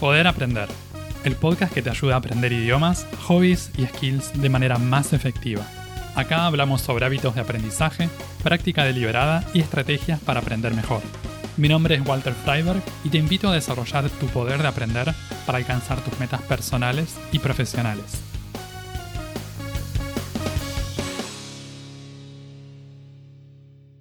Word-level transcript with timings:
Poder 0.00 0.26
Aprender, 0.26 0.68
el 1.24 1.36
podcast 1.36 1.72
que 1.72 1.80
te 1.80 1.88
ayuda 1.88 2.16
a 2.16 2.18
aprender 2.18 2.52
idiomas, 2.52 3.06
hobbies 3.26 3.70
y 3.78 3.86
skills 3.86 4.38
de 4.38 4.50
manera 4.50 4.76
más 4.76 5.14
efectiva. 5.14 5.66
Acá 6.14 6.44
hablamos 6.44 6.82
sobre 6.82 7.06
hábitos 7.06 7.34
de 7.34 7.40
aprendizaje, 7.40 8.10
práctica 8.42 8.84
deliberada 8.84 9.42
y 9.54 9.60
estrategias 9.60 10.20
para 10.20 10.40
aprender 10.40 10.74
mejor. 10.74 11.00
Mi 11.56 11.70
nombre 11.70 11.94
es 11.94 12.06
Walter 12.06 12.34
Freiberg 12.34 12.82
y 13.04 13.08
te 13.08 13.16
invito 13.16 13.48
a 13.48 13.54
desarrollar 13.54 14.10
tu 14.10 14.26
poder 14.26 14.60
de 14.60 14.68
aprender 14.68 15.14
para 15.46 15.56
alcanzar 15.56 15.98
tus 16.04 16.20
metas 16.20 16.42
personales 16.42 17.18
y 17.32 17.38
profesionales. 17.38 18.22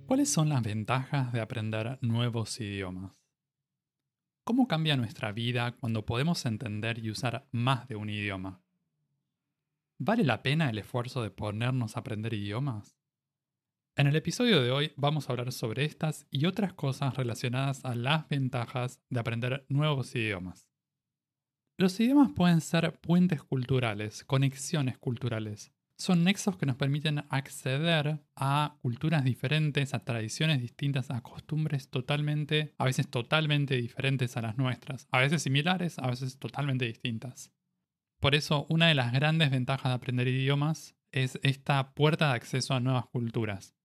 ¿Cuáles 0.05 0.30
son 0.30 0.50
las 0.50 0.62
ventajas 0.62 1.32
de 1.32 1.39
aprender 1.39 1.98
nuevos 2.02 2.59
idiomas? 2.59 3.25
¿Cómo 4.48 4.68
cambia 4.68 4.96
nuestra 4.96 5.31
vida 5.31 5.72
cuando 5.72 6.05
podemos 6.05 6.45
entender 6.45 7.03
y 7.03 7.09
usar 7.09 7.48
más 7.52 7.88
de 7.88 7.95
un 7.95 8.12
idioma? 8.12 8.62
¿Vale 9.98 10.23
la 10.23 10.44
pena 10.44 10.70
el 10.70 10.77
esfuerzo 10.77 11.23
de 11.23 11.31
ponernos 11.31 11.98
a 11.98 12.02
aprender 12.02 12.36
idiomas? 12.36 12.95
En 13.95 14.05
el 14.05 14.16
episodio 14.16 14.62
de 14.62 14.70
hoy 14.70 14.94
vamos 14.98 15.27
a 15.27 15.34
hablar 15.34 15.52
sobre 15.52 15.84
estas 15.84 16.27
y 16.30 16.45
otras 16.45 16.73
cosas 16.73 17.16
relacionadas 17.17 17.84
a 17.86 17.95
las 17.95 18.30
ventajas 18.30 19.02
de 19.09 19.20
aprender 19.20 19.66
nuevos 19.67 20.13
idiomas. 20.13 20.70
Los 21.80 22.00
idiomas 22.00 22.30
pueden 22.36 22.62
ser 22.62 23.02
puentes 23.02 23.41
culturales, 23.41 24.23
conexiones 24.25 25.00
culturales, 25.00 25.73
son 25.98 26.23
nexos 26.23 26.58
que 26.58 26.66
nos 26.66 26.76
permiten 26.76 27.23
acceder 27.30 28.20
a 28.36 28.77
culturas 28.81 29.23
diferentes, 29.23 29.94
a 29.94 30.03
tradiciones 30.03 30.62
distintas, 30.62 31.09
a 31.09 31.22
costumbres 31.22 31.90
totalmente, 31.90 32.73
a 32.77 32.86
veces 32.86 33.08
totalmente 33.09 33.76
diferentes 33.76 34.36
a 34.36 34.41
las 34.41 34.58
nuestras, 34.58 35.08
a 35.12 35.20
veces 35.20 35.44
similares, 35.44 35.98
a 36.00 36.08
veces 36.08 36.38
totalmente 36.38 36.86
distintas. 36.86 37.52
Por 38.20 38.36
eso, 38.36 38.66
una 38.70 38.88
de 38.88 38.95
las 38.95 39.14
grandes 39.14 39.52
ventajas 39.52 39.89
de 39.89 39.95
aprender 39.95 40.28
idiomas 40.28 40.95
es 41.11 41.39
esta 41.44 41.94
puerta 41.94 42.30
de 42.30 42.36
acceso 42.36 42.73
a 42.73 42.80
nuevas 42.80 43.05
culturas. 43.08 43.75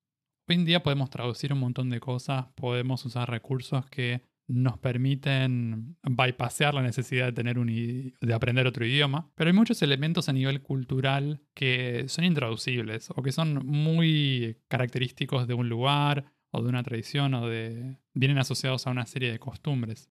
Hoy 0.48 0.56
en 0.56 0.64
día 0.64 0.82
podemos 0.82 1.10
traducir 1.10 1.52
un 1.52 1.60
montón 1.60 1.90
de 1.90 2.00
cosas, 2.00 2.46
podemos 2.56 3.04
usar 3.04 3.30
recursos 3.30 3.86
que 3.86 4.22
nos 4.50 4.78
permiten 4.78 5.96
bypassear 6.02 6.74
la 6.74 6.82
necesidad 6.82 7.26
de, 7.26 7.32
tener 7.32 7.58
un, 7.58 7.68
de 7.68 8.34
aprender 8.34 8.66
otro 8.66 8.84
idioma, 8.84 9.30
pero 9.36 9.48
hay 9.48 9.54
muchos 9.54 9.80
elementos 9.82 10.28
a 10.28 10.32
nivel 10.32 10.60
cultural 10.60 11.40
que 11.54 12.04
son 12.08 12.24
intraducibles 12.24 13.10
o 13.14 13.22
que 13.22 13.32
son 13.32 13.64
muy 13.66 14.58
característicos 14.68 15.46
de 15.46 15.54
un 15.54 15.68
lugar 15.68 16.32
o 16.50 16.62
de 16.62 16.68
una 16.68 16.82
tradición 16.82 17.34
o 17.34 17.48
de 17.48 17.98
vienen 18.12 18.38
asociados 18.38 18.86
a 18.86 18.90
una 18.90 19.06
serie 19.06 19.30
de 19.30 19.38
costumbres. 19.38 20.10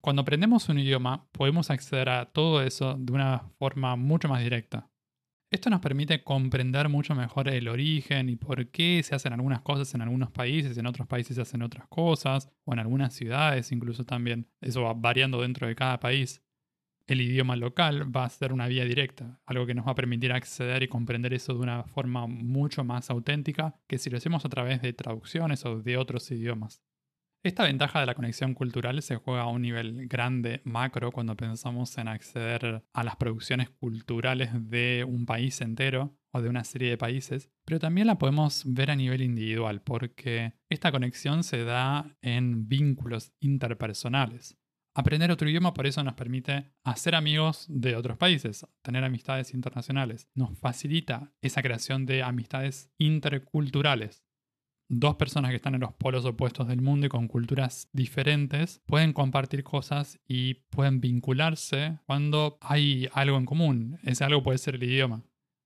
Cuando 0.00 0.22
aprendemos 0.22 0.68
un 0.68 0.80
idioma 0.80 1.28
podemos 1.32 1.70
acceder 1.70 2.08
a 2.08 2.26
todo 2.26 2.62
eso 2.62 2.96
de 2.98 3.12
una 3.12 3.50
forma 3.58 3.96
mucho 3.96 4.28
más 4.28 4.42
directa. 4.42 4.90
Esto 5.48 5.70
nos 5.70 5.80
permite 5.80 6.24
comprender 6.24 6.88
mucho 6.88 7.14
mejor 7.14 7.48
el 7.48 7.68
origen 7.68 8.28
y 8.28 8.34
por 8.34 8.68
qué 8.72 9.00
se 9.04 9.14
hacen 9.14 9.32
algunas 9.32 9.60
cosas 9.60 9.94
en 9.94 10.02
algunos 10.02 10.32
países, 10.32 10.76
en 10.76 10.86
otros 10.86 11.06
países 11.06 11.36
se 11.36 11.42
hacen 11.42 11.62
otras 11.62 11.86
cosas, 11.86 12.50
o 12.64 12.72
en 12.72 12.80
algunas 12.80 13.14
ciudades 13.14 13.70
incluso 13.70 14.04
también. 14.04 14.48
Eso 14.60 14.82
va 14.82 14.92
variando 14.92 15.40
dentro 15.40 15.68
de 15.68 15.76
cada 15.76 16.00
país. 16.00 16.42
El 17.06 17.20
idioma 17.20 17.54
local 17.54 18.14
va 18.14 18.24
a 18.24 18.28
ser 18.28 18.52
una 18.52 18.66
vía 18.66 18.84
directa, 18.84 19.40
algo 19.46 19.66
que 19.66 19.74
nos 19.74 19.86
va 19.86 19.92
a 19.92 19.94
permitir 19.94 20.32
acceder 20.32 20.82
y 20.82 20.88
comprender 20.88 21.32
eso 21.32 21.54
de 21.54 21.60
una 21.60 21.84
forma 21.84 22.26
mucho 22.26 22.82
más 22.82 23.08
auténtica 23.10 23.80
que 23.86 23.98
si 23.98 24.10
lo 24.10 24.16
hacemos 24.16 24.44
a 24.44 24.48
través 24.48 24.82
de 24.82 24.92
traducciones 24.92 25.64
o 25.64 25.80
de 25.80 25.96
otros 25.96 26.28
idiomas. 26.32 26.82
Esta 27.42 27.62
ventaja 27.62 28.00
de 28.00 28.06
la 28.06 28.14
conexión 28.14 28.54
cultural 28.54 29.00
se 29.02 29.16
juega 29.16 29.42
a 29.42 29.48
un 29.48 29.62
nivel 29.62 30.08
grande, 30.08 30.62
macro, 30.64 31.12
cuando 31.12 31.36
pensamos 31.36 31.96
en 31.96 32.08
acceder 32.08 32.82
a 32.92 33.04
las 33.04 33.16
producciones 33.16 33.70
culturales 33.70 34.50
de 34.68 35.04
un 35.06 35.26
país 35.26 35.60
entero 35.60 36.18
o 36.32 36.42
de 36.42 36.48
una 36.48 36.64
serie 36.64 36.90
de 36.90 36.98
países, 36.98 37.48
pero 37.64 37.78
también 37.78 38.08
la 38.08 38.18
podemos 38.18 38.64
ver 38.66 38.90
a 38.90 38.96
nivel 38.96 39.22
individual, 39.22 39.80
porque 39.80 40.54
esta 40.68 40.90
conexión 40.90 41.44
se 41.44 41.62
da 41.62 42.16
en 42.20 42.68
vínculos 42.68 43.32
interpersonales. 43.40 44.58
Aprender 44.92 45.30
otro 45.30 45.48
idioma 45.48 45.74
por 45.74 45.86
eso 45.86 46.02
nos 46.02 46.14
permite 46.14 46.72
hacer 46.82 47.14
amigos 47.14 47.66
de 47.68 47.96
otros 47.96 48.16
países, 48.16 48.66
tener 48.82 49.04
amistades 49.04 49.52
internacionales. 49.52 50.26
Nos 50.34 50.58
facilita 50.58 51.34
esa 51.42 51.62
creación 51.62 52.06
de 52.06 52.22
amistades 52.22 52.90
interculturales 52.98 54.25
dos 54.88 55.16
personas 55.16 55.50
que 55.50 55.56
están 55.56 55.74
en 55.74 55.80
los 55.80 55.94
polos 55.94 56.24
opuestos 56.24 56.68
del 56.68 56.80
mundo 56.80 57.06
y 57.06 57.08
con 57.08 57.28
culturas 57.28 57.88
diferentes 57.92 58.82
pueden 58.86 59.12
compartir 59.12 59.64
cosas 59.64 60.20
y 60.26 60.54
pueden 60.70 61.00
vincularse 61.00 61.98
cuando 62.06 62.58
hay 62.60 63.08
algo 63.12 63.36
en 63.38 63.46
común. 63.46 63.98
Ese 64.02 64.24
algo 64.24 64.42
puede 64.42 64.58
ser 64.58 64.76
el 64.76 64.84
idioma. 64.84 65.24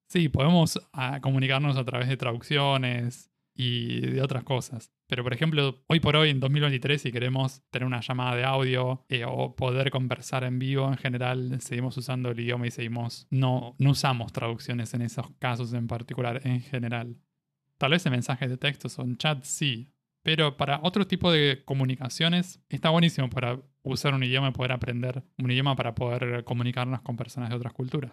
Sí, 0.09 0.29
podemos 0.29 0.81
ah, 0.93 1.21
comunicarnos 1.21 1.77
a 1.77 1.85
través 1.85 2.09
de 2.09 2.17
traducciones 2.17 3.31
y 3.55 4.01
de 4.01 4.23
otras 4.23 4.43
cosas. 4.45 4.93
Pero 5.07 5.23
por 5.23 5.33
ejemplo, 5.33 5.83
hoy 5.89 6.01
por 6.01 6.17
hoy, 6.17 6.31
en 6.31 6.41
2023, 6.41 7.03
si 7.03 7.13
queremos 7.13 7.63
tener 7.71 7.87
una 7.87 8.01
llamada 8.01 8.37
de 8.37 8.45
audio 8.45 9.05
eh, 9.09 9.25
o 9.27 9.55
poder 9.55 9.91
conversar 9.91 10.45
en 10.45 10.59
vivo, 10.59 10.89
en 10.89 10.97
general 10.97 11.61
seguimos 11.61 11.97
usando 11.97 12.31
el 12.31 12.41
idioma 12.41 12.67
y 12.67 12.71
seguimos, 12.71 13.27
no, 13.31 13.75
no 13.79 13.91
usamos 13.91 14.33
traducciones 14.33 14.95
en 14.95 15.03
esos 15.03 15.27
casos 15.39 15.73
en 15.75 15.89
particular, 15.89 16.41
en 16.45 16.61
general. 16.61 17.17
Tal 17.81 17.93
vez 17.93 18.05
en 18.05 18.13
mensajes 18.13 18.51
de 18.51 18.59
texto 18.59 18.89
o 18.99 19.05
en 19.05 19.17
chat 19.17 19.43
sí, 19.43 19.91
pero 20.23 20.59
para 20.59 20.81
otro 20.83 21.07
tipo 21.07 21.33
de 21.33 21.63
comunicaciones 21.65 22.61
está 22.69 22.91
buenísimo 22.91 23.31
para 23.31 23.59
usar 23.83 24.13
un 24.13 24.23
idioma 24.23 24.51
y 24.51 24.53
poder 24.53 24.73
aprender 24.73 25.25
un 25.39 25.51
idioma 25.51 25.75
para 25.77 25.95
poder 25.95 26.45
comunicarnos 26.45 27.01
con 27.01 27.17
personas 27.17 27.49
de 27.49 27.57
otras 27.57 27.73
culturas. 27.73 28.13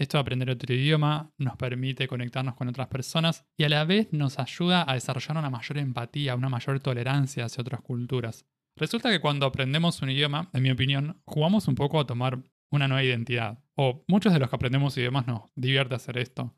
Esto 0.00 0.16
de 0.16 0.22
aprender 0.22 0.50
otro 0.50 0.74
idioma 0.74 1.32
nos 1.38 1.56
permite 1.56 2.08
conectarnos 2.08 2.56
con 2.56 2.66
otras 2.66 2.88
personas 2.88 3.44
y 3.56 3.62
a 3.62 3.68
la 3.68 3.84
vez 3.84 4.08
nos 4.12 4.40
ayuda 4.40 4.84
a 4.90 4.94
desarrollar 4.94 5.36
una 5.36 5.50
mayor 5.50 5.78
empatía, 5.78 6.34
una 6.34 6.48
mayor 6.48 6.80
tolerancia 6.80 7.44
hacia 7.44 7.62
otras 7.62 7.82
culturas. 7.82 8.46
Resulta 8.76 9.10
que 9.10 9.20
cuando 9.20 9.46
aprendemos 9.46 10.02
un 10.02 10.10
idioma, 10.10 10.50
en 10.52 10.62
mi 10.64 10.72
opinión, 10.72 11.22
jugamos 11.24 11.68
un 11.68 11.76
poco 11.76 12.00
a 12.00 12.06
tomar 12.06 12.42
una 12.72 12.88
nueva 12.88 13.04
identidad. 13.04 13.62
O 13.76 14.02
muchos 14.08 14.32
de 14.32 14.40
los 14.40 14.50
que 14.50 14.56
aprendemos 14.56 14.98
idiomas 14.98 15.28
nos 15.28 15.42
divierte 15.54 15.94
hacer 15.94 16.18
esto. 16.18 16.52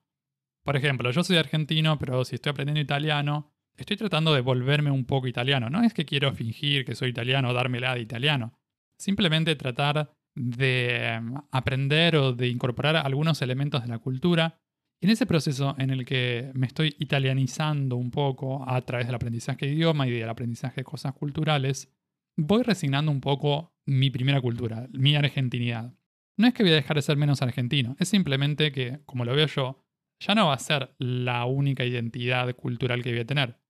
Por 0.65 0.77
ejemplo, 0.77 1.11
yo 1.11 1.23
soy 1.23 1.37
argentino, 1.37 1.99
pero 1.99 2.25
si 2.25 2.37
estoy 2.37 2.51
aprendiendo 2.51 2.81
italiano, 2.81 3.53
estoy 3.77 3.97
tratando 3.97 4.35
de 4.35 4.41
volverme 4.41 4.91
un 4.91 5.05
poco 5.05 5.27
italiano. 5.27 5.69
No 5.69 5.83
es 5.83 5.93
que 5.93 6.07
quiero 6.07 6.33
fingir 6.35 6.85
que 6.85 6.95
soy 6.95 7.11
italiano 7.11 7.51
o 7.51 7.53
dármela 7.53 7.95
de 7.95 8.01
italiano. 8.01 8.55
Simplemente 8.99 9.57
tratar 9.57 10.11
de 10.35 11.15
em, 11.15 11.35
aprender 11.51 12.17
o 12.17 12.33
de 12.33 12.49
incorporar 12.49 12.97
algunos 12.97 13.43
elementos 13.43 13.83
de 13.83 13.89
la 13.89 13.99
cultura. 13.99 14.59
En 15.03 15.11
ese 15.11 15.27
proceso 15.27 15.75
en 15.79 15.91
el 15.91 16.07
que 16.07 16.51
me 16.55 16.67
estoy 16.67 16.97
italianizando 16.99 17.97
un 17.97 18.11
poco 18.11 18.69
a 18.69 18.81
través 18.83 19.07
del 19.07 19.17
aprendizaje 19.17 19.67
de 19.67 19.73
idioma 19.73 20.07
y 20.07 20.13
del 20.13 20.29
aprendizaje 20.29 20.77
de 20.81 20.85
cosas 20.85 21.13
culturales, 21.13 21.93
voy 22.37 22.63
resignando 22.63 23.13
un 23.13 23.21
poco 23.21 23.75
mi 23.87 24.11
primera 24.11 24.41
cultura, 24.41 24.89
mi 24.93 25.15
argentinidad. 25.15 25.93
No 26.39 26.47
es 26.47 26.55
que 26.55 26.63
voy 26.63 26.73
a 26.73 26.77
dejar 26.77 26.97
de 26.97 27.03
ser 27.03 27.19
menos 27.19 27.43
argentino, 27.43 27.97
es 27.99 28.09
simplemente 28.09 28.73
que, 28.73 29.01
como 29.05 29.25
lo 29.25 29.35
veo 29.37 29.47
yo, 29.47 29.84
ya 30.21 30.35
no 30.35 30.47
va 30.47 30.55
a 30.55 30.59
ser 30.59 30.95
la 30.99 31.45
única 31.45 31.85
identidad 31.85 32.55
cultural 32.55 33.03
que 33.03 33.11
voy 33.11 33.21
a 33.21 33.27
tener. 33.27 33.61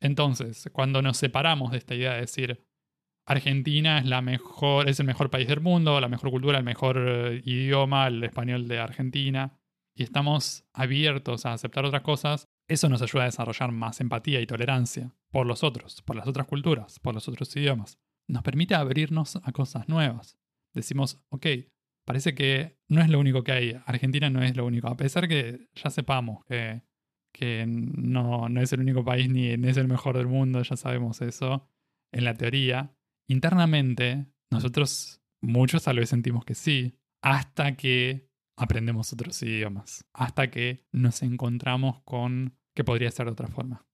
Entonces, 0.00 0.68
cuando 0.72 1.02
nos 1.02 1.16
separamos 1.16 1.72
de 1.72 1.78
esta 1.78 1.94
idea 1.94 2.14
de 2.14 2.20
decir 2.20 2.64
Argentina 3.26 3.98
es 3.98 4.06
la 4.06 4.22
mejor, 4.22 4.88
es 4.88 5.00
el 5.00 5.06
mejor 5.06 5.28
país 5.28 5.48
del 5.48 5.60
mundo, 5.60 6.00
la 6.00 6.08
mejor 6.08 6.30
cultura, 6.30 6.58
el 6.58 6.64
mejor 6.64 6.96
eh, 6.98 7.42
idioma, 7.44 8.06
el 8.06 8.24
español 8.24 8.68
de 8.68 8.78
Argentina, 8.78 9.58
y 9.94 10.02
estamos 10.02 10.64
abiertos 10.72 11.44
a 11.44 11.52
aceptar 11.52 11.84
otras 11.84 12.02
cosas, 12.02 12.48
eso 12.68 12.88
nos 12.88 13.02
ayuda 13.02 13.24
a 13.24 13.26
desarrollar 13.26 13.72
más 13.72 14.00
empatía 14.00 14.40
y 14.40 14.46
tolerancia 14.46 15.14
por 15.30 15.46
los 15.46 15.62
otros, 15.62 16.02
por 16.02 16.16
las 16.16 16.26
otras 16.26 16.46
culturas, 16.46 17.00
por 17.00 17.14
los 17.14 17.28
otros 17.28 17.54
idiomas. 17.56 17.98
Nos 18.28 18.42
permite 18.42 18.74
abrirnos 18.74 19.36
a 19.36 19.52
cosas 19.52 19.88
nuevas. 19.88 20.38
Decimos, 20.74 21.18
ok, 21.30 21.46
parece 22.08 22.34
que 22.34 22.78
no 22.88 23.02
es 23.02 23.10
lo 23.10 23.20
único 23.20 23.44
que 23.44 23.52
hay. 23.52 23.78
Argentina 23.84 24.30
no 24.30 24.42
es 24.42 24.56
lo 24.56 24.64
único. 24.64 24.88
A 24.88 24.96
pesar 24.96 25.28
que 25.28 25.68
ya 25.74 25.90
sepamos 25.90 26.42
que, 26.46 27.66
no, 27.68 28.48
no 28.48 28.62
es 28.62 28.72
el 28.72 28.80
único 28.80 29.04
país 29.04 29.28
ni 29.28 29.50
es 29.50 29.76
el 29.76 29.88
mejor 29.88 30.16
del 30.16 30.26
mundo, 30.26 30.62
ya 30.62 30.74
sabemos 30.74 31.20
eso 31.20 31.68
en 32.10 32.24
la 32.24 32.32
teoría. 32.32 32.96
Internamente, 33.28 34.24
nosotros 34.50 35.20
muchos 35.42 35.84
tal 35.84 35.98
vez 35.98 36.08
sentimos 36.08 36.46
que 36.46 36.54
sí, 36.54 36.98
hasta 37.20 37.76
que 37.76 38.30
aprendemos 38.56 39.12
otros 39.12 39.42
idiomas, 39.42 40.06
hasta 40.14 40.50
que 40.50 40.86
nos 40.90 41.22
encontramos 41.22 42.00
con 42.04 42.56
que 42.74 42.84
podría 42.84 43.10
ser 43.10 43.26
de 43.26 43.32
otra 43.32 43.48
forma. 43.48 43.86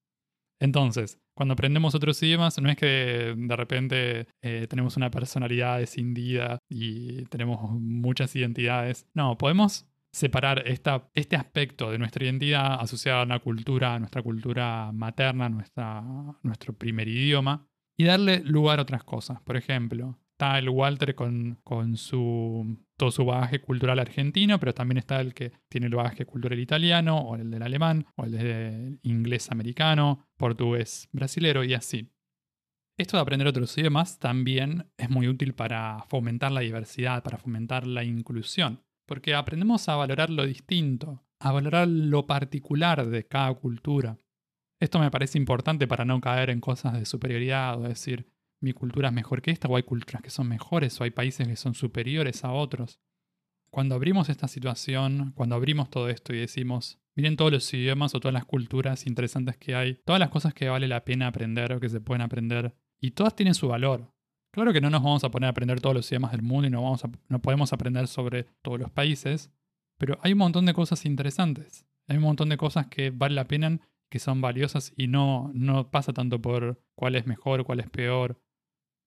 Entonces, 0.61 1.19
cuando 1.35 1.55
aprendemos 1.55 1.95
otros 1.95 2.23
idiomas, 2.23 2.61
no 2.61 2.71
es 2.71 2.77
que 2.77 3.35
de 3.37 3.57
repente 3.57 4.27
eh, 4.41 4.67
tenemos 4.69 4.97
una 4.97 5.11
personalidad 5.11 5.83
escindida 5.83 6.59
y 6.69 7.25
tenemos 7.27 7.71
muchas 7.81 8.35
identidades. 8.37 9.07
No, 9.15 9.37
podemos 9.37 9.87
separar 10.13 10.63
esta, 10.67 11.11
este 11.15 11.35
aspecto 11.35 11.91
de 11.91 11.99
nuestra 11.99 12.25
identidad 12.25 12.81
asociada 12.81 13.23
a 13.23 13.25
una 13.25 13.41
cultura, 13.41 13.95
a 13.95 13.99
nuestra 13.99 14.23
cultura 14.23 14.93
materna, 14.93 15.49
nuestra, 15.49 16.05
nuestro 16.43 16.73
primer 16.73 17.09
idioma, 17.09 17.67
y 17.97 18.05
darle 18.05 18.41
lugar 18.45 18.79
a 18.79 18.83
otras 18.83 19.03
cosas. 19.03 19.41
Por 19.43 19.57
ejemplo, 19.57 20.19
está 20.33 20.59
el 20.59 20.69
Walter 20.69 21.17
con, 21.17 21.59
con 21.65 21.97
su, 21.97 22.79
todo 22.97 23.11
su 23.11 23.25
bagaje 23.25 23.61
cultural 23.61 23.99
argentino, 23.99 24.59
pero 24.61 24.75
también 24.75 24.99
está 24.99 25.21
el 25.21 25.35
que 25.35 25.53
tiene 25.69 25.87
el 25.87 25.95
bagaje 25.95 26.27
cultural 26.27 26.59
italiano, 26.59 27.19
o 27.19 27.37
el 27.37 27.51
del 27.51 27.63
alemán, 27.63 28.07
o 28.17 28.25
el 28.25 28.33
del 28.33 29.01
inglés 29.03 29.51
americano, 29.51 30.27
portugués 30.37 31.09
brasilero 31.13 31.65
y 31.65 31.75
así. 31.75 32.11
Esto 32.97 33.17
de 33.17 33.23
aprender 33.23 33.49
otros 33.49 33.77
idiomas 33.77 34.21
también 34.21 34.89
es 34.97 35.11
muy 35.11 35.27
útil 35.27 35.55
para 35.55 36.05
fomentar 36.09 36.53
la 36.53 36.61
diversidad, 36.61 37.25
para 37.25 37.39
fomentar 37.39 37.87
la 37.87 38.05
inclusión, 38.05 38.85
porque 39.07 39.35
aprendemos 39.35 39.89
a 39.89 39.97
valorar 39.97 40.31
lo 40.31 40.47
distinto, 40.47 41.25
a 41.41 41.51
valorar 41.51 41.89
lo 41.89 42.27
particular 42.27 43.07
de 43.07 43.27
cada 43.27 43.53
cultura. 43.55 44.17
Esto 44.81 45.01
me 45.01 45.11
parece 45.11 45.39
importante 45.39 45.89
para 45.89 46.05
no 46.05 46.21
caer 46.21 46.51
en 46.51 46.61
cosas 46.61 46.93
de 46.93 47.05
superioridad 47.05 47.81
o 47.81 47.89
decir 47.89 48.34
mi 48.61 48.73
cultura 48.73 49.09
es 49.09 49.15
mejor 49.15 49.43
que 49.43 49.51
esta 49.51 49.69
o 49.69 49.77
hay 49.77 49.83
culturas 49.83 50.23
que 50.23 50.31
son 50.31 50.49
mejores 50.49 51.01
o 51.01 51.05
hay 51.05 51.11
países 51.11 51.47
que 51.47 51.57
son 51.57 51.75
superiores 51.75 52.45
a 52.45 52.53
otros. 52.53 53.01
Cuando 53.71 53.95
abrimos 53.95 54.29
esta 54.29 54.49
situación, 54.49 55.33
cuando 55.35 55.57
abrimos 55.57 55.91
todo 55.91 56.09
esto 56.09 56.33
y 56.33 56.39
decimos, 56.39 57.01
miren 57.17 57.37
todos 57.37 57.53
los 57.53 57.75
idiomas 57.75 58.15
o 58.15 58.21
todas 58.21 58.33
las 58.33 58.45
culturas 58.45 59.07
interesantes 59.07 59.57
que 59.57 59.75
hay, 59.75 60.01
todas 60.05 60.21
las 60.21 60.31
cosas 60.31 60.55
que 60.55 60.69
vale 60.69 60.89
la 60.89 61.05
pena 61.05 61.27
aprender 61.27 61.73
o 61.73 61.81
que 61.81 61.89
se 61.89 62.01
pueden 62.01 62.23
aprender, 62.23 62.77
y 63.01 63.11
todas 63.11 63.35
tienen 63.35 63.55
su 63.55 63.69
valor. 63.69 64.15
Claro 64.53 64.73
que 64.73 64.81
no 64.81 64.91
nos 64.91 65.03
vamos 65.03 65.25
a 65.25 65.31
poner 65.31 65.49
a 65.49 65.51
aprender 65.51 65.81
todos 65.81 65.97
los 65.97 66.11
idiomas 66.11 66.31
del 66.31 66.43
mundo 66.43 66.69
y 66.69 66.71
no, 66.71 66.83
vamos 66.83 67.03
no 67.29 67.43
podemos 67.43 67.73
aprender 67.73 68.07
sobre 68.07 68.45
todos 68.63 68.79
los 68.79 68.91
países, 68.93 69.53
pero 69.99 70.19
hay 70.23 70.33
un 70.33 70.39
montón 70.39 70.67
de 70.67 70.75
cosas 70.75 71.05
interesantes. 71.05 71.87
Hay 72.07 72.19
un 72.19 72.23
montón 72.23 72.49
de 72.51 72.57
cosas 72.57 72.87
que 72.87 73.11
vale 73.11 73.35
la 73.35 73.49
pena, 73.49 73.81
que 74.11 74.19
son 74.19 74.41
valiosas 74.41 74.93
y 74.97 75.09
no, 75.09 75.51
no 75.55 75.91
pasa 75.91 76.13
tanto 76.13 76.41
por 76.41 76.81
cuál 76.95 77.17
es 77.17 77.27
mejor, 77.27 77.65
cuál 77.65 77.81
es 77.81 77.91
peor. 77.91 78.41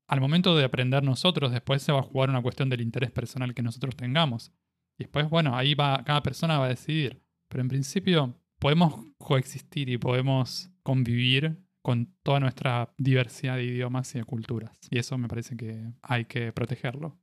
Al 0.07 0.21
momento 0.21 0.55
de 0.55 0.63
aprender 0.63 1.03
nosotros, 1.03 1.51
después 1.51 1.81
se 1.81 1.91
va 1.91 1.99
a 1.99 2.03
jugar 2.03 2.29
una 2.29 2.41
cuestión 2.41 2.69
del 2.69 2.81
interés 2.81 3.11
personal 3.11 3.53
que 3.53 3.61
nosotros 3.61 3.95
tengamos. 3.95 4.53
Y 4.97 5.03
después, 5.03 5.29
bueno, 5.29 5.55
ahí 5.55 5.75
va, 5.75 6.03
cada 6.05 6.23
persona 6.23 6.57
va 6.57 6.65
a 6.65 6.69
decidir. 6.69 7.21
Pero 7.49 7.61
en 7.61 7.67
principio 7.67 8.41
podemos 8.59 9.05
coexistir 9.17 9.89
y 9.89 9.97
podemos 9.97 10.71
convivir 10.83 11.61
con 11.81 12.13
toda 12.23 12.41
nuestra 12.41 12.93
diversidad 12.97 13.55
de 13.55 13.63
idiomas 13.63 14.13
y 14.13 14.19
de 14.19 14.25
culturas. 14.25 14.77
Y 14.89 14.97
eso 14.97 15.17
me 15.17 15.29
parece 15.29 15.55
que 15.55 15.93
hay 16.01 16.25
que 16.25 16.51
protegerlo. 16.51 17.17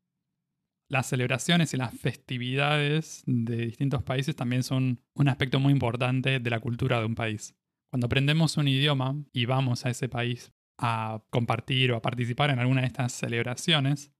Las 0.89 1.07
celebraciones 1.07 1.75
y 1.75 1.77
las 1.77 1.93
festividades 1.99 3.23
de 3.27 3.57
distintos 3.57 4.03
países 4.03 4.37
también 4.37 4.63
son 4.63 5.03
un 5.15 5.29
aspecto 5.29 5.59
muy 5.59 5.73
importante 5.73 6.41
de 6.41 6.51
la 6.51 6.61
cultura 6.61 6.99
de 6.99 7.05
un 7.05 7.15
país. 7.15 7.55
Cuando 7.91 8.07
aprendemos 8.07 8.57
un 8.57 8.69
idioma 8.69 9.17
y 9.33 9.45
vamos 9.45 9.85
a 9.85 9.91
ese 9.91 10.09
país 10.09 10.54
a 10.79 11.23
compartir 11.31 11.93
o 11.93 11.97
a 11.97 12.03
participar 12.03 12.51
en 12.51 12.59
alguna 12.59 12.83
de 12.83 12.89
estas 12.89 13.13
celebraciones, 13.13 14.13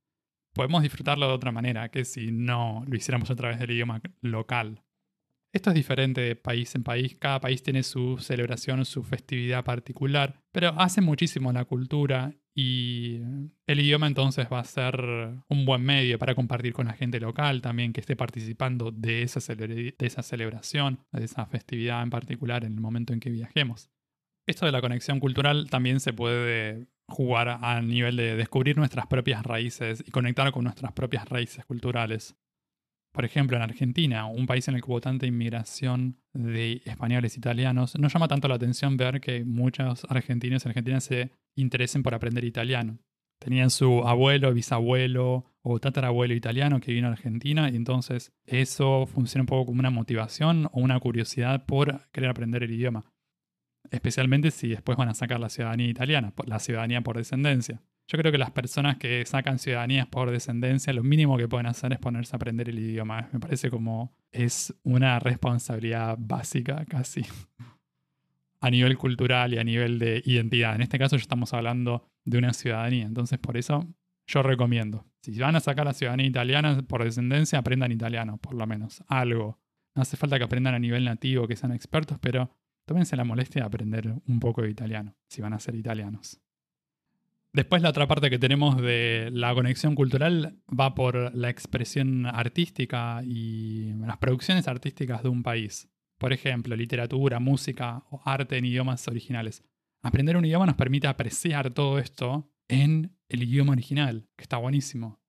podemos 0.55 0.83
disfrutarlo 0.83 1.27
de 1.27 1.35
otra 1.35 1.53
manera 1.53 1.91
que 1.91 2.05
si 2.05 2.31
no 2.31 2.85
lo 2.87 2.97
hiciéramos 2.97 3.31
a 3.31 3.37
través 3.37 3.59
del 3.59 3.73
idioma 3.73 4.01
local. 4.21 4.83
Esto 5.53 5.71
es 5.71 5.75
diferente 5.75 6.21
de 6.21 6.35
país 6.35 6.75
en 6.75 6.83
país, 6.83 7.17
cada 7.17 7.41
país 7.41 7.63
tiene 7.63 7.85
su 7.85 8.19
celebración, 8.19 8.85
su 8.85 9.05
festividad 9.05 9.65
particular, 9.65 10.43
pero 10.51 10.71
hace 10.81 11.01
muchísimo 11.01 11.53
la 11.53 11.65
cultura 11.65 12.35
y 12.57 13.21
el 13.67 13.81
idioma 13.81 14.09
entonces 14.09 14.49
va 14.53 14.61
a 14.61 14.65
ser 14.65 14.97
un 15.49 15.65
buen 15.65 15.83
medio 15.83 16.19
para 16.19 16.35
compartir 16.35 16.73
con 16.73 16.87
la 16.87 16.95
gente 16.95 17.21
local 17.21 17.63
también 17.63 17.93
que 17.93 18.01
esté 18.01 18.17
participando 18.17 18.91
de 18.91 19.23
esa, 19.23 19.55
de 19.55 19.95
esa 19.99 20.23
celebración, 20.23 21.01
de 21.13 21.25
esa 21.25 21.47
festividad 21.47 22.03
en 22.03 22.11
particular 22.11 22.65
en 22.65 22.75
el 22.75 22.81
momento 22.81 23.13
en 23.13 23.21
que 23.21 23.31
viajemos. 23.31 23.91
Esto 24.47 24.67
de 24.67 24.73
la 24.73 24.83
conexión 24.83 25.21
cultural 25.21 25.71
también 25.71 26.01
se 26.01 26.13
puede 26.13 26.87
jugar 27.09 27.49
a 27.49 27.81
nivel 27.81 28.17
de 28.17 28.37
descubrir 28.37 28.77
nuestras 28.77 29.07
propias 29.07 29.43
raíces 29.43 30.05
y 30.07 30.11
conectar 30.11 30.51
con 30.53 30.65
nuestras 30.65 30.93
propias 30.93 31.29
raíces 31.29 31.65
culturales. 31.65 32.37
Por 33.13 33.25
ejemplo, 33.25 33.57
en 33.57 33.63
Argentina, 33.63 34.27
un 34.27 34.47
país 34.47 34.67
en 34.69 34.75
el 34.75 34.83
que 34.83 34.91
hubo 34.91 35.01
tanta 35.01 35.25
inmigración 35.25 36.19
de 36.33 36.83
españoles 36.85 37.37
e 37.37 37.39
italianos, 37.39 37.97
no 37.99 38.09
llama 38.09 38.29
tanto 38.29 38.49
la 38.49 38.57
atención 38.57 38.97
ver 38.97 39.21
que 39.21 39.45
muchos 39.45 40.05
argentinos 40.11 40.65
y 40.65 40.69
argentinas 40.69 41.05
se 41.05 41.31
interesen 41.57 42.03
por 42.03 42.15
aprender 42.15 42.45
italiano. 42.45 42.99
Tenían 43.39 43.71
su 43.71 44.07
abuelo, 44.07 44.53
bisabuelo 44.53 45.45
o 45.63 45.79
tatarabuelo 45.79 46.35
italiano 46.35 46.81
que 46.81 46.93
vino 46.93 47.09
a 47.09 47.13
Argentina 47.13 47.71
y 47.71 47.77
entonces 47.77 48.33
eso 48.47 49.07
funciona 49.07 49.43
un 49.43 49.47
poco 49.47 49.67
como 49.67 49.81
una 49.81 49.91
motivación 49.91 50.67
o 50.73 50.81
una 50.81 50.99
curiosidad 50.99 51.67
por 51.67 52.11
querer 52.11 52.31
aprender 52.31 52.63
el 52.65 52.73
idioma. 52.73 53.14
Especialmente 53.91 54.51
si 54.51 54.69
después 54.69 54.97
van 54.97 55.09
a 55.09 55.15
sacar 55.15 55.41
la 55.41 55.49
ciudadanía 55.49 55.89
italiana, 55.89 56.33
la 56.47 56.59
ciudadanía 56.59 57.01
por 57.03 57.17
descendencia. 57.17 57.83
Yo 58.07 58.19
creo 58.19 58.33
que 58.33 58.39
las 58.39 58.51
personas 58.51 58.99
que 58.99 59.25
sacan 59.25 59.59
ciudadanías 59.59 60.07
por 60.07 60.31
descendencia, 60.31 60.93
lo 60.93 61.03
mínimo 61.03 61.39
que 61.39 61.49
pueden 61.49 61.67
hacer 61.67 61.93
es 61.93 61.99
ponerse 61.99 62.35
a 62.35 62.37
aprender 62.37 62.69
el 62.69 62.79
idioma. 62.79 63.29
Me 63.33 63.41
parece 63.41 63.71
como 63.71 64.15
es 64.31 64.75
una 64.83 65.19
responsabilidad 65.21 66.17
básica 66.19 66.85
casi 66.87 67.23
a 68.61 68.71
nivel 68.71 68.99
cultural 68.99 69.55
y 69.55 69.59
a 69.59 69.65
nivel 69.65 69.99
de 69.99 70.23
identidad. 70.25 70.75
En 70.75 70.83
este 70.83 70.99
caso 70.99 71.17
ya 71.17 71.23
estamos 71.23 71.55
hablando 71.55 72.11
de 72.25 72.39
una 72.39 72.53
ciudadanía, 72.53 73.07
entonces 73.07 73.39
por 73.39 73.57
eso 73.57 73.87
yo 74.27 74.43
recomiendo. 74.43 75.07
Si 75.23 75.39
van 75.39 75.57
a 75.57 75.61
sacar 75.61 75.87
la 75.87 75.95
ciudadanía 75.95 76.27
italiana 76.27 76.83
por 76.87 77.05
descendencia, 77.05 77.59
aprendan 77.59 77.93
italiano, 77.93 78.37
por 78.39 78.55
lo 78.55 78.67
menos, 78.67 79.03
algo. 79.09 79.59
No 79.95 80.03
hace 80.03 80.17
falta 80.17 80.39
que 80.39 80.45
aprendan 80.45 80.75
a 80.75 80.79
nivel 80.79 81.05
nativo, 81.05 81.47
que 81.47 81.57
sean 81.57 81.73
expertos, 81.73 82.19
pero 82.21 82.51
tómense 82.85 83.17
la 83.17 83.25
molestia 83.25 83.63
de 83.63 83.67
aprender 83.67 84.15
un 84.27 84.41
poco 84.41 84.63
de 84.63 84.71
italiano, 84.71 85.15
si 85.29 85.43
van 85.43 85.53
a 85.53 85.61
ser 85.61 85.75
italianos. 85.75 86.41
Después 87.53 87.83
la 87.83 87.91
otra 87.91 88.09
parte 88.09 88.31
que 88.31 88.39
tenemos 88.39 88.83
de 88.83 89.31
la 89.33 89.55
conexión 89.55 89.95
cultural 89.95 90.59
va 90.69 90.97
por 90.97 91.33
la 91.37 91.51
expresión 91.51 92.27
artística 92.27 93.23
y 93.25 93.93
las 93.95 94.19
producciones 94.19 94.67
artísticas 94.67 95.23
de 95.23 95.29
un 95.29 95.45
país. 95.45 95.89
Por 96.19 96.33
ejemplo, 96.33 96.75
literatura, 96.75 97.39
música 97.39 98.03
o 98.11 98.21
arte 98.25 98.57
en 98.57 98.65
idiomas 98.65 99.07
originales. 99.07 99.63
Aprender 100.03 100.37
un 100.37 100.45
idioma 100.45 100.67
nos 100.67 100.75
permite 100.75 101.07
apreciar 101.07 101.73
todo 101.73 102.01
esto 102.01 102.51
en 102.67 103.17
el 103.29 103.45
idioma 103.45 103.73
original, 103.73 104.27
que 104.37 104.43
está 104.43 104.57
buenísimo. 104.57 105.21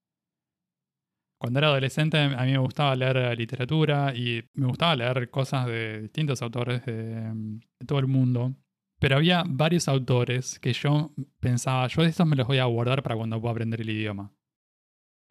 Cuando 1.46 1.60
era 1.60 1.68
adolescente 1.68 2.18
a 2.18 2.44
mí 2.44 2.54
me 2.54 2.58
gustaba 2.58 2.96
leer 2.96 3.38
literatura 3.38 4.16
y 4.16 4.44
me 4.56 4.66
gustaba 4.66 4.96
leer 4.96 5.30
cosas 5.30 5.68
de 5.68 6.02
distintos 6.02 6.42
autores 6.42 6.84
de, 6.88 7.22
de 7.22 7.86
todo 7.86 8.00
el 8.00 8.08
mundo. 8.08 8.56
Pero 9.00 9.18
había 9.18 9.44
varios 9.46 9.88
autores 9.88 10.58
que 10.58 10.74
yo 10.74 11.14
pensaba, 11.40 11.86
yo 11.86 12.02
de 12.02 12.10
estos 12.10 12.26
me 12.26 12.36
los 12.36 12.48
voy 12.48 12.58
a 12.58 12.66
guardar 12.66 13.04
para 13.04 13.16
cuando 13.16 13.40
pueda 13.40 13.52
aprender 13.52 13.80
el 13.80 13.92
idioma. 13.92 14.34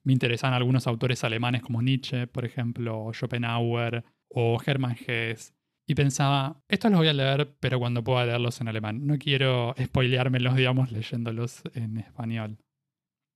Me 0.04 0.12
interesaban 0.12 0.54
algunos 0.54 0.86
autores 0.86 1.24
alemanes 1.24 1.62
como 1.62 1.82
Nietzsche, 1.82 2.28
por 2.28 2.44
ejemplo, 2.44 3.10
Schopenhauer 3.12 4.04
o 4.28 4.60
Hermann 4.64 4.94
Hesse. 4.96 5.52
Y 5.84 5.96
pensaba, 5.96 6.62
estos 6.68 6.92
los 6.92 7.00
voy 7.00 7.08
a 7.08 7.12
leer, 7.12 7.56
pero 7.58 7.80
cuando 7.80 8.04
pueda 8.04 8.24
leerlos 8.24 8.60
en 8.60 8.68
alemán. 8.68 9.04
No 9.04 9.18
quiero 9.18 9.74
spoileármelos, 9.82 10.54
digamos, 10.54 10.92
leyéndolos 10.92 11.64
en 11.74 11.96
español. 11.96 12.58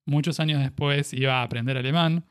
Muchos 0.06 0.38
años 0.38 0.60
después 0.60 1.12
iba 1.12 1.40
a 1.40 1.42
aprender 1.42 1.76
alemán, 1.76 2.24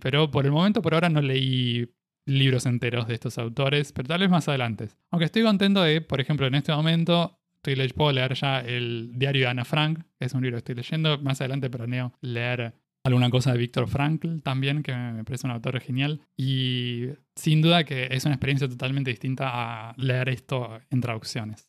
pero 0.00 0.30
por 0.30 0.46
el 0.46 0.52
momento, 0.52 0.82
por 0.82 0.94
ahora, 0.94 1.08
no 1.08 1.22
leí 1.22 1.88
libros 2.26 2.66
enteros 2.66 3.08
de 3.08 3.14
estos 3.14 3.38
autores, 3.38 3.92
pero 3.92 4.08
tal 4.08 4.20
vez 4.20 4.30
más 4.30 4.48
adelante. 4.48 4.88
Aunque 5.10 5.26
estoy 5.26 5.42
contento 5.42 5.82
de, 5.82 6.00
por 6.00 6.20
ejemplo, 6.20 6.46
en 6.46 6.54
este 6.54 6.72
momento 6.72 7.40
estoy 7.62 7.88
puedo 7.92 8.12
leer 8.12 8.34
ya 8.34 8.60
el 8.60 9.12
diario 9.14 9.42
de 9.42 9.48
Ana 9.48 9.64
Frank, 9.64 10.00
que 10.18 10.26
es 10.26 10.32
un 10.34 10.42
libro 10.42 10.56
que 10.56 10.58
estoy 10.58 10.74
leyendo. 10.76 11.18
Más 11.18 11.40
adelante 11.40 11.68
planeo 11.68 12.12
leer 12.20 12.74
alguna 13.04 13.30
cosa 13.30 13.52
de 13.52 13.58
Víctor 13.58 13.88
Frankl 13.88 14.40
también, 14.40 14.82
que 14.82 14.94
me 14.94 15.24
parece 15.24 15.46
un 15.46 15.52
autor 15.52 15.80
genial. 15.80 16.20
Y 16.36 17.06
sin 17.36 17.60
duda 17.62 17.84
que 17.84 18.08
es 18.10 18.24
una 18.24 18.34
experiencia 18.34 18.68
totalmente 18.68 19.10
distinta 19.10 19.50
a 19.52 19.94
leer 19.96 20.30
esto 20.30 20.80
en 20.90 21.00
traducciones. 21.00 21.68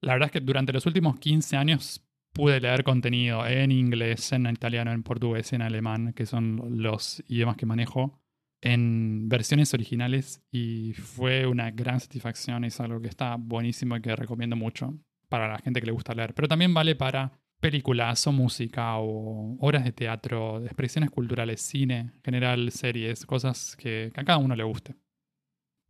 La 0.00 0.14
verdad 0.14 0.26
es 0.26 0.32
que 0.32 0.40
durante 0.40 0.72
los 0.72 0.86
últimos 0.86 1.18
15 1.18 1.56
años 1.56 2.02
pude 2.32 2.60
leer 2.60 2.84
contenido 2.84 3.46
en 3.46 3.72
inglés, 3.72 4.32
en 4.32 4.46
italiano, 4.46 4.92
en 4.92 5.02
portugués, 5.02 5.52
en 5.52 5.62
alemán, 5.62 6.12
que 6.14 6.26
son 6.26 6.82
los 6.82 7.22
idiomas 7.28 7.56
que 7.56 7.66
manejo 7.66 8.20
en 8.62 9.28
versiones 9.28 9.72
originales 9.74 10.42
y 10.50 10.92
fue 10.92 11.46
una 11.46 11.70
gran 11.70 12.00
satisfacción. 12.00 12.64
Es 12.64 12.80
algo 12.80 13.00
que 13.00 13.08
está 13.08 13.36
buenísimo 13.36 13.96
y 13.96 14.02
que 14.02 14.14
recomiendo 14.14 14.56
mucho 14.56 14.94
para 15.28 15.48
la 15.48 15.58
gente 15.58 15.80
que 15.80 15.86
le 15.86 15.92
gusta 15.92 16.14
leer. 16.14 16.34
Pero 16.34 16.48
también 16.48 16.74
vale 16.74 16.94
para 16.94 17.32
películas 17.60 18.26
o 18.26 18.32
música 18.32 18.96
o 18.98 19.56
obras 19.60 19.84
de 19.84 19.92
teatro, 19.92 20.64
expresiones 20.64 21.10
culturales, 21.10 21.60
cine, 21.60 21.98
en 21.98 22.22
general 22.22 22.70
series, 22.70 23.26
cosas 23.26 23.76
que, 23.76 24.10
que 24.14 24.20
a 24.20 24.24
cada 24.24 24.38
uno 24.38 24.56
le 24.56 24.64
guste. 24.64 24.94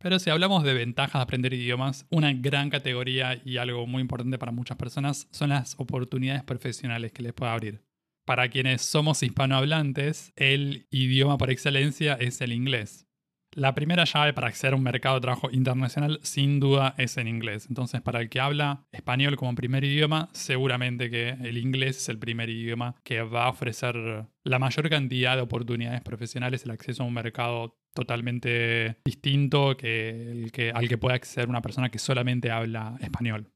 Pero 0.01 0.17
si 0.17 0.31
hablamos 0.31 0.63
de 0.63 0.73
ventajas 0.73 1.19
de 1.19 1.23
aprender 1.23 1.53
idiomas, 1.53 2.07
una 2.09 2.33
gran 2.33 2.69
categoría 2.69 3.39
y 3.45 3.57
algo 3.57 3.85
muy 3.85 4.01
importante 4.01 4.39
para 4.39 4.51
muchas 4.51 4.77
personas 4.77 5.27
son 5.31 5.49
las 5.49 5.75
oportunidades 5.77 6.43
profesionales 6.43 7.11
que 7.11 7.21
les 7.21 7.33
puede 7.33 7.51
abrir. 7.51 7.83
Para 8.25 8.49
quienes 8.49 8.81
somos 8.81 9.21
hispanohablantes, 9.21 10.33
el 10.35 10.87
idioma 10.89 11.37
por 11.37 11.51
excelencia 11.51 12.13
es 12.15 12.41
el 12.41 12.51
inglés. 12.51 13.07
La 13.53 13.75
primera 13.75 14.05
llave 14.05 14.31
para 14.31 14.47
acceder 14.47 14.71
a 14.71 14.77
un 14.77 14.83
mercado 14.83 15.15
de 15.15 15.21
trabajo 15.21 15.49
internacional 15.51 16.21
sin 16.23 16.61
duda 16.61 16.95
es 16.97 17.17
en 17.17 17.27
inglés. 17.27 17.65
Entonces, 17.67 17.99
para 17.99 18.21
el 18.21 18.29
que 18.29 18.39
habla 18.39 18.85
español 18.93 19.35
como 19.35 19.53
primer 19.55 19.83
idioma, 19.83 20.29
seguramente 20.31 21.09
que 21.09 21.31
el 21.31 21.57
inglés 21.57 21.97
es 21.97 22.07
el 22.07 22.17
primer 22.17 22.49
idioma 22.49 22.95
que 23.03 23.21
va 23.23 23.47
a 23.47 23.49
ofrecer 23.49 24.25
la 24.45 24.57
mayor 24.57 24.89
cantidad 24.89 25.35
de 25.35 25.41
oportunidades 25.41 25.99
profesionales, 25.99 26.63
el 26.63 26.71
acceso 26.71 27.03
a 27.03 27.07
un 27.07 27.13
mercado 27.13 27.77
totalmente 27.93 28.95
distinto 29.03 29.75
que 29.75 30.31
el 30.31 30.53
que, 30.53 30.71
al 30.71 30.87
que 30.87 30.97
puede 30.97 31.15
acceder 31.15 31.49
una 31.49 31.61
persona 31.61 31.89
que 31.89 31.99
solamente 31.99 32.51
habla 32.51 32.95
español. 33.01 33.51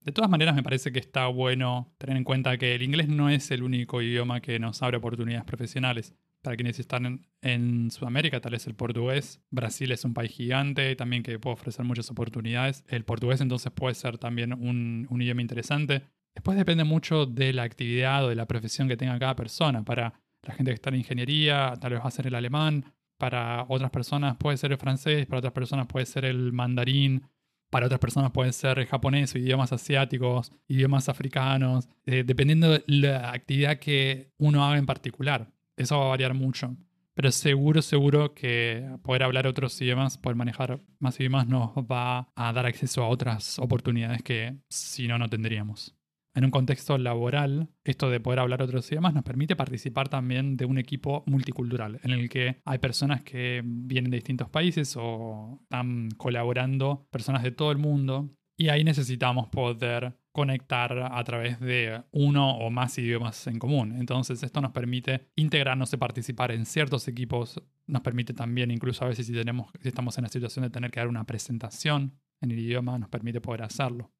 De 0.00 0.12
todas 0.12 0.30
maneras, 0.30 0.54
me 0.54 0.62
parece 0.62 0.90
que 0.90 1.00
está 1.00 1.26
bueno 1.26 1.94
tener 1.98 2.16
en 2.16 2.24
cuenta 2.24 2.56
que 2.56 2.74
el 2.74 2.82
inglés 2.82 3.08
no 3.08 3.28
es 3.28 3.50
el 3.50 3.62
único 3.62 4.00
idioma 4.00 4.40
que 4.40 4.58
nos 4.58 4.82
abre 4.82 4.96
oportunidades 4.96 5.44
profesionales 5.44 6.14
para 6.42 6.56
quienes 6.56 6.78
están 6.78 7.24
en, 7.42 7.90
Sudamérica, 7.90 8.40
tal 8.40 8.52
vez 8.52 8.66
el 8.66 8.74
portugués. 8.74 9.40
Brasil 9.50 9.92
es 9.92 10.04
un 10.04 10.14
país 10.14 10.32
gigante 10.32 10.94
también 10.96 11.22
que 11.22 11.38
puede 11.38 11.54
ofrecer 11.54 11.84
muchas 11.84 12.10
oportunidades. 12.10 12.84
El 12.88 13.04
portugués 13.04 13.40
entonces 13.40 13.72
puede 13.72 13.94
ser 13.94 14.18
también 14.18 14.52
un, 14.52 15.06
idioma 15.20 15.42
interesante. 15.42 16.02
Después 16.34 16.56
depende 16.56 16.84
mucho 16.84 17.26
de 17.26 17.52
la 17.52 17.64
actividad 17.64 18.24
o 18.24 18.28
de 18.28 18.34
la 18.34 18.46
profesión 18.46 18.88
que 18.88 18.96
tenga 18.96 19.18
cada 19.18 19.34
persona. 19.36 19.84
Para 19.84 20.20
la 20.42 20.54
gente 20.54 20.70
que 20.70 20.76
está 20.76 20.90
en 20.90 20.96
ingeniería, 20.96 21.74
tal 21.80 21.92
vez 21.92 22.00
va 22.00 22.06
a 22.06 22.10
ser 22.10 22.26
el 22.26 22.34
alemán. 22.34 22.84
Para 23.18 23.66
otras 23.68 23.90
personas 23.90 24.36
puede 24.36 24.56
ser 24.56 24.72
el 24.72 24.78
francés, 24.78 25.26
para 25.26 25.38
otras 25.38 25.52
personas 25.52 25.86
puede 25.88 26.06
ser 26.06 26.24
el 26.24 26.52
mandarín, 26.52 27.26
para 27.70 27.86
otras 27.86 28.00
personas 28.00 28.30
puede 28.30 28.52
ser 28.52 28.78
el 28.78 28.86
japonés 28.86 29.34
o 29.34 29.38
idiomas 29.38 29.72
asiáticos, 29.72 30.52
idiomas 30.68 31.08
africanos, 31.08 31.88
eh, 32.06 32.22
dependiendo 32.24 32.70
de 32.70 32.84
la 32.86 33.32
actividad 33.32 33.78
que 33.78 34.32
uno 34.38 34.64
haga 34.64 34.78
en 34.78 34.86
particular. 34.86 35.50
Eso 35.78 35.98
va 35.98 36.06
a 36.06 36.08
variar 36.08 36.34
mucho. 36.34 36.76
Pero 37.14 37.32
seguro, 37.32 37.82
seguro 37.82 38.32
que 38.32 38.88
poder 39.02 39.24
hablar 39.24 39.48
otros 39.48 39.80
idiomas, 39.80 40.18
poder 40.18 40.36
manejar 40.36 40.80
más 41.00 41.18
idiomas 41.18 41.48
nos 41.48 41.72
va 41.78 42.30
a 42.36 42.52
dar 42.52 42.66
acceso 42.66 43.02
a 43.02 43.08
otras 43.08 43.58
oportunidades 43.58 44.22
que 44.22 44.58
si 44.68 45.08
no, 45.08 45.18
no 45.18 45.28
tendríamos. 45.28 45.96
En 46.34 46.44
un 46.44 46.52
contexto 46.52 46.96
laboral, 46.96 47.70
esto 47.82 48.10
de 48.10 48.20
poder 48.20 48.38
hablar 48.38 48.62
otros 48.62 48.88
idiomas 48.92 49.14
nos 49.14 49.24
permite 49.24 49.56
participar 49.56 50.08
también 50.08 50.56
de 50.56 50.66
un 50.66 50.78
equipo 50.78 51.24
multicultural, 51.26 51.98
en 52.04 52.12
el 52.12 52.28
que 52.28 52.60
hay 52.64 52.78
personas 52.78 53.22
que 53.22 53.62
vienen 53.64 54.12
de 54.12 54.18
distintos 54.18 54.48
países 54.48 54.94
o 54.96 55.58
están 55.64 56.10
colaborando, 56.16 57.08
personas 57.10 57.42
de 57.42 57.50
todo 57.50 57.72
el 57.72 57.78
mundo, 57.78 58.30
y 58.56 58.68
ahí 58.68 58.84
necesitamos 58.84 59.48
poder 59.48 60.16
conectar 60.38 60.96
a 61.10 61.24
través 61.24 61.58
de 61.58 62.00
uno 62.12 62.56
o 62.58 62.70
más 62.70 62.96
idiomas 62.96 63.48
en 63.48 63.58
común. 63.58 63.96
Entonces 63.98 64.40
esto 64.44 64.60
nos 64.60 64.70
permite 64.70 65.32
integrarnos 65.34 65.92
y 65.92 65.96
participar 65.96 66.52
en 66.52 66.64
ciertos 66.64 67.08
equipos, 67.08 67.60
nos 67.88 68.02
permite 68.02 68.34
también 68.34 68.70
incluso 68.70 69.04
a 69.04 69.08
veces 69.08 69.26
si, 69.26 69.32
tenemos, 69.32 69.68
si 69.82 69.88
estamos 69.88 70.16
en 70.16 70.22
la 70.22 70.28
situación 70.28 70.62
de 70.62 70.70
tener 70.70 70.92
que 70.92 71.00
dar 71.00 71.08
una 71.08 71.24
presentación 71.24 72.20
en 72.40 72.52
el 72.52 72.60
idioma, 72.60 73.00
nos 73.00 73.08
permite 73.08 73.40
poder 73.40 73.64
hacerlo. 73.64 74.12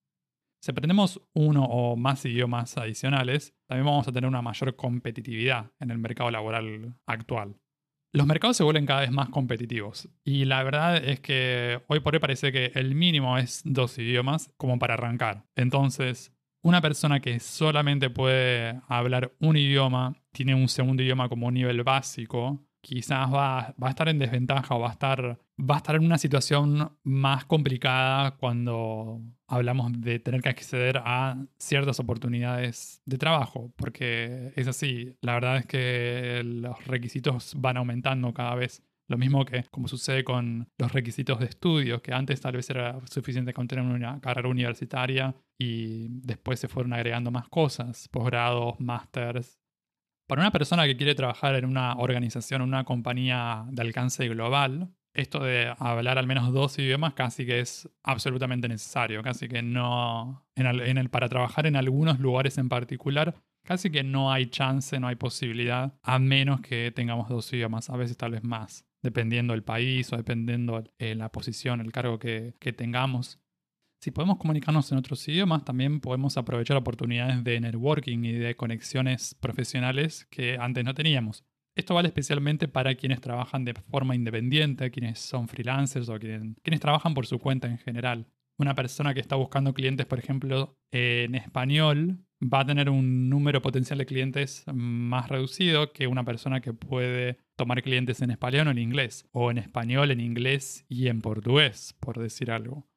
Si 0.60 0.72
aprendemos 0.72 1.22
uno 1.34 1.64
o 1.64 1.94
más 1.94 2.24
idiomas 2.24 2.76
adicionales, 2.76 3.54
también 3.68 3.86
vamos 3.86 4.08
a 4.08 4.12
tener 4.12 4.26
una 4.26 4.42
mayor 4.42 4.74
competitividad 4.74 5.70
en 5.78 5.92
el 5.92 5.98
mercado 5.98 6.32
laboral 6.32 6.96
actual. 7.06 7.60
Los 8.12 8.26
mercados 8.26 8.56
se 8.56 8.64
vuelven 8.64 8.86
cada 8.86 9.00
vez 9.00 9.10
más 9.10 9.28
competitivos 9.28 10.08
y 10.24 10.46
la 10.46 10.62
verdad 10.62 10.96
es 10.96 11.20
que 11.20 11.82
hoy 11.88 12.00
por 12.00 12.14
hoy 12.14 12.20
parece 12.20 12.52
que 12.52 12.72
el 12.74 12.94
mínimo 12.94 13.36
es 13.36 13.60
dos 13.64 13.98
idiomas 13.98 14.50
como 14.56 14.78
para 14.78 14.94
arrancar. 14.94 15.44
Entonces, 15.56 16.32
una 16.62 16.80
persona 16.80 17.20
que 17.20 17.38
solamente 17.38 18.08
puede 18.08 18.80
hablar 18.88 19.32
un 19.40 19.56
idioma, 19.56 20.14
tiene 20.32 20.54
un 20.54 20.68
segundo 20.68 21.02
idioma 21.02 21.28
como 21.28 21.48
un 21.48 21.54
nivel 21.54 21.82
básico, 21.82 22.64
quizás 22.80 23.32
va, 23.32 23.74
va, 23.82 23.88
a 23.88 23.90
estar 23.90 24.08
en 24.08 24.18
desventaja 24.18 24.74
o 24.74 24.80
va 24.80 24.88
a 24.88 24.92
estar, 24.92 25.38
va 25.58 25.74
a 25.74 25.78
estar 25.78 25.96
en 25.96 26.04
una 26.04 26.18
situación 26.18 26.96
más 27.02 27.44
complicada 27.44 28.36
cuando 28.36 29.20
hablamos 29.46 29.92
de 30.00 30.18
tener 30.18 30.40
que 30.40 30.50
acceder 30.50 30.98
a 31.04 31.36
ciertas 31.58 31.98
oportunidades 32.00 33.02
de 33.06 33.18
trabajo, 33.18 33.72
porque 33.76 34.52
es 34.56 34.68
así, 34.68 35.16
la 35.20 35.34
verdad 35.34 35.56
es 35.58 35.66
que 35.66 36.42
los 36.44 36.86
requisitos 36.86 37.54
van 37.56 37.76
aumentando 37.76 38.32
cada 38.32 38.54
vez. 38.54 38.82
Lo 39.08 39.16
mismo 39.16 39.46
que 39.46 39.64
como 39.70 39.88
sucede 39.88 40.22
con 40.22 40.68
los 40.76 40.92
requisitos 40.92 41.40
de 41.40 41.46
estudios, 41.46 42.02
que 42.02 42.12
antes 42.12 42.42
tal 42.42 42.56
vez 42.56 42.68
era 42.68 43.00
suficiente 43.10 43.54
con 43.54 43.66
tener 43.66 43.84
una 43.84 44.20
carrera 44.20 44.50
universitaria 44.50 45.34
y 45.58 46.08
después 46.10 46.60
se 46.60 46.68
fueron 46.68 46.92
agregando 46.92 47.30
más 47.30 47.48
cosas, 47.48 48.06
posgrados, 48.08 48.78
másters, 48.78 49.58
para 50.28 50.42
una 50.42 50.52
persona 50.52 50.86
que 50.86 50.96
quiere 50.96 51.14
trabajar 51.14 51.54
en 51.54 51.64
una 51.64 51.94
organización, 51.94 52.60
una 52.60 52.84
compañía 52.84 53.64
de 53.70 53.80
alcance 53.80 54.28
global, 54.28 54.92
esto 55.18 55.42
de 55.42 55.74
hablar 55.78 56.16
al 56.16 56.26
menos 56.26 56.52
dos 56.52 56.78
idiomas 56.78 57.14
casi 57.14 57.44
que 57.44 57.60
es 57.60 57.88
absolutamente 58.04 58.68
necesario, 58.68 59.22
casi 59.22 59.48
que 59.48 59.62
no, 59.62 60.46
en 60.54 60.96
el, 60.98 61.10
para 61.10 61.28
trabajar 61.28 61.66
en 61.66 61.76
algunos 61.76 62.20
lugares 62.20 62.56
en 62.56 62.68
particular, 62.68 63.34
casi 63.64 63.90
que 63.90 64.04
no 64.04 64.32
hay 64.32 64.46
chance, 64.46 64.98
no 65.00 65.08
hay 65.08 65.16
posibilidad, 65.16 65.98
a 66.02 66.18
menos 66.18 66.60
que 66.60 66.92
tengamos 66.94 67.28
dos 67.28 67.52
idiomas, 67.52 67.90
a 67.90 67.96
veces 67.96 68.16
tal 68.16 68.32
vez 68.32 68.44
más, 68.44 68.86
dependiendo 69.02 69.54
del 69.54 69.64
país 69.64 70.12
o 70.12 70.16
dependiendo 70.16 70.84
de 70.98 71.14
la 71.16 71.32
posición, 71.32 71.80
el 71.80 71.90
cargo 71.90 72.18
que, 72.18 72.54
que 72.60 72.72
tengamos. 72.72 73.40
Si 74.00 74.12
podemos 74.12 74.38
comunicarnos 74.38 74.92
en 74.92 74.98
otros 74.98 75.26
idiomas, 75.26 75.64
también 75.64 76.00
podemos 76.00 76.36
aprovechar 76.36 76.76
oportunidades 76.76 77.42
de 77.42 77.60
networking 77.60 78.22
y 78.22 78.32
de 78.34 78.54
conexiones 78.54 79.34
profesionales 79.34 80.26
que 80.30 80.56
antes 80.56 80.84
no 80.84 80.94
teníamos. 80.94 81.44
Esto 81.78 81.94
vale 81.94 82.08
especialmente 82.08 82.66
para 82.66 82.96
quienes 82.96 83.20
trabajan 83.20 83.64
de 83.64 83.72
forma 83.72 84.16
independiente, 84.16 84.90
quienes 84.90 85.20
son 85.20 85.46
freelancers 85.46 86.08
o 86.08 86.18
quienes, 86.18 86.80
trabajan 86.80 87.14
por 87.14 87.24
su 87.24 87.38
cuenta 87.38 87.68
en 87.68 87.78
general. 87.78 88.26
Una 88.58 88.74
persona 88.74 89.14
que 89.14 89.20
está 89.20 89.36
buscando 89.36 89.72
clientes, 89.72 90.04
por 90.04 90.18
ejemplo, 90.18 90.76
en 90.90 91.36
español, 91.36 92.18
va 92.42 92.62
a 92.62 92.66
tener 92.66 92.90
un 92.90 93.30
número 93.30 93.62
potencial 93.62 94.00
de 94.00 94.06
clientes 94.06 94.64
más 94.74 95.28
reducido 95.28 95.92
que 95.92 96.08
una 96.08 96.24
persona 96.24 96.60
que 96.60 96.72
puede 96.72 97.38
tomar 97.56 97.80
clientes 97.80 98.22
en 98.22 98.32
español 98.32 98.66
o 98.66 98.70
en 98.72 98.78
inglés, 98.78 99.28
o 99.30 99.52
en 99.52 99.58
español, 99.58 100.10
en 100.10 100.18
inglés 100.18 100.84
y 100.88 101.06
en 101.06 101.20
portugués, 101.20 101.94
por 102.00 102.18
decir 102.18 102.50
algo. 102.50 102.88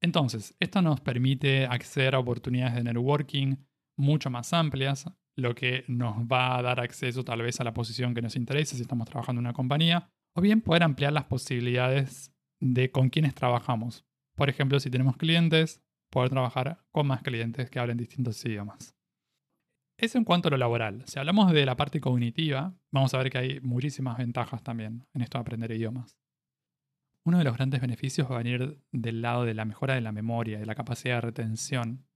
Entonces, 0.00 0.56
esto 0.60 0.80
nos 0.80 1.02
permite 1.02 1.66
acceder 1.66 2.14
a 2.14 2.20
oportunidades 2.20 2.74
de 2.74 2.84
networking 2.84 3.56
mucho 3.98 4.30
más 4.30 4.54
amplias, 4.54 5.04
lo 5.40 5.54
que 5.54 5.84
nos 5.88 6.16
va 6.24 6.56
a 6.56 6.62
dar 6.62 6.80
acceso 6.80 7.24
tal 7.24 7.42
vez 7.42 7.60
a 7.60 7.64
la 7.64 7.74
posición 7.74 8.14
que 8.14 8.22
nos 8.22 8.36
interesa 8.36 8.76
si 8.76 8.82
estamos 8.82 9.08
trabajando 9.08 9.40
en 9.40 9.46
una 9.46 9.54
compañía, 9.54 10.10
o 10.34 10.40
bien 10.40 10.60
poder 10.60 10.82
ampliar 10.82 11.12
las 11.12 11.24
posibilidades 11.24 12.32
de 12.60 12.90
con 12.90 13.10
quienes 13.10 13.34
trabajamos. 13.34 14.04
Por 14.36 14.48
ejemplo, 14.48 14.78
si 14.78 14.90
tenemos 14.90 15.16
clientes, 15.16 15.82
poder 16.10 16.30
trabajar 16.30 16.84
con 16.92 17.06
más 17.06 17.22
clientes 17.22 17.70
que 17.70 17.78
hablen 17.78 17.96
distintos 17.96 18.44
idiomas. 18.44 18.94
Eso 19.98 20.16
en 20.16 20.24
cuanto 20.24 20.48
a 20.48 20.50
lo 20.52 20.56
laboral. 20.56 21.02
Si 21.06 21.18
hablamos 21.18 21.52
de 21.52 21.66
la 21.66 21.76
parte 21.76 22.00
cognitiva, 22.00 22.74
vamos 22.90 23.12
a 23.12 23.18
ver 23.18 23.30
que 23.30 23.38
hay 23.38 23.60
muchísimas 23.60 24.16
ventajas 24.16 24.62
también 24.62 25.06
en 25.12 25.20
esto 25.20 25.36
de 25.36 25.42
aprender 25.42 25.70
idiomas. 25.72 26.16
Uno 27.24 27.36
de 27.36 27.44
los 27.44 27.54
grandes 27.54 27.82
beneficios 27.82 28.30
va 28.30 28.36
a 28.36 28.38
venir 28.38 28.82
del 28.92 29.20
lado 29.20 29.44
de 29.44 29.52
la 29.52 29.66
mejora 29.66 29.94
de 29.94 30.00
la 30.00 30.12
memoria, 30.12 30.58
de 30.58 30.64
la 30.64 30.74
capacidad 30.74 31.16
de 31.16 31.20
retención. 31.20 32.06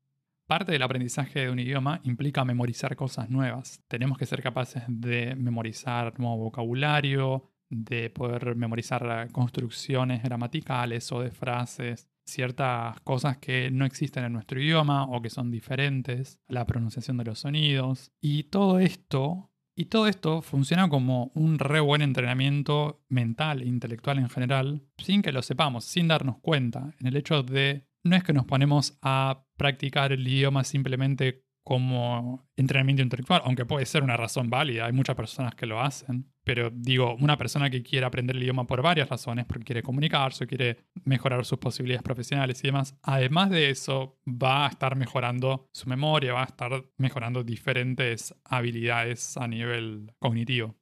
Parte 0.46 0.72
del 0.72 0.82
aprendizaje 0.82 1.40
de 1.40 1.50
un 1.50 1.58
idioma 1.58 2.00
implica 2.04 2.44
memorizar 2.44 2.96
cosas 2.96 3.30
nuevas. 3.30 3.80
Tenemos 3.88 4.18
que 4.18 4.26
ser 4.26 4.42
capaces 4.42 4.82
de 4.88 5.34
memorizar 5.36 6.18
nuevo 6.20 6.36
vocabulario, 6.36 7.50
de 7.70 8.10
poder 8.10 8.54
memorizar 8.54 9.30
construcciones 9.32 10.22
gramaticales 10.22 11.10
o 11.12 11.20
de 11.20 11.30
frases, 11.30 12.08
ciertas 12.26 13.00
cosas 13.00 13.38
que 13.38 13.70
no 13.70 13.86
existen 13.86 14.24
en 14.24 14.34
nuestro 14.34 14.60
idioma 14.60 15.04
o 15.04 15.22
que 15.22 15.30
son 15.30 15.50
diferentes, 15.50 16.38
la 16.46 16.66
pronunciación 16.66 17.16
de 17.16 17.24
los 17.24 17.38
sonidos. 17.38 18.12
Y 18.20 18.44
todo 18.44 18.78
esto 18.78 19.50
y 19.76 19.86
todo 19.86 20.06
esto 20.06 20.40
funciona 20.40 20.88
como 20.88 21.32
un 21.34 21.58
re 21.58 21.80
buen 21.80 22.00
entrenamiento 22.00 23.02
mental 23.08 23.60
e 23.60 23.66
intelectual 23.66 24.18
en 24.18 24.28
general, 24.28 24.82
sin 24.98 25.20
que 25.20 25.32
lo 25.32 25.42
sepamos, 25.42 25.84
sin 25.84 26.06
darnos 26.06 26.38
cuenta, 26.38 26.94
en 27.00 27.08
el 27.08 27.16
hecho 27.16 27.42
de 27.42 27.88
no 28.04 28.16
es 28.16 28.22
que 28.22 28.32
nos 28.32 28.44
ponemos 28.44 28.98
a 29.02 29.44
practicar 29.56 30.12
el 30.12 30.26
idioma 30.26 30.62
simplemente 30.64 31.44
como 31.64 32.46
entrenamiento 32.56 33.02
intelectual, 33.02 33.40
aunque 33.46 33.64
puede 33.64 33.86
ser 33.86 34.02
una 34.02 34.18
razón 34.18 34.50
válida, 34.50 34.84
hay 34.84 34.92
muchas 34.92 35.16
personas 35.16 35.54
que 35.54 35.64
lo 35.64 35.80
hacen, 35.80 36.30
pero 36.44 36.70
digo, 36.70 37.16
una 37.18 37.38
persona 37.38 37.70
que 37.70 37.82
quiere 37.82 38.04
aprender 38.04 38.36
el 38.36 38.42
idioma 38.42 38.66
por 38.66 38.82
varias 38.82 39.08
razones, 39.08 39.46
porque 39.46 39.64
quiere 39.64 39.82
comunicarse, 39.82 40.46
quiere 40.46 40.84
mejorar 41.04 41.42
sus 41.46 41.58
posibilidades 41.58 42.02
profesionales 42.02 42.62
y 42.62 42.68
demás, 42.68 42.94
además 43.02 43.48
de 43.48 43.70
eso 43.70 44.20
va 44.26 44.66
a 44.66 44.68
estar 44.68 44.94
mejorando 44.94 45.66
su 45.72 45.88
memoria, 45.88 46.34
va 46.34 46.42
a 46.42 46.46
estar 46.46 46.84
mejorando 46.98 47.42
diferentes 47.42 48.34
habilidades 48.44 49.38
a 49.38 49.48
nivel 49.48 50.12
cognitivo. 50.18 50.76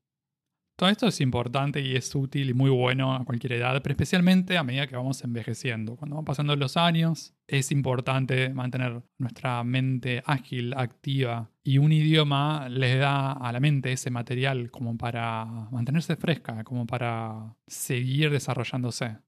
Todo 0.82 0.90
esto 0.90 1.06
es 1.06 1.20
importante 1.20 1.80
y 1.80 1.94
es 1.94 2.12
útil 2.12 2.50
y 2.50 2.54
muy 2.54 2.68
bueno 2.68 3.14
a 3.14 3.24
cualquier 3.24 3.52
edad, 3.52 3.80
pero 3.84 3.92
especialmente 3.92 4.58
a 4.58 4.64
medida 4.64 4.88
que 4.88 4.96
vamos 4.96 5.22
envejeciendo. 5.22 5.94
Cuando 5.94 6.16
van 6.16 6.24
pasando 6.24 6.56
los 6.56 6.76
años, 6.76 7.36
es 7.46 7.70
importante 7.70 8.52
mantener 8.52 9.00
nuestra 9.16 9.62
mente 9.62 10.24
ágil, 10.26 10.74
activa, 10.76 11.52
y 11.62 11.78
un 11.78 11.92
idioma 11.92 12.68
les 12.68 12.98
da 12.98 13.30
a 13.30 13.52
la 13.52 13.60
mente 13.60 13.92
ese 13.92 14.10
material 14.10 14.72
como 14.72 14.98
para 14.98 15.44
mantenerse 15.70 16.16
fresca, 16.16 16.64
como 16.64 16.84
para 16.84 17.54
seguir 17.68 18.32
desarrollándose. 18.32 19.18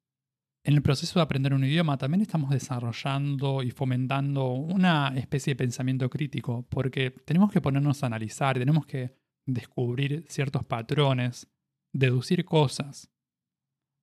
En 0.64 0.74
el 0.74 0.82
proceso 0.82 1.20
de 1.20 1.22
aprender 1.22 1.54
un 1.54 1.62
idioma 1.62 1.96
también 1.98 2.22
estamos 2.22 2.50
desarrollando 2.50 3.62
y 3.62 3.70
fomentando 3.70 4.54
una 4.54 5.12
especie 5.14 5.52
de 5.52 5.58
pensamiento 5.58 6.10
crítico, 6.10 6.66
porque 6.68 7.12
tenemos 7.24 7.52
que 7.52 7.60
ponernos 7.60 8.02
a 8.02 8.06
analizar, 8.06 8.58
tenemos 8.58 8.86
que 8.86 9.22
descubrir 9.46 10.24
ciertos 10.28 10.64
patrones, 10.64 11.48
deducir 11.92 12.44
cosas. 12.44 13.10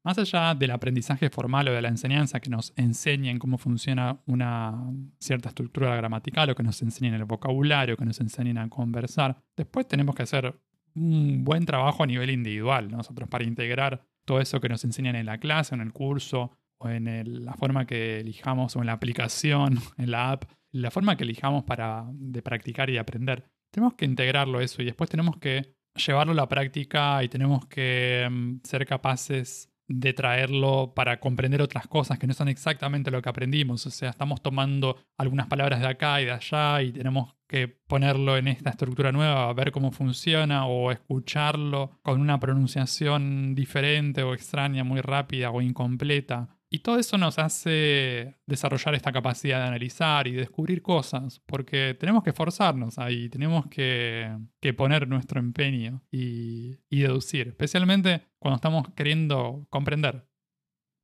Más 0.04 0.18
allá 0.18 0.56
del 0.56 0.72
aprendizaje 0.72 1.30
formal 1.30 1.68
o 1.68 1.74
de 1.74 1.82
la 1.82 1.90
enseñanza 1.90 2.40
que 2.40 2.50
nos 2.50 2.74
enseñen 2.76 3.38
cómo 3.38 3.60
funciona 3.60 4.20
una 4.26 4.92
cierta 5.20 5.50
estructura 5.50 5.96
gramatical 5.96 6.50
o 6.50 6.56
que 6.56 6.64
nos 6.64 6.82
enseñen 6.82 7.14
el 7.14 7.26
vocabulario, 7.26 7.96
que 7.98 8.06
nos 8.06 8.20
enseñen 8.20 8.58
a 8.58 8.68
conversar, 8.68 9.44
después 9.56 9.88
tenemos 9.88 10.16
que 10.16 10.24
hacer 10.24 10.60
un 10.96 11.44
buen 11.44 11.66
trabajo 11.66 12.04
a 12.04 12.08
nivel 12.08 12.32
individual 12.32 12.90
nosotros 12.90 13.30
para 13.30 13.46
integrar 13.46 14.04
todo 14.26 14.42
eso 14.42 14.60
que 14.60 14.70
nos 14.70 14.84
enseñan 14.84 15.16
en 15.16 15.26
la 15.26 15.38
clase, 15.38 15.76
en 15.76 15.82
el 15.82 15.94
curso 15.94 16.52
o 16.78 16.90
en 16.90 17.46
la 17.46 17.54
forma 17.54 17.86
que 17.86 18.20
elijamos 18.20 18.76
o 18.76 18.80
en 18.80 18.88
la 18.88 18.94
aplicación, 18.94 19.78
en 19.98 20.12
la 20.12 20.32
app, 20.32 20.46
la 20.72 20.90
forma 20.90 21.16
que 21.16 21.24
elijamos 21.24 21.64
para 21.64 22.06
de 22.12 22.42
practicar 22.42 22.90
y 22.90 22.98
aprender. 22.98 23.46
Tenemos 23.72 23.96
que 23.96 24.06
integrarlo 24.06 24.62
eso 24.62 24.82
y 24.82 24.86
después 24.86 25.10
tenemos 25.10 25.38
que 25.38 25.76
llevarlo 25.96 26.34
a 26.34 26.36
la 26.36 26.48
práctica 26.48 27.24
y 27.24 27.30
tenemos 27.30 27.66
que 27.68 28.28
mm, 28.30 28.60
ser 28.64 28.86
capaces 28.86 29.72
de 29.88 30.14
traerlo 30.14 30.94
para 30.96 31.20
comprender 31.20 31.62
otras 31.62 31.88
cosas 31.88 32.18
que 32.18 32.28
no 32.28 32.34
son 32.34 32.48
exactamente 32.48 33.12
lo 33.12 33.22
que 33.22 33.30
aprendimos. 33.30 33.86
O 33.86 33.92
sea, 33.92 34.10
estamos 34.10 34.42
tomando 34.42 34.98
algunas 35.18 35.48
palabras 35.48 35.82
de 35.82 35.88
acá 35.88 36.22
y 36.22 36.26
de 36.26 36.32
allá 36.32 36.82
y 36.82 36.92
tenemos 36.92 37.36
que 37.48 37.68
ponerlo 37.68 38.38
en 38.38 38.48
esta 38.48 38.70
estructura 38.70 39.12
nueva, 39.12 39.52
ver 39.54 39.72
cómo 39.72 39.92
funciona 39.92 40.66
o 40.66 40.92
escucharlo 40.92 42.00
con 42.02 42.22
una 42.22 42.40
pronunciación 42.40 43.54
diferente 43.54 44.24
o 44.24 44.34
extraña, 44.34 44.84
muy 44.84 45.02
rápida 45.02 45.52
o 45.52 45.62
incompleta. 45.62 46.61
Y 46.74 46.80
todo 46.80 46.98
eso 46.98 47.18
nos 47.18 47.38
hace 47.38 48.38
desarrollar 48.46 48.96
esta 48.96 49.12
capacidad 49.12 49.60
de 49.60 49.68
analizar 49.68 50.26
y 50.26 50.32
descubrir 50.32 50.82
cosas, 50.82 51.42
porque 51.46 51.98
tenemos 52.00 52.24
que 52.24 52.30
esforzarnos 52.30 52.98
ahí, 52.98 53.28
tenemos 53.28 53.68
que, 53.68 54.38
poner 54.78 55.06
nuestro 55.06 55.42
empeño 55.42 56.02
y, 56.10 56.80
y 56.90 57.02
deducir, 57.02 57.50
especialmente 57.50 58.22
cuando 58.40 58.56
estamos 58.56 58.88
queriendo 58.96 59.68
comprender. 59.70 60.26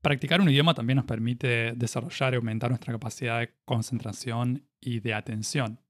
Practicar 0.01 0.39
un 0.39 0.49
idioma 0.49 0.73
también 0.73 0.95
nos 0.97 1.05
permite 1.05 1.73
desarrollar 1.73 2.31
y 2.31 2.37
aumentar 2.37 2.69
nuestra 2.69 2.93
capacidad 2.93 3.39
de 3.41 3.53
concentración 3.65 4.65
y 4.79 5.01
de 5.01 5.15
atención. 5.15 5.81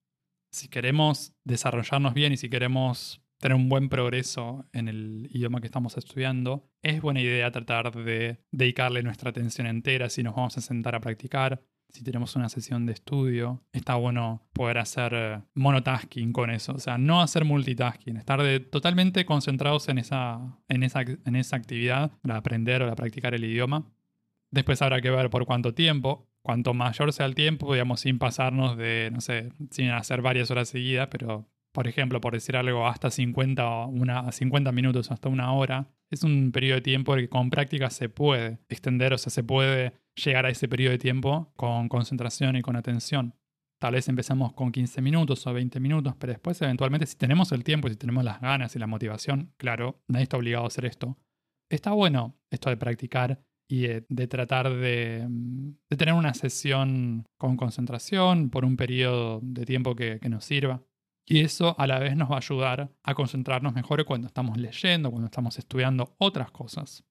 Si 0.50 0.70
queremos 0.70 1.36
desarrollarnos 1.44 2.16
bien 2.16 2.34
y 2.34 2.38
si 2.38 2.50
queremos 2.50 3.22
tener 3.40 3.56
un 3.56 3.70
buen 3.70 3.90
progreso 3.90 4.66
en 4.74 4.88
el 4.88 5.30
idioma 5.32 5.62
que 5.62 5.68
estamos 5.68 5.98
estudiando, 5.98 6.70
es 6.82 7.02
buena 7.02 7.22
idea 7.22 7.52
tratar 7.52 7.92
de 7.92 8.40
dedicarle 8.52 9.04
nuestra 9.04 9.30
atención 9.30 9.68
entera 9.68 10.10
si 10.10 10.24
nos 10.24 10.36
vamos 10.36 10.58
a 10.58 10.62
sentar 10.62 10.96
a 10.96 11.00
practicar. 11.00 11.62
Si 11.90 12.04
tenemos 12.04 12.36
una 12.36 12.50
sesión 12.50 12.86
de 12.86 12.92
estudio, 12.92 13.64
está 13.72 13.96
bueno 13.96 14.46
poder 14.52 14.78
hacer 14.78 15.14
eh, 15.16 15.42
monotasking 15.54 16.34
con 16.34 16.50
eso, 16.50 16.74
o 16.74 16.80
sea, 16.80 16.98
no 16.98 17.22
hacer 17.22 17.46
multitasking, 17.46 18.18
estar 18.18 18.42
totalmente 18.70 19.26
concentrados 19.26 19.88
en 19.88 19.98
esa, 20.00 20.60
en, 20.68 20.84
esa, 20.84 21.02
en 21.02 21.36
esa 21.38 21.56
actividad 21.56 22.12
para 22.22 22.38
aprender 22.38 22.82
o 22.82 22.86
para 22.86 22.96
practicar 22.98 23.36
el 23.36 23.46
idioma. 23.46 23.90
Después 24.52 24.82
habrá 24.82 25.02
que 25.02 25.10
ver 25.10 25.30
por 25.30 25.46
cuánto 25.46 25.74
tiempo. 25.74 26.28
Cuanto 26.42 26.74
mayor 26.74 27.12
sea 27.12 27.26
el 27.26 27.36
tiempo, 27.36 27.74
digamos, 27.74 28.02
sin 28.02 28.20
pasarnos 28.20 28.78
de, 28.78 29.10
no 29.12 29.20
sé, 29.20 29.52
sin 29.72 29.90
hacer 29.90 30.22
varias 30.22 30.50
horas 30.50 30.70
seguidas, 30.70 31.10
pero 31.12 31.46
por 31.78 31.88
ejemplo, 31.88 32.20
por 32.20 32.34
decir 32.34 32.58
algo, 32.58 32.88
hasta 32.88 33.12
50, 33.12 33.86
una, 33.86 34.32
50 34.32 34.72
minutos, 34.72 35.12
hasta 35.12 35.30
una 35.30 35.54
hora, 35.54 35.92
es 36.10 36.24
un 36.24 36.52
periodo 36.52 36.78
de 36.78 36.82
tiempo 36.82 37.14
que 37.14 37.30
con 37.30 37.52
práctica 37.52 37.92
se 37.92 38.10
puede 38.10 38.58
extender, 38.68 39.14
o 39.14 39.18
sea, 39.20 39.30
se 39.30 39.44
puede 39.44 39.94
llegar 40.16 40.48
a 40.48 40.50
ese 40.50 40.68
periodo 40.68 40.94
de 40.94 40.98
tiempo 40.98 41.54
con 41.56 41.88
concentración 41.88 42.56
y 42.56 42.64
con 42.64 42.78
atención. 42.78 43.36
Tal 43.80 43.94
vez 43.94 44.10
empezamos 44.10 44.54
con 44.54 44.72
15 44.72 45.04
minutos 45.04 45.46
o 45.46 45.54
20 45.54 45.80
minutos, 45.80 46.16
pero 46.18 46.34
después 46.34 46.60
eventualmente 46.64 47.06
si 47.06 47.16
tenemos 47.16 47.52
el 47.52 47.64
tiempo, 47.64 47.90
si 47.90 47.96
tenemos 47.96 48.24
las 48.24 48.42
ganas 48.42 48.76
y 48.76 48.80
la 48.80 48.88
motivación, 48.88 49.54
claro, 49.58 50.02
nadie 50.08 50.24
está 50.24 50.38
obligado 50.38 50.64
a 50.64 50.70
hacer 50.70 50.86
esto. 50.86 51.16
Está 51.70 51.92
bueno 51.92 52.40
esto 52.50 52.72
de 52.72 52.78
practicar 52.78 53.40
y 53.70 53.82
de, 53.86 54.28
tratar 54.28 54.74
de, 54.74 55.28
tener 55.96 56.16
una 56.16 56.34
sesión 56.34 57.28
con 57.38 57.56
concentración 57.56 58.50
por 58.50 58.66
un 58.66 58.78
periodo 58.78 59.42
de 59.44 59.64
tiempo 59.64 59.96
que 59.96 60.20
nos 60.28 60.44
sirva. 60.44 60.82
Y 61.30 61.42
eso 61.42 61.76
a 61.78 61.88
la 61.88 62.00
vez 62.00 62.16
nos 62.16 62.32
va 62.32 62.36
a 62.36 62.40
ayudar 62.40 62.90
a 63.04 63.14
concentrarnos 63.14 63.74
mejor 63.74 64.06
cuando 64.06 64.28
estamos 64.28 64.58
leyendo, 64.58 65.12
cuando 65.12 65.26
estamos 65.26 65.60
estudiando 65.60 66.16
otras 66.20 66.52
cosas. 66.52 67.04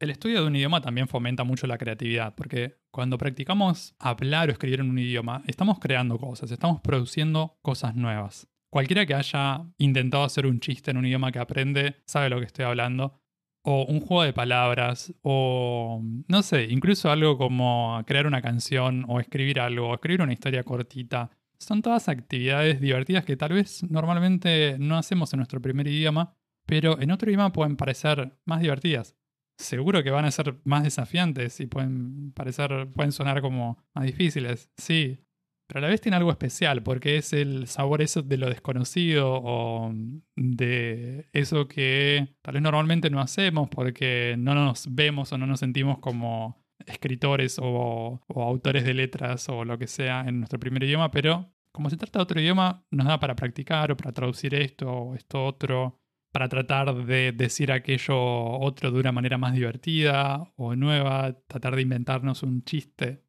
El 0.00 0.10
estudio 0.10 0.40
de 0.40 0.46
un 0.46 0.56
idioma 0.56 0.80
también 0.80 1.06
fomenta 1.06 1.44
mucho 1.44 1.66
la 1.66 1.76
creatividad, 1.76 2.34
porque 2.34 2.78
cuando 2.90 3.18
practicamos 3.18 3.94
hablar 3.98 4.48
o 4.48 4.52
escribir 4.52 4.80
en 4.80 4.88
un 4.88 4.98
idioma, 4.98 5.42
estamos 5.46 5.80
creando 5.80 6.18
cosas, 6.18 6.50
estamos 6.50 6.80
produciendo 6.80 7.58
cosas 7.60 7.94
nuevas. 7.94 8.48
Cualquiera 8.70 9.04
que 9.04 9.14
haya 9.14 9.66
intentado 9.76 10.24
hacer 10.24 10.46
un 10.46 10.60
chiste 10.60 10.90
en 10.90 10.96
un 10.96 11.06
idioma 11.06 11.32
que 11.32 11.38
aprende 11.38 11.96
sabe 12.06 12.30
lo 12.30 12.38
que 12.38 12.46
estoy 12.46 12.64
hablando. 12.64 13.20
O 13.64 13.84
un 13.84 14.00
juego 14.00 14.22
de 14.22 14.32
palabras, 14.32 15.12
o 15.20 16.00
no 16.26 16.42
sé, 16.42 16.68
incluso 16.70 17.10
algo 17.10 17.36
como 17.36 18.02
crear 18.06 18.26
una 18.26 18.40
canción, 18.40 19.04
o 19.08 19.20
escribir 19.20 19.60
algo, 19.60 19.88
o 19.88 19.94
escribir 19.94 20.22
una 20.22 20.32
historia 20.32 20.62
cortita. 20.62 21.30
Son 21.60 21.82
todas 21.82 22.08
actividades 22.08 22.80
divertidas 22.80 23.24
que 23.24 23.36
tal 23.36 23.52
vez 23.52 23.82
normalmente 23.82 24.76
no 24.78 24.96
hacemos 24.96 25.32
en 25.32 25.38
nuestro 25.38 25.60
primer 25.60 25.88
idioma, 25.88 26.36
pero 26.66 27.00
en 27.00 27.10
otro 27.10 27.30
idioma 27.30 27.52
pueden 27.52 27.76
parecer 27.76 28.38
más 28.44 28.60
divertidas. 28.60 29.16
Seguro 29.58 30.04
que 30.04 30.10
van 30.10 30.24
a 30.24 30.30
ser 30.30 30.60
más 30.64 30.84
desafiantes 30.84 31.58
y 31.60 31.66
pueden 31.66 32.32
parecer, 32.32 32.88
pueden 32.94 33.10
sonar 33.10 33.40
como 33.40 33.78
más 33.94 34.04
difíciles, 34.04 34.70
sí. 34.76 35.18
Pero 35.66 35.78
a 35.78 35.82
la 35.82 35.88
vez 35.88 36.00
tiene 36.00 36.16
algo 36.16 36.30
especial, 36.30 36.82
porque 36.82 37.16
es 37.16 37.32
el 37.32 37.66
sabor 37.66 38.00
eso 38.00 38.22
de 38.22 38.38
lo 38.38 38.48
desconocido 38.48 39.28
o 39.34 39.92
de 40.36 41.28
eso 41.32 41.68
que 41.68 42.36
tal 42.40 42.54
vez 42.54 42.62
normalmente 42.62 43.10
no 43.10 43.20
hacemos 43.20 43.68
porque 43.68 44.36
no 44.38 44.54
nos 44.54 44.94
vemos 44.94 45.32
o 45.32 45.38
no 45.38 45.46
nos 45.46 45.60
sentimos 45.60 45.98
como 45.98 46.64
escritores 46.88 47.58
o, 47.60 48.20
autores 48.28 48.84
de 48.84 48.94
letras 48.94 49.48
o 49.48 49.64
lo 49.64 49.78
que 49.78 49.86
sea 49.86 50.24
en 50.26 50.40
nuestro 50.40 50.58
primer 50.58 50.82
idioma, 50.82 51.10
pero 51.10 51.52
como 51.72 51.90
se 51.90 51.96
trata 51.96 52.18
de 52.18 52.22
otro 52.24 52.40
idioma, 52.40 52.84
nos 52.90 53.06
da 53.06 53.20
para 53.20 53.36
practicar 53.36 53.92
o 53.92 53.96
para 53.96 54.12
traducir 54.12 54.54
esto 54.54 54.90
o 54.90 55.14
esto 55.14 55.44
otro, 55.44 56.00
para 56.32 56.48
tratar 56.48 56.94
de 57.06 57.32
decir 57.32 57.72
aquello 57.72 58.16
otro 58.60 58.90
de 58.90 59.00
una 59.00 59.12
manera 59.12 59.38
más 59.38 59.54
divertida 59.54 60.52
o 60.56 60.74
nueva, 60.76 61.38
tratar 61.46 61.76
de 61.76 61.82
inventarnos 61.82 62.42
un 62.42 62.64
chiste. 62.64 63.22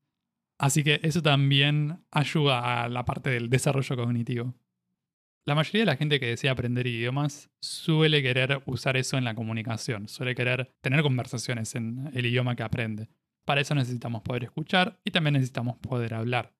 Así 0.57 0.83
que 0.83 0.99
eso 1.03 1.21
también 1.21 2.03
ayuda 2.11 2.83
a 2.83 2.89
la 2.89 3.05
parte 3.05 3.29
del 3.29 3.49
desarrollo 3.49 3.95
cognitivo. 3.95 4.55
La 5.45 5.55
mayoría 5.55 5.81
de 5.81 5.85
la 5.87 5.95
gente 5.95 6.19
que 6.19 6.27
desea 6.27 6.51
aprender 6.51 6.85
idiomas 6.85 7.49
suele 7.59 8.21
querer 8.21 8.61
usar 8.65 8.97
eso 8.97 9.17
en 9.17 9.23
la 9.23 9.33
comunicación, 9.33 10.07
suele 10.07 10.35
querer 10.35 10.75
tener 10.81 11.01
conversaciones 11.01 11.73
en 11.75 12.11
el 12.13 12.25
idioma 12.25 12.55
que 12.55 12.63
aprende. 12.63 13.09
Para 13.49 13.61
eso 13.61 13.73
necesitamos 13.73 14.21
poder 14.21 14.43
escuchar 14.43 14.99
y 15.03 15.09
también 15.09 15.33
necesitamos 15.33 15.75
poder 15.77 16.13
hablar. 16.13 16.53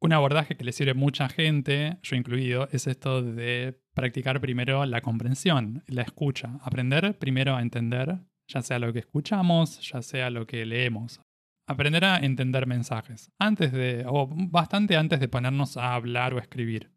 Un 0.00 0.14
abordaje 0.14 0.56
que 0.56 0.64
le 0.64 0.72
sirve 0.72 0.92
a 0.92 0.94
mucha 0.94 1.28
gente, 1.28 1.98
yo 2.02 2.16
incluido, 2.16 2.66
es 2.72 2.86
esto 2.86 3.20
de 3.20 3.78
practicar 3.92 4.40
primero 4.40 4.86
la 4.86 5.02
comprensión, 5.02 5.84
la 5.86 6.00
escucha. 6.00 6.58
Aprender 6.62 7.18
primero 7.18 7.54
a 7.54 7.60
entender, 7.60 8.20
ya 8.48 8.62
sea 8.62 8.78
lo 8.78 8.90
que 8.94 9.00
escuchamos, 9.00 9.86
ya 9.86 10.00
sea 10.00 10.30
lo 10.30 10.46
que 10.46 10.64
leemos. 10.64 11.20
Aprender 11.68 12.06
a 12.06 12.16
entender 12.16 12.66
mensajes, 12.66 13.30
antes 13.38 13.72
de, 13.72 14.06
o 14.08 14.26
bastante 14.26 14.96
antes 14.96 15.20
de 15.20 15.28
ponernos 15.28 15.76
a 15.76 15.92
hablar 15.92 16.32
o 16.32 16.38
escribir. 16.38 16.93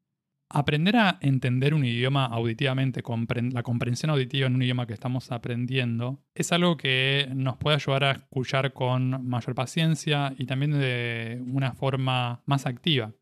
Aprender 0.50 0.96
a 0.96 1.18
entender 1.22 1.74
un 1.74 1.84
idioma 1.84 2.26
auditivamente, 2.26 3.04
la 3.52 3.64
comprensión 3.64 4.12
auditiva 4.12 4.48
en 4.48 4.56
un 4.56 4.62
idioma 4.62 4.88
que 4.88 4.94
estamos 4.94 5.30
aprendiendo, 5.32 6.24
es 6.34 6.54
algo 6.54 6.78
que 6.78 7.30
nos 7.36 7.58
puede 7.58 7.76
ayudar 7.76 8.04
a 8.06 8.12
escuchar 8.12 8.72
con 8.72 9.28
mayor 9.28 9.56
paciencia 9.56 10.34
y 10.38 10.46
también 10.46 10.72
de 10.72 11.44
una 11.48 11.74
forma 11.74 12.44
más 12.46 12.66
activa. 12.66 13.14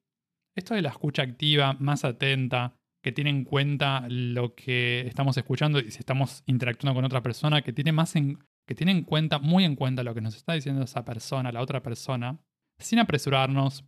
Esto 0.55 0.75
de 0.75 0.83
la 0.83 0.89
escucha 0.89 1.23
activa, 1.23 1.75
más 1.79 2.05
atenta, 2.05 2.75
que 3.01 3.11
tiene 3.11 3.29
en 3.29 3.43
cuenta 3.43 4.05
lo 4.07 4.55
que 4.55 5.01
estamos 5.01 5.37
escuchando 5.37 5.79
y 5.79 5.91
si 5.91 5.99
estamos 5.99 6.43
interactuando 6.45 6.95
con 6.95 7.05
otra 7.05 7.21
persona, 7.21 7.61
que 7.61 7.73
tiene, 7.73 7.91
más 7.91 8.13
que 8.13 8.75
tiene 8.75 8.91
en 8.91 9.03
cuenta, 9.03 9.39
muy 9.39 9.63
en 9.63 9.75
cuenta 9.75 10.03
lo 10.03 10.13
que 10.13 10.21
nos 10.21 10.35
está 10.35 10.53
diciendo 10.53 10.83
esa 10.83 11.05
persona, 11.05 11.51
la 11.51 11.61
otra 11.61 11.83
persona, 11.83 12.39
sin 12.79 12.99
apresurarnos, 12.99 13.85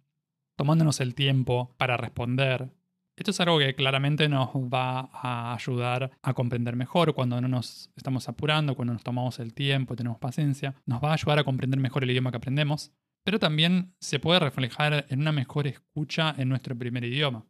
tomándonos 0.56 1.02
el 1.02 1.16
tiempo 1.16 1.76
para 1.78 1.98
responder, 1.98 2.72
Esto 3.18 3.32
es 3.32 3.40
algo 3.40 3.58
que 3.58 3.74
claramente 3.74 4.30
nos 4.30 4.50
va 4.50 5.10
a 5.12 5.56
ayudar 5.56 6.12
a 6.22 6.34
comprender 6.36 6.76
mejor 6.76 7.16
cuando 7.16 7.42
no 7.42 7.48
nos 7.48 7.90
estamos 7.96 8.30
apurando, 8.30 8.76
cuando 8.76 8.94
nos 8.94 9.04
tomamos 9.04 9.40
el 9.40 9.56
tiempo, 9.56 9.96
tenemos 9.96 10.20
paciencia. 10.20 10.76
Nos 10.86 11.04
va 11.04 11.10
a 11.10 11.14
ayudar 11.14 11.40
a 11.40 11.44
comprender 11.44 11.80
mejor 11.80 12.04
el 12.04 12.12
idioma 12.12 12.30
que 12.30 12.38
aprendemos, 12.38 12.92
pero 13.26 13.40
también 13.40 13.96
se 14.00 14.20
puede 14.20 14.40
reflejar 14.40 15.08
en 15.10 15.22
una 15.22 15.32
mejor 15.32 15.66
escucha 15.66 16.36
en 16.38 16.48
nuestro 16.48 16.78
primer 16.78 17.04
idioma. 17.06 17.48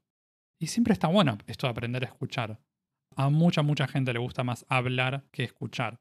Y 0.58 0.67
siempre 0.67 0.93
está 0.93 1.10
bueno 1.10 1.38
esto 1.47 1.67
de 1.67 1.71
aprender 1.71 2.06
a 2.06 2.08
escuchar. 2.08 2.62
A 3.17 3.30
mucha, 3.30 3.62
mucha 3.62 3.89
gente 3.89 4.13
le 4.13 4.19
gusta 4.19 4.45
más 4.45 4.65
hablar 4.69 5.27
que 5.32 5.43
escuchar. 5.43 5.99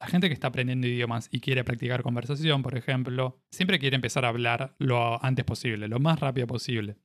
La 0.00 0.06
gente 0.06 0.28
que 0.28 0.34
está 0.34 0.48
aprendiendo 0.48 0.86
idiomas 0.86 1.28
y 1.30 1.40
quiere 1.40 1.64
practicar 1.64 2.02
conversación, 2.02 2.62
por 2.62 2.74
ejemplo, 2.78 3.42
siempre 3.50 3.78
quiere 3.78 3.96
empezar 3.96 4.24
a 4.24 4.28
hablar 4.28 4.74
lo 4.78 5.22
antes 5.22 5.44
posible, 5.44 5.86
lo 5.86 6.00
más 6.00 6.18
rápido 6.18 6.46
posible. 6.46 6.96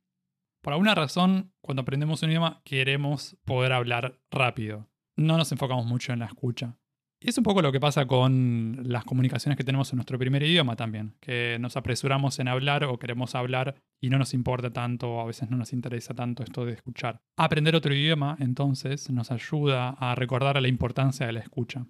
Por 0.62 0.74
alguna 0.74 0.93
razón, 0.93 1.54
cuando 1.62 1.82
aprendemos 1.82 2.21
un 2.21 2.30
idioma, 2.30 2.62
queremos 2.63 3.36
poder 3.45 3.74
hablar 3.74 4.19
rápido. 4.30 4.88
No 5.15 5.38
nos 5.38 5.52
enfocamos 5.52 5.86
mucho 5.86 6.13
en 6.13 6.19
la 6.19 6.26
escucha. 6.26 6.78
Y 7.24 7.30
es 7.30 7.38
un 7.38 7.43
poco 7.43 7.62
lo 7.62 7.71
que 7.71 7.80
pasa 7.80 8.08
con 8.08 8.82
las 8.84 9.06
comunicaciones 9.06 9.56
que 9.56 9.63
tenemos 9.63 9.91
en 9.91 9.97
nuestro 9.97 10.17
primer 10.17 10.41
idioma 10.41 10.76
también, 10.76 11.15
que 11.19 11.58
nos 11.60 11.78
apresuramos 11.78 12.39
en 12.39 12.47
hablar 12.47 12.84
o 12.84 12.97
queremos 12.97 13.36
hablar 13.36 13.76
y 14.00 14.10
no 14.10 14.17
nos 14.17 14.34
importa 14.34 14.71
tanto, 14.71 15.19
a 15.19 15.26
veces 15.26 15.50
no 15.52 15.58
nos 15.58 15.71
interesa 15.71 16.15
tanto 16.15 16.41
esto 16.41 16.65
de 16.65 16.74
escuchar. 16.74 17.21
Aprender 17.38 17.76
otro 17.76 17.93
idioma, 17.93 18.38
entonces, 18.39 19.12
nos 19.12 19.32
ayuda 19.32 19.89
a 19.89 20.15
recordar 20.15 20.60
la 20.60 20.67
importancia 20.67 21.28
de 21.28 21.34
la 21.34 21.41
escucha. 21.41 21.86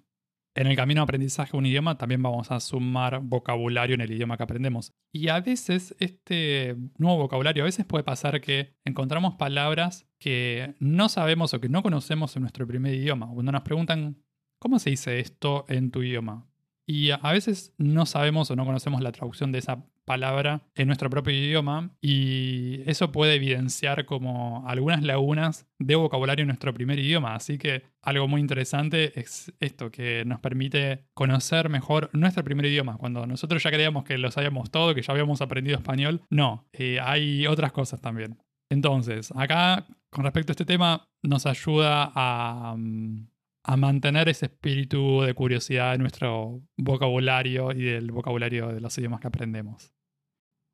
En 0.54 0.66
el 0.66 0.76
camino 0.76 1.00
de 1.00 1.04
aprendizaje 1.04 1.52
de 1.52 1.58
un 1.58 1.66
idioma 1.66 1.96
también 1.96 2.22
vamos 2.22 2.50
a 2.50 2.60
sumar 2.60 3.20
vocabulario 3.22 3.94
en 3.94 4.02
el 4.02 4.12
idioma 4.12 4.36
que 4.36 4.42
aprendemos. 4.42 4.92
Y 5.10 5.28
a 5.28 5.40
veces 5.40 5.94
este 5.98 6.76
nuevo 6.98 7.16
vocabulario, 7.16 7.62
a 7.62 7.66
veces 7.66 7.86
puede 7.86 8.04
pasar 8.04 8.40
que 8.42 8.74
encontramos 8.84 9.36
palabras 9.36 10.06
que 10.18 10.74
no 10.78 11.08
sabemos 11.08 11.54
o 11.54 11.60
que 11.60 11.70
no 11.70 11.82
conocemos 11.82 12.36
en 12.36 12.42
nuestro 12.42 12.66
primer 12.66 12.94
idioma. 12.94 13.30
Cuando 13.32 13.50
nos 13.50 13.62
preguntan, 13.62 14.22
¿cómo 14.58 14.78
se 14.78 14.90
dice 14.90 15.20
esto 15.20 15.64
en 15.68 15.90
tu 15.90 16.02
idioma? 16.02 16.46
Y 16.86 17.10
a 17.10 17.32
veces 17.32 17.74
no 17.78 18.04
sabemos 18.04 18.50
o 18.50 18.56
no 18.56 18.66
conocemos 18.66 19.00
la 19.00 19.12
traducción 19.12 19.52
de 19.52 19.58
esa 19.60 19.86
palabra 20.04 20.62
en 20.74 20.86
nuestro 20.88 21.10
propio 21.10 21.34
idioma 21.34 21.90
y 22.00 22.82
eso 22.90 23.12
puede 23.12 23.34
evidenciar 23.34 24.04
como 24.04 24.68
algunas 24.68 25.02
lagunas 25.02 25.66
de 25.78 25.94
vocabulario 25.94 26.42
en 26.42 26.48
nuestro 26.48 26.74
primer 26.74 26.98
idioma. 26.98 27.34
Así 27.34 27.58
que 27.58 27.84
algo 28.02 28.28
muy 28.28 28.40
interesante 28.40 29.18
es 29.18 29.52
esto, 29.60 29.90
que 29.90 30.24
nos 30.24 30.40
permite 30.40 31.04
conocer 31.14 31.68
mejor 31.68 32.10
nuestro 32.12 32.44
primer 32.44 32.66
idioma. 32.66 32.96
Cuando 32.96 33.26
nosotros 33.26 33.62
ya 33.62 33.70
creíamos 33.70 34.04
que 34.04 34.18
lo 34.18 34.30
sabíamos 34.30 34.70
todo, 34.70 34.94
que 34.94 35.02
ya 35.02 35.12
habíamos 35.12 35.40
aprendido 35.40 35.76
español, 35.76 36.22
no, 36.30 36.66
eh, 36.72 36.98
hay 37.00 37.46
otras 37.46 37.72
cosas 37.72 38.00
también. 38.00 38.38
Entonces, 38.70 39.32
acá, 39.36 39.86
con 40.10 40.24
respecto 40.24 40.52
a 40.52 40.54
este 40.54 40.64
tema, 40.64 41.06
nos 41.22 41.46
ayuda 41.46 42.10
a... 42.14 42.74
Mm, 42.76 43.31
a 43.64 43.76
mantener 43.76 44.28
ese 44.28 44.46
espíritu 44.46 45.22
de 45.22 45.34
curiosidad 45.34 45.92
de 45.92 45.98
nuestro 45.98 46.62
vocabulario 46.76 47.72
y 47.72 47.82
del 47.82 48.10
vocabulario 48.10 48.68
de 48.68 48.80
los 48.80 48.96
idiomas 48.98 49.20
que 49.20 49.28
aprendemos. 49.28 49.92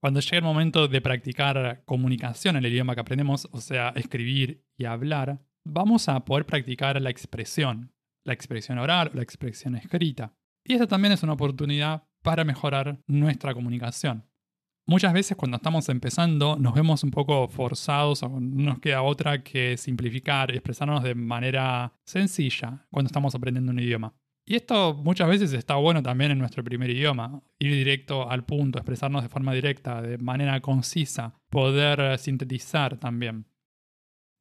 Cuando 0.01 0.21
llegue 0.21 0.37
el 0.37 0.45
momento 0.45 0.87
de 0.87 1.01
practicar 1.01 1.83
comunicación 1.85 2.57
en 2.57 2.65
el 2.65 2.73
idioma 2.73 2.95
que 2.95 3.01
aprendemos, 3.01 3.49
o 3.51 3.61
sea, 3.61 3.91
escribir 3.97 4.65
y 4.77 4.85
hablar, 4.85 5.41
vamos 5.65 6.09
a 6.09 6.25
poder 6.25 6.47
practicar 6.47 7.01
la 7.01 7.11
expresión, 7.11 7.93
la 8.25 8.33
expresión 8.33 8.79
oral 8.79 9.11
o 9.13 9.17
la 9.17 9.23
expresión 9.23 9.75
escrita. 9.75 10.35
Y 10.65 10.75
esta 10.75 10.87
también 10.87 11.13
es 11.13 11.23
una 11.23 11.33
oportunidad 11.33 12.05
para 12.23 12.45
mejorar 12.45 13.01
nuestra 13.07 13.55
comunicación. 13.55 14.28
Muchas 14.89 15.13
veces 15.13 15.37
cuando 15.37 15.59
estamos 15.59 15.87
empezando 15.91 16.57
nos 16.57 16.73
vemos 16.73 17.05
un 17.05 17.11
poco 17.11 17.47
forzados 17.47 18.23
o 18.23 18.31
no 18.31 18.41
nos 18.41 18.79
queda 18.79 19.03
otra 19.03 19.43
que 19.43 19.77
simplificar 19.77 20.51
expresarnos 20.51 21.03
de 21.03 21.15
manera 21.15 21.93
sencilla 22.07 22.87
cuando 22.91 23.09
estamos 23.09 23.35
aprendiendo 23.35 23.71
un 23.71 23.81
idioma. 23.81 24.15
Y 24.47 24.57
esto 24.57 24.95
muchas 24.95 25.29
veces 25.29 25.53
está 25.53 25.75
bueno 25.75 26.03
también 26.03 26.31
en 26.31 26.39
nuestro 26.39 26.65
primer 26.65 26.89
idioma, 26.89 27.43
ir 27.59 27.71
directo 27.71 28.31
al 28.31 28.47
punto, 28.47 28.79
expresarnos 28.79 29.23
de 29.23 29.29
forma 29.29 29.53
directa, 29.53 30.01
de 30.01 30.17
manera 30.17 30.59
concisa, 30.63 31.39
poder 31.51 32.17
sintetizar 32.19 32.97
también. 32.97 33.45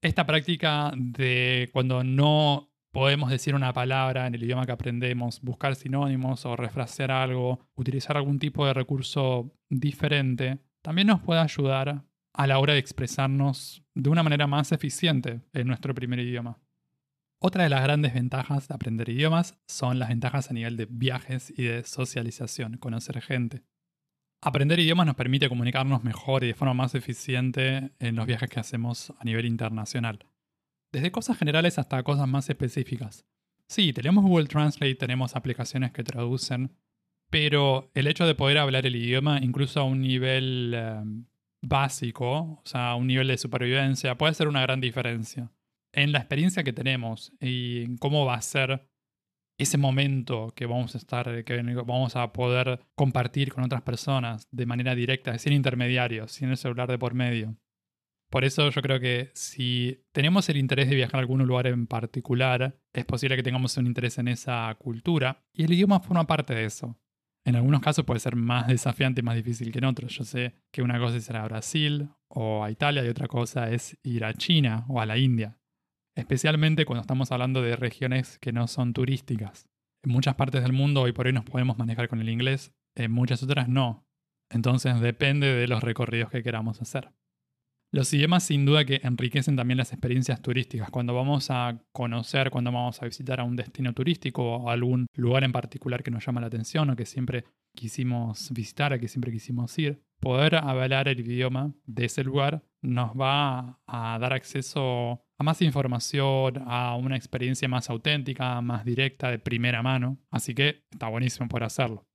Esta 0.02 0.26
práctica 0.26 0.94
de 0.96 1.70
cuando 1.74 2.06
no 2.06 2.72
podemos 2.98 3.30
decir 3.30 3.54
una 3.54 3.74
palabra 3.74 4.26
en 4.26 4.34
el 4.34 4.44
idioma 4.44 4.66
que 4.66 4.72
aprendemos, 4.72 5.40
buscar 5.42 5.76
sinónimos 5.76 6.48
o 6.48 6.56
refrasear 6.56 7.12
algo, 7.12 7.60
utilizar 7.76 8.18
algún 8.18 8.40
tipo 8.40 8.66
de 8.66 8.74
recurso 8.74 9.54
diferente, 9.70 10.58
también 10.82 11.06
nos 11.06 11.22
puede 11.22 11.40
ayudar 11.40 12.06
a 12.34 12.48
la 12.48 12.58
hora 12.58 12.74
de 12.74 12.80
expresarnos 12.80 13.84
de 13.94 14.10
una 14.10 14.24
manera 14.24 14.48
más 14.48 14.72
eficiente 14.72 15.42
en 15.54 15.68
nuestro 15.68 15.94
primer 15.94 16.18
idioma. 16.18 16.58
Otra 17.40 17.66
de 17.66 17.70
las 17.70 17.84
grandes 17.84 18.16
ventajas 18.16 18.68
de 18.68 18.74
aprender 18.74 19.10
idiomas 19.10 19.60
son 19.68 20.00
las 20.00 20.10
ventajas 20.10 20.50
a 20.50 20.56
nivel 20.56 20.76
de 20.76 20.88
viajes 20.90 21.54
y 21.56 21.66
de 21.66 21.84
socialización, 21.84 22.78
conocer 22.78 23.22
gente. 23.22 23.62
Aprender 24.42 24.80
idiomas 24.80 25.06
nos 25.06 25.16
permite 25.16 25.50
comunicarnos 25.50 26.04
mejor 26.04 26.44
y 26.44 26.48
de 26.48 26.56
forma 26.56 26.74
más 26.74 26.96
eficiente 26.96 27.92
en 28.00 28.16
los 28.16 28.26
viajes 28.26 28.50
que 28.50 28.60
hacemos 28.60 29.14
a 29.20 29.24
nivel 29.24 29.46
internacional 29.46 30.26
desde 30.92 31.12
cosas 31.12 31.38
generales 31.38 31.80
hasta 31.80 32.04
cosas 32.04 32.28
más 32.28 32.50
específicas. 32.50 33.26
Sí, 33.68 33.92
tenemos 33.94 34.24
Google 34.24 34.48
Translate, 34.48 34.96
tenemos 34.96 35.36
aplicaciones 35.36 35.92
que 35.92 36.04
traducen, 36.04 36.76
pero 37.30 37.92
el 37.94 38.08
hecho 38.08 38.26
de 38.26 38.36
poder 38.36 38.58
hablar 38.58 38.86
el 38.86 38.96
idioma 38.96 39.40
incluso 39.42 39.82
a 39.82 39.84
un 39.84 40.02
nivel 40.02 40.74
em, 40.74 41.26
básico, 41.62 42.62
o 42.64 42.64
sea, 42.66 42.92
a 42.92 42.96
un 42.96 43.08
nivel 43.08 43.28
de 43.28 43.38
supervivencia, 43.38 44.18
puede 44.18 44.34
ser 44.34 44.48
una 44.48 44.62
gran 44.62 44.80
diferencia. 44.80 45.52
En 45.92 46.12
la 46.12 46.20
experiencia 46.20 46.64
que 46.64 46.74
tenemos 46.74 47.34
y 47.42 47.84
en 47.84 47.98
cómo 47.98 48.26
va 48.26 48.36
a 48.36 48.42
ser 48.42 48.88
ese 49.58 49.78
momento 49.78 50.54
que 50.56 50.66
vamos 50.66 50.96
a 50.96 50.98
estar, 51.00 51.44
que 51.44 51.62
vamos 51.76 52.16
a 52.16 52.32
poder 52.32 52.80
compartir 52.96 53.52
con 53.52 53.64
otras 53.64 53.82
personas 53.82 54.48
de 54.52 54.66
manera 54.66 54.96
directa, 54.96 55.38
sin 55.40 55.54
intermediarios, 55.54 56.32
sin 56.32 56.50
el 56.50 56.58
celular 56.58 56.90
de 56.90 57.00
por 57.00 57.16
medio. 57.16 57.58
Por 58.30 58.44
eso 58.44 58.70
yo 58.70 58.82
creo 58.82 59.00
que 59.00 59.32
si 59.34 60.04
tenemos 60.12 60.50
el 60.50 60.58
interés 60.58 60.90
de 60.90 60.96
viajar 60.96 61.16
a 61.16 61.20
algún 61.20 61.46
lugar 61.46 61.68
en 61.68 61.88
particular, 61.88 62.78
es 62.94 63.06
posible 63.06 63.38
que 63.38 63.44
tengamos 63.44 63.78
un 63.78 63.88
interés 63.88 64.18
en 64.18 64.28
esa 64.28 64.76
cultura 64.80 65.46
y 65.54 65.64
el 65.64 65.74
idioma 65.74 66.02
forma 66.02 66.28
parte 66.28 66.54
de 66.54 66.66
eso. 66.66 67.00
En 67.46 67.56
algunos 67.56 67.80
casos 67.80 68.04
puede 68.04 68.20
ser 68.20 68.36
más 68.36 68.68
desafiante 68.68 69.22
y 69.22 69.24
más 69.24 69.36
difícil 69.36 69.72
que 69.72 69.80
en 69.80 69.86
otros. 69.86 70.12
Yo 70.18 70.26
sé 70.26 70.56
que 70.72 70.82
una 70.82 71.00
cosa 71.00 71.16
es 71.16 71.30
ir 71.30 71.38
a 71.38 71.46
Brasil 71.46 72.10
o 72.28 72.66
a 72.66 72.72
Italia 72.72 73.06
y 73.06 73.08
otra 73.08 73.30
cosa 73.30 73.72
es 73.72 73.98
ir 74.04 74.26
a 74.26 74.34
China 74.34 74.86
o 74.90 75.00
a 75.00 75.06
la 75.06 75.18
India. 75.18 75.58
Especialmente 76.14 76.84
cuando 76.84 77.02
estamos 77.02 77.32
hablando 77.32 77.62
de 77.62 77.78
regiones 77.78 78.38
que 78.40 78.52
no 78.52 78.68
son 78.68 78.92
turísticas. 78.92 79.70
En 80.04 80.12
muchas 80.12 80.36
partes 80.36 80.62
del 80.62 80.74
mundo 80.74 81.02
hoy 81.02 81.14
por 81.14 81.28
hoy 81.28 81.34
nos 81.34 81.46
podemos 81.46 81.78
manejar 81.78 82.10
con 82.10 82.20
el 82.20 82.28
inglés, 82.28 82.74
en 82.96 83.12
muchas 83.12 83.42
otras 83.44 83.70
no. 83.70 84.06
Entonces 84.50 85.00
depende 85.00 85.48
de 85.48 85.68
los 85.68 85.82
recorridos 85.82 86.30
que 86.30 86.44
queramos 86.44 86.82
hacer. 86.82 87.12
Los 87.92 88.14
idiomas 88.14 88.44
sin 88.44 88.66
duda 88.66 88.84
que 88.84 89.00
enriquecen 89.04 89.56
también 89.56 89.78
las 89.78 89.94
experiencias 89.94 90.42
turísticas. 90.42 90.90
Cuando 90.90 91.14
vamos 91.14 91.50
a 91.50 91.80
conocer, 91.94 92.52
cuando 92.52 92.72
vamos 92.72 93.02
a 93.02 93.06
visitar 93.06 93.40
a 93.40 93.44
un 93.44 93.56
destino 93.56 93.94
turístico 93.94 94.44
o 94.44 94.70
algún 94.70 95.08
lugar 95.16 95.44
en 95.44 95.54
particular 95.54 96.04
que 96.04 96.12
nos 96.12 96.26
llama 96.26 96.42
la 96.42 96.48
atención 96.48 96.90
o 96.90 96.96
que 96.96 97.06
siempre 97.06 97.46
quisimos 97.76 98.52
visitar, 98.52 98.92
a 98.92 99.00
que 99.00 99.08
siempre 99.08 99.32
quisimos 99.32 99.78
ir, 99.80 100.02
poder 100.20 100.56
hablar 100.56 101.08
el 101.08 101.20
idioma 101.20 101.74
de 101.86 102.06
ese 102.06 102.24
lugar 102.24 102.64
nos 102.82 103.12
va 103.12 103.80
a 103.86 104.18
dar 104.20 104.34
acceso 104.34 105.24
a 105.38 105.44
más 105.44 105.62
información, 105.62 106.64
a 106.66 106.96
una 106.96 107.16
experiencia 107.16 107.68
más 107.68 107.90
auténtica, 107.90 108.60
más 108.62 108.86
directa, 108.86 109.30
de 109.30 109.40
primera 109.40 109.84
mano. 109.84 110.18
Así 110.32 110.56
que 110.56 110.84
está 110.92 111.08
buenísimo 111.10 111.48
poder 111.48 111.66
hacerlo. 111.66 112.07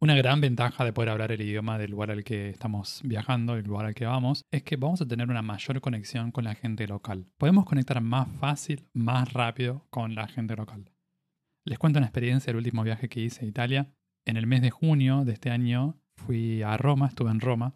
Una 0.00 0.14
gran 0.16 0.40
ventaja 0.40 0.84
de 0.84 0.92
poder 0.92 1.08
hablar 1.08 1.32
el 1.32 1.40
idioma 1.40 1.78
del 1.78 1.92
lugar 1.92 2.10
al 2.10 2.24
que 2.24 2.50
estamos 2.50 3.00
viajando, 3.04 3.56
el 3.56 3.64
lugar 3.64 3.86
al 3.86 3.94
que 3.94 4.04
vamos, 4.04 4.42
es 4.50 4.62
que 4.62 4.76
vamos 4.76 5.00
a 5.00 5.06
tener 5.06 5.30
una 5.30 5.40
mayor 5.40 5.80
conexión 5.80 6.30
con 6.30 6.44
la 6.44 6.54
gente 6.54 6.86
local. 6.86 7.26
Podemos 7.38 7.64
conectar 7.64 8.00
más 8.00 8.28
fácil, 8.28 8.88
más 8.92 9.32
rápido 9.32 9.86
con 9.90 10.14
la 10.14 10.28
gente 10.28 10.56
local. 10.56 10.90
Les 11.64 11.78
cuento 11.78 11.98
una 11.98 12.06
experiencia 12.06 12.52
del 12.52 12.58
último 12.58 12.82
viaje 12.82 13.08
que 13.08 13.20
hice 13.20 13.44
a 13.44 13.48
Italia. 13.48 13.94
En 14.26 14.36
el 14.36 14.46
mes 14.46 14.60
de 14.60 14.70
junio 14.70 15.24
de 15.24 15.32
este 15.32 15.50
año 15.50 15.98
fui 16.16 16.62
a 16.62 16.76
Roma, 16.76 17.06
estuve 17.06 17.30
en 17.30 17.40
Roma, 17.40 17.74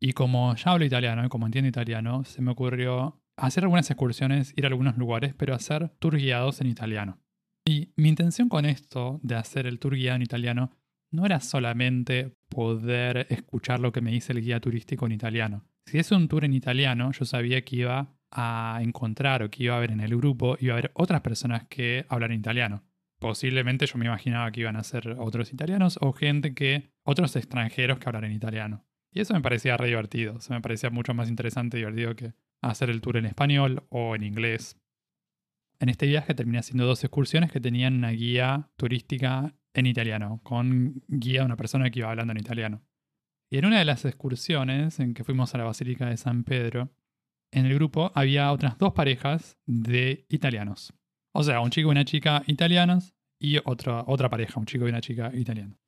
y 0.00 0.12
como 0.12 0.54
ya 0.56 0.72
hablo 0.72 0.84
italiano 0.84 1.24
y 1.24 1.28
como 1.28 1.46
entiendo 1.46 1.68
italiano, 1.68 2.24
se 2.24 2.42
me 2.42 2.50
ocurrió 2.50 3.22
hacer 3.36 3.62
algunas 3.62 3.90
excursiones, 3.90 4.52
ir 4.56 4.64
a 4.64 4.68
algunos 4.68 4.98
lugares, 4.98 5.32
pero 5.34 5.54
hacer 5.54 5.90
tour 6.00 6.16
guiados 6.16 6.60
en 6.60 6.66
italiano. 6.66 7.20
Y 7.64 7.92
mi 7.96 8.08
intención 8.08 8.48
con 8.48 8.66
esto 8.66 9.20
de 9.22 9.36
hacer 9.36 9.66
el 9.66 9.78
tour 9.78 9.94
guiado 9.94 10.16
en 10.16 10.22
italiano 10.22 10.72
no 11.12 11.26
era 11.26 11.40
solamente 11.40 12.34
poder 12.48 13.26
escuchar 13.30 13.80
lo 13.80 13.92
que 13.92 14.00
me 14.00 14.10
dice 14.10 14.32
el 14.32 14.40
guía 14.40 14.60
turístico 14.60 15.06
en 15.06 15.12
italiano. 15.12 15.64
Si 15.86 15.98
es 15.98 16.10
un 16.10 16.28
tour 16.28 16.44
en 16.44 16.54
italiano, 16.54 17.12
yo 17.12 17.24
sabía 17.24 17.62
que 17.64 17.76
iba 17.76 18.08
a 18.30 18.78
encontrar 18.82 19.42
o 19.42 19.50
que 19.50 19.64
iba 19.64 19.74
a 19.74 19.76
haber 19.76 19.92
en 19.92 20.00
el 20.00 20.16
grupo, 20.16 20.56
iba 20.58 20.74
a 20.74 20.78
haber 20.78 20.90
otras 20.94 21.20
personas 21.20 21.64
que 21.68 22.06
hablan 22.08 22.32
italiano. 22.32 22.82
Posiblemente 23.18 23.86
yo 23.86 23.98
me 23.98 24.06
imaginaba 24.06 24.50
que 24.50 24.60
iban 24.60 24.76
a 24.76 24.82
ser 24.82 25.16
otros 25.18 25.52
italianos 25.52 25.98
o 26.00 26.12
gente 26.12 26.54
que, 26.54 26.90
otros 27.04 27.36
extranjeros 27.36 27.98
que 27.98 28.08
hablan 28.08 28.24
en 28.24 28.32
italiano. 28.32 28.84
Y 29.12 29.20
eso 29.20 29.34
me 29.34 29.42
parecía 29.42 29.76
re 29.76 29.88
divertido, 29.88 30.38
eso 30.38 30.54
me 30.54 30.60
parecía 30.60 30.90
mucho 30.90 31.14
más 31.14 31.28
interesante 31.28 31.76
y 31.76 31.80
divertido 31.80 32.16
que 32.16 32.32
hacer 32.62 32.90
el 32.90 33.00
tour 33.00 33.18
en 33.18 33.26
español 33.26 33.84
o 33.90 34.16
en 34.16 34.22
inglés. 34.24 34.76
En 35.82 35.88
este 35.88 36.06
viaje 36.06 36.32
terminé 36.32 36.60
haciendo 36.60 36.86
dos 36.86 37.02
excursiones 37.02 37.50
que 37.50 37.58
tenían 37.58 37.94
una 37.94 38.10
guía 38.10 38.70
turística 38.76 39.52
en 39.74 39.86
italiano, 39.86 40.40
con 40.44 41.02
guía 41.08 41.40
de 41.40 41.46
una 41.46 41.56
persona 41.56 41.90
que 41.90 41.98
iba 41.98 42.08
hablando 42.08 42.30
en 42.30 42.38
italiano. 42.38 42.84
Y 43.50 43.58
en 43.58 43.66
una 43.66 43.80
de 43.80 43.84
las 43.84 44.04
excursiones 44.04 45.00
en 45.00 45.12
que 45.12 45.24
fuimos 45.24 45.52
a 45.52 45.58
la 45.58 45.64
Basílica 45.64 46.06
de 46.06 46.16
San 46.16 46.44
Pedro, 46.44 46.94
en 47.50 47.66
el 47.66 47.74
grupo 47.74 48.12
había 48.14 48.52
otras 48.52 48.78
dos 48.78 48.92
parejas 48.92 49.58
de 49.66 50.24
italianos. 50.28 50.94
O 51.34 51.42
sea, 51.42 51.60
un 51.60 51.70
chico 51.70 51.88
y 51.88 51.90
una 51.90 52.04
chica 52.04 52.44
italianos 52.46 53.16
y 53.40 53.58
otra, 53.64 54.04
otra 54.06 54.30
pareja, 54.30 54.60
un 54.60 54.66
chico 54.66 54.86
y 54.86 54.90
una 54.90 55.00
chica 55.00 55.32
italianos. 55.34 55.81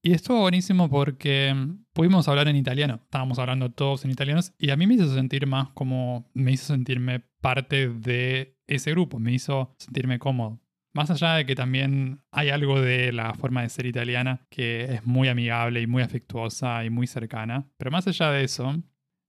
Y 0.00 0.12
estuvo 0.12 0.40
buenísimo 0.40 0.88
porque 0.88 1.54
pudimos 1.92 2.28
hablar 2.28 2.46
en 2.46 2.54
italiano. 2.54 3.00
Estábamos 3.02 3.38
hablando 3.40 3.72
todos 3.72 4.04
en 4.04 4.12
italiano 4.12 4.40
y 4.56 4.70
a 4.70 4.76
mí 4.76 4.86
me 4.86 4.94
hizo 4.94 5.12
sentir 5.12 5.46
más 5.46 5.70
como. 5.70 6.30
me 6.34 6.52
hizo 6.52 6.66
sentirme 6.66 7.20
parte 7.40 7.88
de 7.88 8.56
ese 8.68 8.92
grupo, 8.92 9.18
me 9.18 9.32
hizo 9.32 9.74
sentirme 9.78 10.18
cómodo. 10.18 10.60
Más 10.94 11.10
allá 11.10 11.34
de 11.34 11.46
que 11.46 11.54
también 11.54 12.22
hay 12.30 12.50
algo 12.50 12.80
de 12.80 13.12
la 13.12 13.34
forma 13.34 13.62
de 13.62 13.68
ser 13.68 13.86
italiana 13.86 14.46
que 14.50 14.84
es 14.84 15.04
muy 15.04 15.28
amigable 15.28 15.80
y 15.80 15.86
muy 15.86 16.02
afectuosa 16.02 16.84
y 16.84 16.90
muy 16.90 17.06
cercana. 17.06 17.68
Pero 17.76 17.90
más 17.90 18.06
allá 18.06 18.30
de 18.30 18.44
eso, 18.44 18.82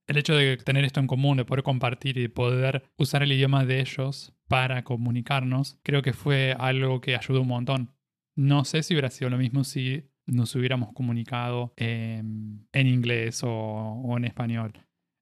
el 0.08 0.18
hecho 0.18 0.36
de 0.36 0.58
tener 0.58 0.86
esto 0.86 1.00
en 1.00 1.08
común, 1.08 1.38
de 1.38 1.46
poder 1.46 1.64
compartir 1.64 2.18
y 2.18 2.28
poder 2.28 2.84
usar 2.98 3.24
el 3.24 3.32
idioma 3.32 3.66
de 3.66 3.82
ellos 3.82 4.34
para 4.48 4.84
comunicarnos, 4.84 5.80
creo 5.84 6.02
que 6.02 6.14
fue 6.14 6.56
algo 6.58 7.02
que 7.02 7.16
ayudó 7.16 7.42
un 7.42 7.48
montón. 7.48 7.96
No 8.36 8.66
sé 8.66 8.84
si 8.84 8.94
hubiera 8.94 9.10
sido 9.10 9.30
lo 9.30 9.38
mismo 9.38 9.64
si 9.64 10.09
nos 10.30 10.56
hubiéramos 10.56 10.94
comunicado 10.94 11.74
en 11.78 12.68
inglés 12.74 13.44
o, 13.44 13.50
o 13.50 14.18
en 14.18 14.26
español. 14.26 14.74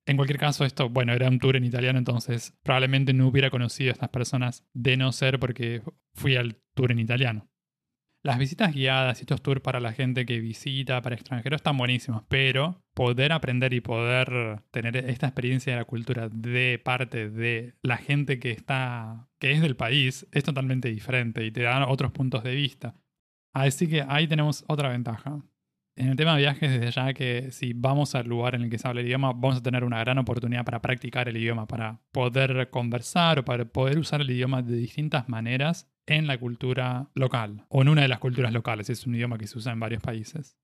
En 0.07 0.15
cualquier 0.15 0.39
caso, 0.39 0.63
esto, 0.63 0.89
bueno, 0.89 1.11
era 1.11 1.27
un 1.27 1.37
tour 1.37 1.57
en 1.57 1.65
italiano, 1.65 1.99
entonces 1.99 2.57
probablemente 2.63 3.13
no 3.13 3.27
hubiera 3.27 3.49
conocido 3.49 3.89
a 3.89 3.93
estas 3.93 4.09
personas 4.09 4.65
de 4.73 4.95
no 4.95 5.11
ser 5.11 5.37
porque 5.37 5.81
fui 6.13 6.37
al 6.37 6.61
tour 6.75 6.93
en 6.93 6.99
italiano. 6.99 7.49
Las 8.23 8.39
visitas 8.39 8.73
guiadas 8.73 9.19
y 9.19 9.23
estos 9.23 9.41
tours 9.41 9.61
para 9.61 9.81
la 9.81 9.91
gente 9.91 10.25
que 10.25 10.39
visita, 10.39 11.01
para 11.01 11.15
extranjeros, 11.15 11.59
están 11.59 11.77
buenísimos, 11.77 12.23
pero 12.29 12.81
poder 12.93 13.33
aprender 13.33 13.73
y 13.73 13.81
poder 13.81 14.63
tener 14.71 14.95
esta 14.95 15.27
experiencia 15.27 15.73
de 15.73 15.79
la 15.79 15.85
cultura 15.85 16.29
de 16.29 16.79
parte 16.83 17.29
de 17.29 17.75
la 17.81 17.97
gente 17.97 18.39
que 18.39 18.51
está, 18.51 19.27
que 19.39 19.51
es 19.51 19.61
del 19.61 19.75
país, 19.75 20.25
es 20.31 20.43
totalmente 20.43 20.89
diferente 20.89 21.45
y 21.45 21.51
te 21.51 21.63
dan 21.63 21.83
otros 21.83 22.13
puntos 22.13 22.43
de 22.43 22.55
vista. 22.55 22.95
Así 23.65 23.87
que 23.87 24.05
ahí 24.07 24.27
tenemos 24.27 24.63
otra 24.67 24.89
ventaja 24.89 25.41
en 25.97 26.09
el 26.09 26.15
tema 26.15 26.35
de 26.35 26.41
viajes, 26.41 26.69
desde 26.69 26.91
ya 26.91 27.11
que 27.13 27.51
si 27.51 27.73
vamos 27.73 28.13
al 28.13 28.27
lugar 28.27 28.53
en 28.53 28.61
el 28.61 28.69
que 28.69 28.77
se 28.77 28.87
habla 28.87 29.01
el 29.01 29.07
idioma, 29.07 29.33
vamos 29.33 29.57
a 29.57 29.63
tener 29.63 29.83
una 29.83 29.99
gran 29.99 30.19
oportunidad 30.19 30.63
para 30.63 30.79
practicar 30.79 31.27
el 31.27 31.37
idioma, 31.37 31.65
para 31.65 31.99
poder 32.11 32.69
conversar 32.69 33.39
o 33.39 33.45
para 33.45 33.65
poder 33.65 33.97
usar 33.97 34.21
el 34.21 34.29
idioma 34.29 34.61
de 34.61 34.75
distintas 34.75 35.27
maneras 35.27 35.91
en 36.05 36.27
la 36.27 36.37
cultura 36.37 37.09
local 37.15 37.65
o 37.69 37.81
en 37.81 37.89
una 37.89 38.03
de 38.03 38.09
las 38.09 38.19
culturas 38.19 38.53
locales. 38.53 38.91
Es 38.91 39.07
un 39.07 39.15
idioma 39.15 39.39
que 39.39 39.47
se 39.47 39.57
usa 39.57 39.73
en 39.73 39.79
varios 39.79 40.03
países. 40.03 40.55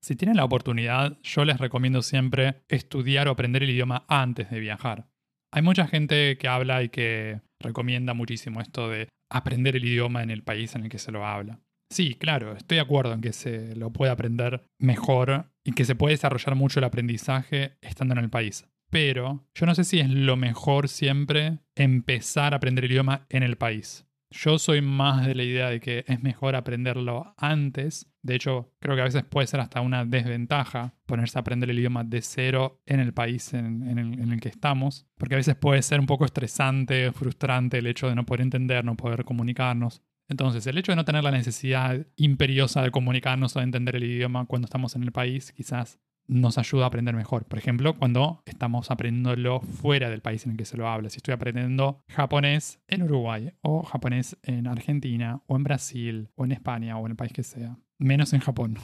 Si 0.00 0.14
tienen 0.14 0.36
la 0.36 0.44
oportunidad, 0.44 1.18
yo 1.22 1.44
les 1.44 1.58
recomiendo 1.58 2.00
siempre 2.00 2.62
estudiar 2.68 3.26
o 3.26 3.32
aprender 3.32 3.64
el 3.64 3.70
idioma 3.70 4.04
antes 4.06 4.50
de 4.50 4.60
viajar. 4.60 5.08
Hay 5.52 5.62
mucha 5.62 5.88
gente 5.88 6.38
que 6.38 6.46
habla 6.46 6.84
y 6.84 6.90
que 6.90 7.40
recomienda 7.58 8.14
muchísimo 8.14 8.60
esto 8.60 8.88
de 8.88 9.08
aprender 9.32 9.74
el 9.74 9.84
idioma 9.84 10.22
en 10.22 10.30
el 10.30 10.44
país 10.44 10.76
en 10.76 10.84
el 10.84 10.90
que 10.90 10.98
se 10.98 11.10
lo 11.10 11.26
habla. 11.26 11.58
Sí, 11.88 12.14
claro, 12.14 12.56
estoy 12.56 12.76
de 12.76 12.82
acuerdo 12.82 13.12
en 13.12 13.20
que 13.20 13.32
se 13.32 13.76
lo 13.76 13.92
puede 13.92 14.10
aprender 14.10 14.64
mejor 14.78 15.52
y 15.64 15.72
que 15.72 15.84
se 15.84 15.94
puede 15.94 16.14
desarrollar 16.14 16.54
mucho 16.56 16.80
el 16.80 16.84
aprendizaje 16.84 17.78
estando 17.80 18.14
en 18.14 18.24
el 18.24 18.30
país. 18.30 18.66
Pero 18.90 19.46
yo 19.54 19.66
no 19.66 19.74
sé 19.74 19.84
si 19.84 20.00
es 20.00 20.08
lo 20.08 20.36
mejor 20.36 20.88
siempre 20.88 21.58
empezar 21.74 22.52
a 22.52 22.56
aprender 22.56 22.84
el 22.84 22.92
idioma 22.92 23.26
en 23.28 23.42
el 23.42 23.56
país. 23.56 24.06
Yo 24.30 24.58
soy 24.58 24.82
más 24.82 25.24
de 25.24 25.34
la 25.34 25.44
idea 25.44 25.70
de 25.70 25.80
que 25.80 26.04
es 26.08 26.22
mejor 26.22 26.56
aprenderlo 26.56 27.34
antes. 27.36 28.12
De 28.22 28.34
hecho, 28.34 28.72
creo 28.80 28.96
que 28.96 29.02
a 29.02 29.04
veces 29.04 29.24
puede 29.24 29.46
ser 29.46 29.60
hasta 29.60 29.80
una 29.80 30.04
desventaja 30.04 30.94
ponerse 31.06 31.38
a 31.38 31.40
aprender 31.40 31.70
el 31.70 31.78
idioma 31.78 32.02
de 32.02 32.22
cero 32.22 32.82
en 32.86 32.98
el 32.98 33.14
país 33.14 33.54
en, 33.54 33.98
el, 33.98 34.32
el, 34.32 34.40
que 34.40 34.48
estamos. 34.48 35.06
Porque 35.16 35.36
a 35.36 35.38
veces 35.38 35.54
puede 35.54 35.80
ser 35.82 36.00
un 36.00 36.06
poco 36.06 36.24
estresante, 36.24 37.12
frustrante 37.12 37.78
el 37.78 37.86
hecho 37.86 38.08
de 38.08 38.16
no 38.16 38.26
poder 38.26 38.42
entender, 38.42 38.84
no 38.84 38.96
poder 38.96 39.24
comunicarnos. 39.24 40.02
Entonces, 40.28 40.66
el 40.66 40.78
hecho 40.78 40.92
de 40.92 40.96
no 40.96 41.04
tener 41.04 41.22
la 41.22 41.30
necesidad 41.30 42.06
imperiosa 42.16 42.82
de 42.82 42.90
comunicarnos 42.90 43.54
o 43.54 43.60
de 43.60 43.64
entender 43.64 43.96
el 43.96 44.04
idioma 44.04 44.46
cuando 44.46 44.66
estamos 44.66 44.96
en 44.96 45.04
el 45.04 45.12
país, 45.12 45.52
quizás 45.52 46.00
nos 46.28 46.58
ayuda 46.58 46.84
a 46.84 46.88
aprender 46.88 47.14
mejor. 47.14 47.44
Por 47.44 47.58
ejemplo, 47.58 47.96
cuando 47.96 48.42
estamos 48.46 48.90
aprendiéndolo 48.90 49.60
fuera 49.60 50.10
del 50.10 50.22
país 50.22 50.44
en 50.44 50.52
el 50.52 50.56
que 50.56 50.64
se 50.64 50.76
lo 50.76 50.88
habla. 50.88 51.10
Si 51.10 51.18
estoy 51.18 51.34
aprendiendo 51.34 52.02
japonés 52.08 52.80
en 52.88 53.02
Uruguay, 53.02 53.52
o 53.60 53.82
japonés 53.82 54.36
en 54.42 54.66
Argentina, 54.66 55.42
o 55.46 55.56
en 55.56 55.64
Brasil, 55.64 56.30
o 56.34 56.44
en 56.44 56.52
España, 56.52 56.98
o 56.98 57.06
en 57.06 57.12
el 57.12 57.16
país 57.16 57.32
que 57.32 57.42
sea. 57.42 57.78
Menos 57.98 58.32
en 58.32 58.40
Japón. 58.40 58.78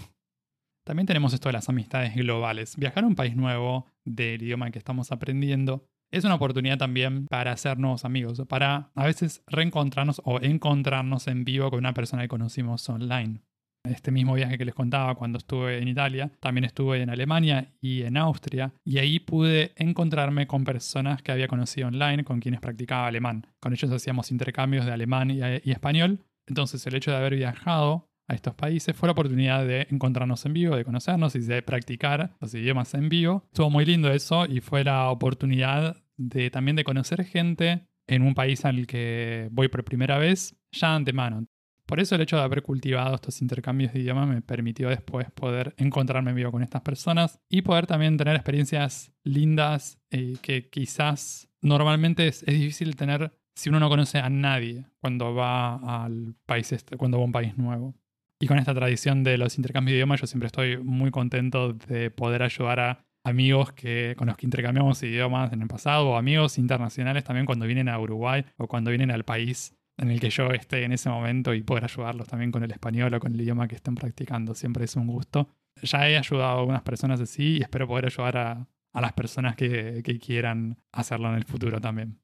También 0.85 1.07
tenemos 1.07 1.33
esto 1.33 1.49
de 1.49 1.53
las 1.53 1.69
amistades 1.69 2.15
globales. 2.15 2.77
Viajar 2.77 3.05
a 3.05 3.07
un 3.07 3.15
país 3.15 3.37
nuevo 3.37 3.87
del 4.05 4.43
idioma 4.43 4.71
que 4.71 4.79
estamos 4.79 5.13
aprendiendo 5.13 5.89
es 6.13 6.25
una 6.25 6.35
oportunidad 6.35 6.79
también 6.79 7.27
para 7.27 7.53
hacer 7.53 7.79
nuevos 7.79 8.05
amigos, 8.05 8.41
para 8.49 8.91
a 8.95 9.07
veces 9.07 9.43
reencontrarnos 9.47 10.21
o 10.25 10.41
encontrarnos 10.41 11.27
en 11.27 11.45
vivo 11.45 11.71
con 11.71 11.79
una 11.79 11.95
persona 11.95 12.23
que 12.23 12.29
conocimos 12.29 12.89
online. 12.89 13.41
Este 13.85 14.13
mismo 14.13 14.35
viaje 14.35 14.59
que 14.59 14.65
les 14.65 14.75
contaba 14.75 15.17
cuando 15.17 15.39
estuve 15.39 15.79
en 15.79 15.89
Italia, 15.89 16.31
también 16.39 16.65
estuve 16.65 17.03
en 17.03 17.11
Alemania 17.11 17.73
y 17.81 18.03
en 18.03 18.17
Austria, 18.17 18.73
y 18.85 18.99
ahí 18.99 19.19
pude 19.19 19.73
encontrarme 19.75 20.47
con 20.47 20.63
personas 20.63 21.21
que 21.23 21.33
había 21.33 21.49
conocido 21.49 21.89
online, 21.89 22.23
con 22.23 22.39
quienes 22.39 22.61
practicaba 22.61 23.09
alemán. 23.09 23.47
Con 23.59 23.73
ellos 23.73 23.91
hacíamos 23.91 24.31
intercambios 24.31 24.87
de 24.87 24.93
alemán 24.93 25.31
y, 25.31 25.41
y 25.65 25.73
español. 25.73 26.21
Entonces 26.47 26.87
el 26.87 26.95
hecho 26.95 27.11
de 27.11 27.17
haber 27.17 27.35
viajado 27.35 28.12
a 28.33 28.35
estos 28.35 28.55
países 28.55 28.97
fue 28.97 29.07
la 29.07 29.13
oportunidad 29.13 29.67
de 29.67 29.87
encontrarnos 29.91 30.45
en 30.47 30.55
vivo, 30.55 30.77
de 30.77 30.85
conocernos 30.85 31.37
y 31.37 31.41
de 31.41 31.63
practicar 31.63 32.35
los 32.41 32.55
idiomas 32.55 32.95
en 32.95 33.09
vivo. 33.09 33.45
Estuvo 33.49 33.71
muy 33.71 33.85
lindo 33.85 34.11
eso 34.11 34.47
y 34.47 34.61
fue 34.61 34.85
la 34.85 35.11
oportunidad 35.11 36.03
de 36.17 36.51
también 36.51 36.77
de 36.77 36.85
conocer 36.85 37.25
gente 37.25 37.87
en 38.07 38.23
un 38.23 38.35
país 38.35 38.65
al 38.65 38.87
que 38.87 39.49
voy 39.53 39.69
por 39.69 39.85
primera 39.85 40.19
vez 40.19 40.57
ya 40.73 40.91
de 40.91 40.97
antemano. 40.97 41.47
Por 41.87 42.01
eso 42.01 42.15
el 42.15 42.23
hecho 42.23 42.37
de 42.37 42.43
haber 42.43 42.63
cultivado 42.63 43.15
estos 43.15 43.43
intercambios 43.43 43.93
de 43.93 44.01
idioma 44.01 44.25
me 44.25 44.41
permitió 44.41 44.89
después 44.89 45.31
poder 45.33 45.75
encontrarme 45.77 46.31
en 46.31 46.37
vivo 46.37 46.51
con 46.51 46.63
estas 46.63 46.81
personas 46.81 47.39
y 47.51 47.63
poder 47.63 47.87
también 47.87 48.17
tener 48.17 48.35
experiencias 48.35 49.13
lindas 49.25 49.99
eh, 50.11 50.37
que 50.41 50.71
quizás 50.71 51.49
normalmente 51.61 52.29
es, 52.29 52.45
es, 52.45 52.55
difícil 52.55 52.97
tener 52.97 53.37
si 53.55 53.69
uno 53.69 53.79
no 53.79 53.91
conoce 53.91 54.19
a 54.19 54.31
nadie 54.31 54.87
cuando 55.01 55.35
va 55.35 56.05
al 56.05 56.35
país 56.47 56.73
este, 56.73 56.97
cuando 56.97 57.19
va 57.19 57.25
a 57.25 57.27
un 57.27 57.33
país 57.33 57.59
nuevo. 57.59 57.95
Y 58.43 58.49
con 58.49 58.59
esta 58.59 58.75
tradición 58.75 59.23
de 59.23 59.39
los 59.39 59.57
intercambios 59.57 59.93
de 59.93 59.99
idiomas 59.99 60.21
yo 60.21 60.27
siempre 60.27 60.49
estoy 60.49 60.77
muy 60.77 61.13
contento 61.13 61.75
de 61.75 62.11
poder 62.11 62.43
ayudar 62.43 62.81
a 62.81 63.07
amigos 63.23 63.71
que, 63.71 64.17
con 64.19 64.27
los 64.27 64.37
que 64.37 64.47
intercambiamos 64.47 65.01
idiomas 65.05 65.53
en 65.53 65.63
el 65.63 65.69
pasado, 65.69 66.09
o 66.09 66.17
amigos 66.17 66.59
internacionales 66.59 67.23
también 67.23 67.47
cuando 67.47 67.67
vienen 67.67 67.89
a 67.89 67.97
Uruguay 68.01 68.45
o 68.57 68.67
cuando 68.67 68.91
vienen 68.91 69.13
al 69.13 69.25
país 69.25 69.77
en 69.97 70.11
el 70.11 70.19
que 70.19 70.31
yo 70.31 70.51
esté 70.51 70.83
en 70.83 70.91
ese 70.91 71.09
momento 71.09 71.55
y 71.55 71.63
poder 71.63 71.85
ayudarlos 71.85 72.27
también 72.27 72.51
con 72.51 72.65
el 72.65 72.73
español 72.73 73.15
o 73.15 73.21
con 73.21 73.33
el 73.33 73.41
idioma 73.41 73.69
que 73.69 73.77
estén 73.77 73.95
practicando. 73.95 74.57
Siempre 74.57 74.87
es 74.87 74.97
un 74.97 75.07
gusto. 75.07 75.49
Ya 75.81 76.09
he 76.09 76.19
ayudado 76.19 76.57
a 76.57 76.59
algunas 76.59 76.83
personas 76.83 77.21
así 77.21 77.59
y 77.59 77.63
espero 77.63 77.87
poder 77.87 78.07
ayudar 78.07 78.37
a, 78.37 78.69
las 79.01 79.13
personas 79.13 79.55
que, 79.55 80.03
que 80.03 80.19
quieran 80.19 80.79
hacerlo 80.91 81.29
en 81.29 81.37
el 81.37 81.45
futuro 81.45 81.81
también. 81.81 82.19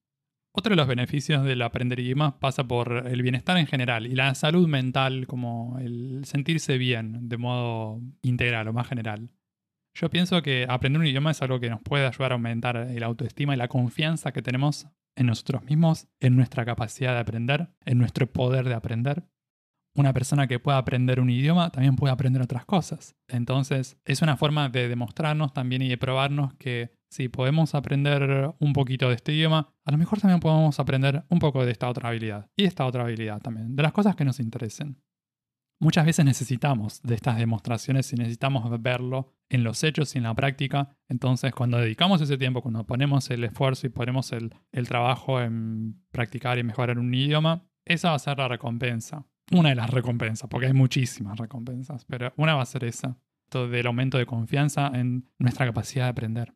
Otro 0.52 0.70
de 0.70 0.76
los 0.76 0.88
beneficios 0.88 1.44
del 1.44 1.62
aprender 1.62 2.00
idiomas 2.00 2.34
pasa 2.34 2.66
por 2.66 3.06
el 3.06 3.22
bienestar 3.22 3.56
en 3.58 3.66
general 3.66 4.06
y 4.06 4.14
la 4.14 4.34
salud 4.34 4.66
mental, 4.66 5.26
como 5.26 5.78
el 5.78 6.24
sentirse 6.24 6.78
bien 6.78 7.28
de 7.28 7.36
modo 7.36 8.00
integral 8.22 8.68
o 8.68 8.72
más 8.72 8.88
general. 8.88 9.30
Yo 9.94 10.10
pienso 10.10 10.42
que 10.42 10.66
aprender 10.68 11.00
un 11.00 11.06
idioma 11.06 11.32
es 11.32 11.42
algo 11.42 11.60
que 11.60 11.70
nos 11.70 11.80
puede 11.82 12.06
ayudar 12.06 12.32
a 12.32 12.34
aumentar 12.36 12.76
el 12.76 13.02
autoestima 13.02 13.54
y 13.54 13.58
la 13.58 13.68
confianza 13.68 14.32
que 14.32 14.42
tenemos 14.42 14.86
en 15.16 15.26
nosotros 15.26 15.64
mismos, 15.64 16.06
en 16.20 16.36
nuestra 16.36 16.64
capacidad 16.64 17.14
de 17.14 17.20
aprender, 17.20 17.68
en 17.84 17.98
nuestro 17.98 18.26
poder 18.28 18.68
de 18.68 18.74
aprender. 18.74 19.24
Una 19.98 20.12
persona 20.12 20.46
que 20.46 20.60
pueda 20.60 20.78
aprender 20.78 21.18
un 21.18 21.28
idioma 21.28 21.70
también 21.70 21.96
puede 21.96 22.12
aprender 22.12 22.40
otras 22.40 22.64
cosas. 22.64 23.16
Entonces, 23.26 23.98
es 24.04 24.22
una 24.22 24.36
forma 24.36 24.68
de 24.68 24.86
demostrarnos 24.86 25.52
también 25.52 25.82
y 25.82 25.88
de 25.88 25.98
probarnos 25.98 26.54
que 26.54 26.92
si 27.10 27.28
podemos 27.28 27.74
aprender 27.74 28.54
un 28.60 28.72
poquito 28.74 29.08
de 29.08 29.16
este 29.16 29.32
idioma, 29.32 29.74
a 29.84 29.90
lo 29.90 29.98
mejor 29.98 30.20
también 30.20 30.38
podemos 30.38 30.78
aprender 30.78 31.24
un 31.30 31.40
poco 31.40 31.66
de 31.66 31.72
esta 31.72 31.88
otra 31.88 32.10
habilidad. 32.10 32.48
Y 32.56 32.62
esta 32.62 32.86
otra 32.86 33.02
habilidad 33.02 33.40
también, 33.40 33.74
de 33.74 33.82
las 33.82 33.90
cosas 33.90 34.14
que 34.14 34.24
nos 34.24 34.38
interesen. 34.38 35.02
Muchas 35.80 36.06
veces 36.06 36.24
necesitamos 36.24 37.02
de 37.02 37.16
estas 37.16 37.36
demostraciones 37.36 38.12
y 38.12 38.16
necesitamos 38.16 38.70
verlo 38.80 39.34
en 39.48 39.64
los 39.64 39.82
hechos 39.82 40.14
y 40.14 40.18
en 40.18 40.24
la 40.24 40.34
práctica. 40.34 40.96
Entonces, 41.08 41.52
cuando 41.52 41.78
dedicamos 41.78 42.20
ese 42.20 42.38
tiempo, 42.38 42.62
cuando 42.62 42.86
ponemos 42.86 43.28
el 43.30 43.42
esfuerzo 43.42 43.88
y 43.88 43.90
ponemos 43.90 44.30
el, 44.30 44.52
trabajo 44.86 45.40
en 45.40 46.04
practicar 46.12 46.56
y 46.60 46.62
mejorar 46.62 47.00
un 47.00 47.12
idioma, 47.12 47.68
esa 47.84 48.10
va 48.10 48.14
a 48.14 48.20
ser 48.20 48.38
la 48.38 48.46
recompensa. 48.46 49.26
Una 49.50 49.70
de 49.70 49.74
las 49.76 49.90
recompensas, 49.90 50.48
porque 50.48 50.66
hay 50.66 50.74
muchísimas 50.74 51.38
recompensas, 51.38 52.04
pero 52.04 52.32
una 52.36 52.54
va 52.54 52.62
a 52.62 52.66
ser 52.66 52.84
esa, 52.84 53.18
todo 53.48 53.68
del 53.68 53.86
aumento 53.86 54.18
de 54.18 54.26
confianza 54.26 54.90
en 54.94 55.28
nuestra 55.38 55.64
capacidad 55.66 56.04
de 56.04 56.10
aprender. 56.10 56.54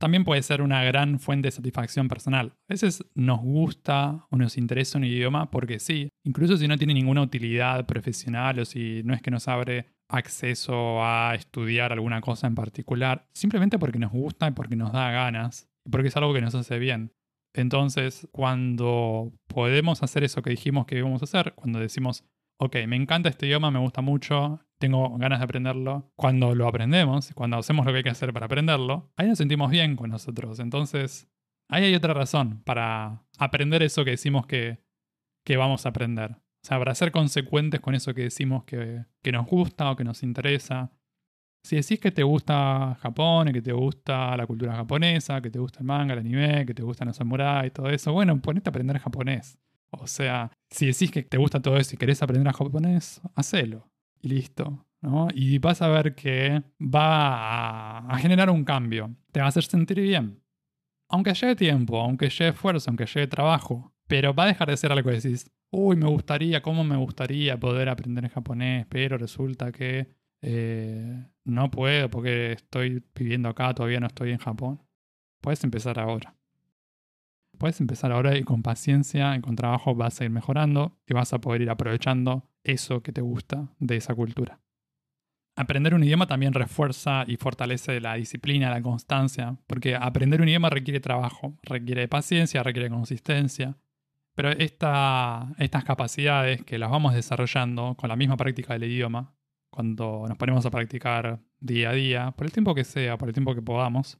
también 0.00 0.24
puede 0.24 0.42
ser 0.42 0.62
una 0.62 0.84
gran 0.84 1.18
fuente 1.18 1.48
de 1.48 1.52
satisfacción 1.52 2.06
personal. 2.06 2.52
A 2.68 2.72
veces 2.72 3.04
nos 3.14 3.40
gusta 3.40 4.26
o 4.30 4.36
nos 4.36 4.56
interesa 4.56 4.96
un 4.96 5.04
idioma 5.04 5.50
porque 5.50 5.80
sí, 5.80 6.08
incluso 6.24 6.56
si 6.56 6.68
no 6.68 6.78
tiene 6.78 6.94
ninguna 6.94 7.20
utilidad 7.20 7.84
profesional 7.84 8.60
o 8.60 8.64
si 8.64 9.02
no 9.02 9.12
es 9.12 9.20
que 9.22 9.32
nos 9.32 9.48
abre 9.48 9.86
acceso 10.08 11.04
a 11.04 11.34
estudiar 11.34 11.92
alguna 11.92 12.20
cosa 12.20 12.46
en 12.46 12.54
particular, 12.54 13.26
simplemente 13.34 13.78
porque 13.78 13.98
nos 13.98 14.12
gusta 14.12 14.46
y 14.46 14.52
porque 14.52 14.76
nos 14.76 14.92
da 14.92 15.10
ganas, 15.10 15.68
porque 15.90 16.08
es 16.08 16.16
algo 16.16 16.32
que 16.32 16.40
nos 16.40 16.54
hace 16.54 16.78
bien. 16.78 17.12
Entonces, 17.54 18.28
cuando 18.30 19.32
podemos 19.46 20.02
hacer 20.02 20.24
eso 20.24 20.42
que 20.42 20.50
dijimos 20.50 20.86
que 20.86 20.98
íbamos 20.98 21.22
a 21.22 21.24
hacer, 21.24 21.54
cuando 21.54 21.78
decimos, 21.78 22.24
ok, 22.58 22.76
me 22.86 22.96
encanta 22.96 23.28
este 23.28 23.46
idioma, 23.46 23.70
me 23.70 23.78
gusta 23.78 24.00
mucho, 24.00 24.60
tengo 24.78 25.16
ganas 25.18 25.40
de 25.40 25.44
aprenderlo, 25.44 26.12
cuando 26.16 26.54
lo 26.54 26.68
aprendemos, 26.68 27.32
cuando 27.34 27.56
hacemos 27.56 27.86
lo 27.86 27.92
que 27.92 27.98
hay 27.98 28.04
que 28.04 28.10
hacer 28.10 28.32
para 28.32 28.46
aprenderlo, 28.46 29.12
ahí 29.16 29.28
nos 29.28 29.38
sentimos 29.38 29.70
bien 29.70 29.96
con 29.96 30.10
nosotros. 30.10 30.60
Entonces, 30.60 31.28
ahí 31.68 31.84
hay 31.84 31.94
otra 31.94 32.14
razón 32.14 32.62
para 32.64 33.24
aprender 33.38 33.82
eso 33.82 34.04
que 34.04 34.12
decimos 34.12 34.46
que, 34.46 34.78
que 35.44 35.56
vamos 35.56 35.86
a 35.86 35.90
aprender. 35.90 36.32
O 36.32 36.66
sea, 36.66 36.78
para 36.78 36.94
ser 36.94 37.12
consecuentes 37.12 37.80
con 37.80 37.94
eso 37.94 38.14
que 38.14 38.22
decimos 38.22 38.64
que, 38.64 39.04
que 39.22 39.32
nos 39.32 39.46
gusta 39.46 39.90
o 39.90 39.96
que 39.96 40.04
nos 40.04 40.22
interesa. 40.22 40.92
Si 41.62 41.76
decís 41.76 42.00
que 42.00 42.10
te 42.10 42.22
gusta 42.22 42.96
Japón 43.00 43.52
que 43.52 43.62
te 43.62 43.72
gusta 43.72 44.36
la 44.36 44.46
cultura 44.46 44.74
japonesa, 44.74 45.40
que 45.40 45.50
te 45.50 45.58
gusta 45.58 45.80
el 45.80 45.86
manga, 45.86 46.14
el 46.14 46.20
anime, 46.20 46.64
que 46.64 46.74
te 46.74 46.82
gustan 46.82 47.08
los 47.08 47.16
samuráis 47.16 47.68
y 47.68 47.70
todo 47.72 47.90
eso, 47.90 48.12
bueno, 48.12 48.40
ponete 48.40 48.68
a 48.68 48.70
aprender 48.70 48.98
japonés. 48.98 49.58
O 49.90 50.06
sea, 50.06 50.50
si 50.70 50.86
decís 50.86 51.10
que 51.10 51.22
te 51.22 51.38
gusta 51.38 51.60
todo 51.60 51.76
eso 51.76 51.94
y 51.94 51.98
querés 51.98 52.22
aprender 52.22 52.52
japonés, 52.52 53.20
hacelo. 53.34 53.88
Y 54.20 54.28
listo. 54.28 54.86
¿no? 55.00 55.28
Y 55.32 55.58
vas 55.58 55.82
a 55.82 55.88
ver 55.88 56.14
que 56.14 56.62
va 56.80 57.98
a, 57.98 57.98
a 58.08 58.18
generar 58.18 58.50
un 58.50 58.64
cambio. 58.64 59.14
Te 59.32 59.40
va 59.40 59.46
a 59.46 59.48
hacer 59.48 59.64
sentir 59.64 60.00
bien. 60.00 60.42
Aunque 61.08 61.32
lleve 61.34 61.56
tiempo, 61.56 62.00
aunque 62.00 62.28
lleve 62.28 62.50
esfuerzo, 62.50 62.90
aunque 62.90 63.06
lleve 63.06 63.26
trabajo. 63.26 63.94
Pero 64.06 64.34
va 64.34 64.44
a 64.44 64.48
dejar 64.48 64.68
de 64.68 64.76
ser 64.76 64.92
algo 64.92 65.10
que 65.10 65.16
decís, 65.16 65.50
uy, 65.70 65.96
me 65.96 66.08
gustaría, 66.08 66.62
cómo 66.62 66.84
me 66.84 66.96
gustaría 66.96 67.58
poder 67.58 67.88
aprender 67.88 68.28
japonés, 68.30 68.86
pero 68.88 69.18
resulta 69.18 69.72
que 69.72 70.08
eh, 70.40 71.26
no 71.48 71.70
puedo 71.70 72.10
porque 72.10 72.52
estoy 72.52 73.02
viviendo 73.14 73.48
acá, 73.48 73.74
todavía 73.74 74.00
no 74.00 74.06
estoy 74.06 74.30
en 74.30 74.38
Japón. 74.38 74.82
Puedes 75.40 75.64
empezar 75.64 75.98
ahora. 75.98 76.36
Puedes 77.58 77.80
empezar 77.80 78.12
ahora 78.12 78.36
y 78.36 78.44
con 78.44 78.62
paciencia 78.62 79.34
y 79.34 79.40
con 79.40 79.56
trabajo 79.56 79.94
vas 79.94 80.20
a 80.20 80.24
ir 80.24 80.30
mejorando 80.30 80.96
y 81.06 81.14
vas 81.14 81.32
a 81.32 81.40
poder 81.40 81.62
ir 81.62 81.70
aprovechando 81.70 82.48
eso 82.62 83.02
que 83.02 83.12
te 83.12 83.20
gusta 83.20 83.68
de 83.80 83.96
esa 83.96 84.14
cultura. 84.14 84.60
Aprender 85.56 85.92
un 85.94 86.04
idioma 86.04 86.28
también 86.28 86.54
refuerza 86.54 87.24
y 87.26 87.36
fortalece 87.36 88.00
la 88.00 88.14
disciplina, 88.14 88.70
la 88.70 88.80
constancia, 88.80 89.56
porque 89.66 89.96
aprender 89.96 90.40
un 90.40 90.48
idioma 90.48 90.70
requiere 90.70 91.00
trabajo, 91.00 91.58
requiere 91.62 92.06
paciencia, 92.06 92.62
requiere 92.62 92.90
consistencia. 92.90 93.76
Pero 94.36 94.50
estas 94.50 95.84
capacidades 95.84 96.62
que 96.62 96.78
las 96.78 96.90
vamos 96.90 97.12
desarrollando 97.12 97.96
con 97.96 98.08
la 98.08 98.14
misma 98.14 98.36
práctica 98.36 98.74
del 98.74 98.84
idioma, 98.84 99.34
cuando 99.70 100.24
nos 100.28 100.36
ponemos 100.38 100.64
a 100.66 100.70
practicar 100.70 101.40
día 101.60 101.90
a 101.90 101.92
día, 101.92 102.30
por 102.32 102.46
el 102.46 102.52
tiempo 102.52 102.74
que 102.74 102.84
sea, 102.84 103.18
por 103.18 103.28
el 103.28 103.34
tiempo 103.34 103.54
que 103.54 103.62
podamos, 103.62 104.18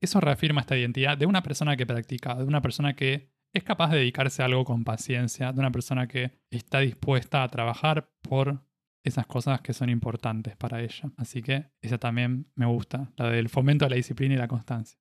eso 0.00 0.20
reafirma 0.20 0.60
esta 0.60 0.76
identidad 0.76 1.16
de 1.16 1.26
una 1.26 1.42
persona 1.42 1.76
que 1.76 1.86
practica, 1.86 2.34
de 2.34 2.44
una 2.44 2.60
persona 2.62 2.94
que 2.94 3.32
es 3.52 3.62
capaz 3.62 3.90
de 3.90 3.98
dedicarse 3.98 4.42
a 4.42 4.46
algo 4.46 4.64
con 4.64 4.84
paciencia, 4.84 5.52
de 5.52 5.60
una 5.60 5.70
persona 5.70 6.08
que 6.08 6.32
está 6.50 6.80
dispuesta 6.80 7.42
a 7.42 7.48
trabajar 7.48 8.10
por 8.20 8.64
esas 9.04 9.26
cosas 9.26 9.60
que 9.60 9.72
son 9.72 9.90
importantes 9.90 10.56
para 10.56 10.82
ella. 10.82 11.10
Así 11.16 11.42
que 11.42 11.66
esa 11.80 11.98
también 11.98 12.50
me 12.56 12.66
gusta, 12.66 13.12
la 13.16 13.30
del 13.30 13.48
fomento 13.48 13.84
de 13.84 13.90
la 13.90 13.96
disciplina 13.96 14.34
y 14.34 14.38
la 14.38 14.48
constancia. 14.48 14.98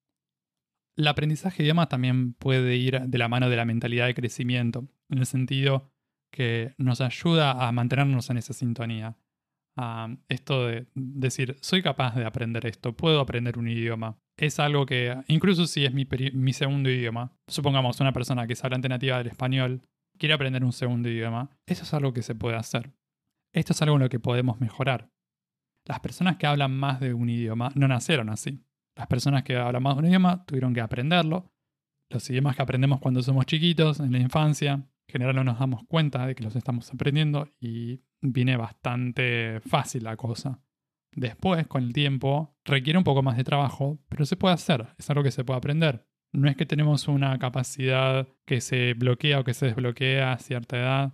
El 0.96 1.08
aprendizaje 1.08 1.58
de 1.58 1.64
idiomas 1.64 1.90
también 1.90 2.34
puede 2.34 2.76
ir 2.76 3.02
de 3.02 3.18
la 3.18 3.28
mano 3.28 3.50
de 3.50 3.56
la 3.56 3.66
mentalidad 3.66 4.06
de 4.06 4.14
crecimiento, 4.14 4.88
en 5.10 5.18
el 5.18 5.26
sentido 5.26 5.92
que 6.32 6.76
nos 6.78 7.02
ayuda 7.02 7.68
a 7.68 7.72
mantenernos 7.72 8.30
en 8.30 8.38
esa 8.38 8.54
sintonía, 8.54 9.18
esto 10.30 10.68
de 10.68 10.88
decir, 10.96 11.58
soy 11.62 11.82
capaz 11.82 12.16
de 12.16 12.26
aprender 12.26 12.66
esto, 12.66 12.96
puedo 12.96 13.20
aprender 13.20 13.58
un 13.58 13.68
idioma. 13.68 14.18
Es 14.38 14.60
algo 14.60 14.86
que, 14.86 15.16
incluso 15.28 15.68
si 15.68 15.86
es 15.86 15.94
mi, 15.94 16.08
mi 16.34 16.54
segundo 16.54 16.90
idioma, 16.90 17.36
supongamos 17.48 18.00
una 18.00 18.14
persona 18.14 18.48
que 18.48 18.54
es 18.54 18.64
hablante 18.64 18.90
nativa 18.90 19.18
del 19.18 19.28
español, 19.28 19.82
quiere 20.18 20.34
aprender 20.34 20.64
un 20.64 20.74
segundo 20.74 21.10
idioma, 21.10 21.50
eso 21.66 21.84
es 21.84 21.94
algo 21.94 22.14
que 22.14 22.22
se 22.22 22.36
puede 22.36 22.56
hacer. 22.56 22.94
Esto 23.54 23.74
es 23.74 23.82
algo 23.82 23.96
en 23.96 24.04
lo 24.04 24.10
que 24.10 24.20
podemos 24.20 24.60
mejorar. 24.60 25.12
Las 25.86 26.00
personas 26.00 26.38
que 26.38 26.48
hablan 26.48 26.76
más 26.76 27.00
de 27.00 27.14
un 27.14 27.30
idioma 27.30 27.72
no 27.76 27.88
nacieron 27.88 28.30
así. 28.30 28.64
Las 28.96 29.08
personas 29.08 29.44
que 29.44 29.58
hablan 29.58 29.84
más 29.84 29.96
de 29.96 30.00
un 30.00 30.08
idioma 30.08 30.46
tuvieron 30.46 30.74
que 30.74 30.82
aprenderlo. 30.82 31.52
Los 32.10 32.30
idiomas 32.30 32.56
que 32.56 32.62
aprendemos 32.62 33.00
cuando 33.00 33.22
somos 33.22 33.46
chiquitos, 33.46 34.00
en 34.00 34.12
la 34.12 34.20
infancia, 34.20 34.74
en 34.74 35.12
general 35.12 35.36
no 35.36 35.44
nos 35.44 35.60
damos 35.60 35.84
cuenta 35.86 36.26
de 36.26 36.36
que 36.36 36.44
los 36.44 36.56
estamos 36.56 36.92
aprendiendo 36.92 37.50
y 37.60 38.02
viene 38.24 38.58
bastante 38.58 39.60
fácil 39.60 40.06
la 40.06 40.18
cosa. 40.18 40.60
Después, 41.16 41.68
con 41.68 41.84
el 41.84 41.94
tiempo, 41.94 42.58
requiere 42.66 42.98
un 42.98 43.04
poco 43.04 43.22
más 43.22 43.38
de 43.38 43.44
trabajo, 43.44 44.00
pero 44.10 44.26
se 44.26 44.38
puede 44.38 44.56
hacer, 44.56 44.88
es 44.98 45.10
algo 45.10 45.24
que 45.24 45.32
se 45.32 45.44
puede 45.44 45.58
aprender. 45.58 46.08
No 46.32 46.50
es 46.50 46.56
que 46.58 46.66
tenemos 46.66 47.08
una 47.08 47.38
capacidad 47.38 48.28
que 48.46 48.60
se 48.60 48.96
bloquea 48.96 49.40
o 49.40 49.44
que 49.44 49.54
se 49.54 49.68
desbloquea 49.68 50.34
a 50.34 50.40
cierta 50.40 50.78
edad. 50.78 51.14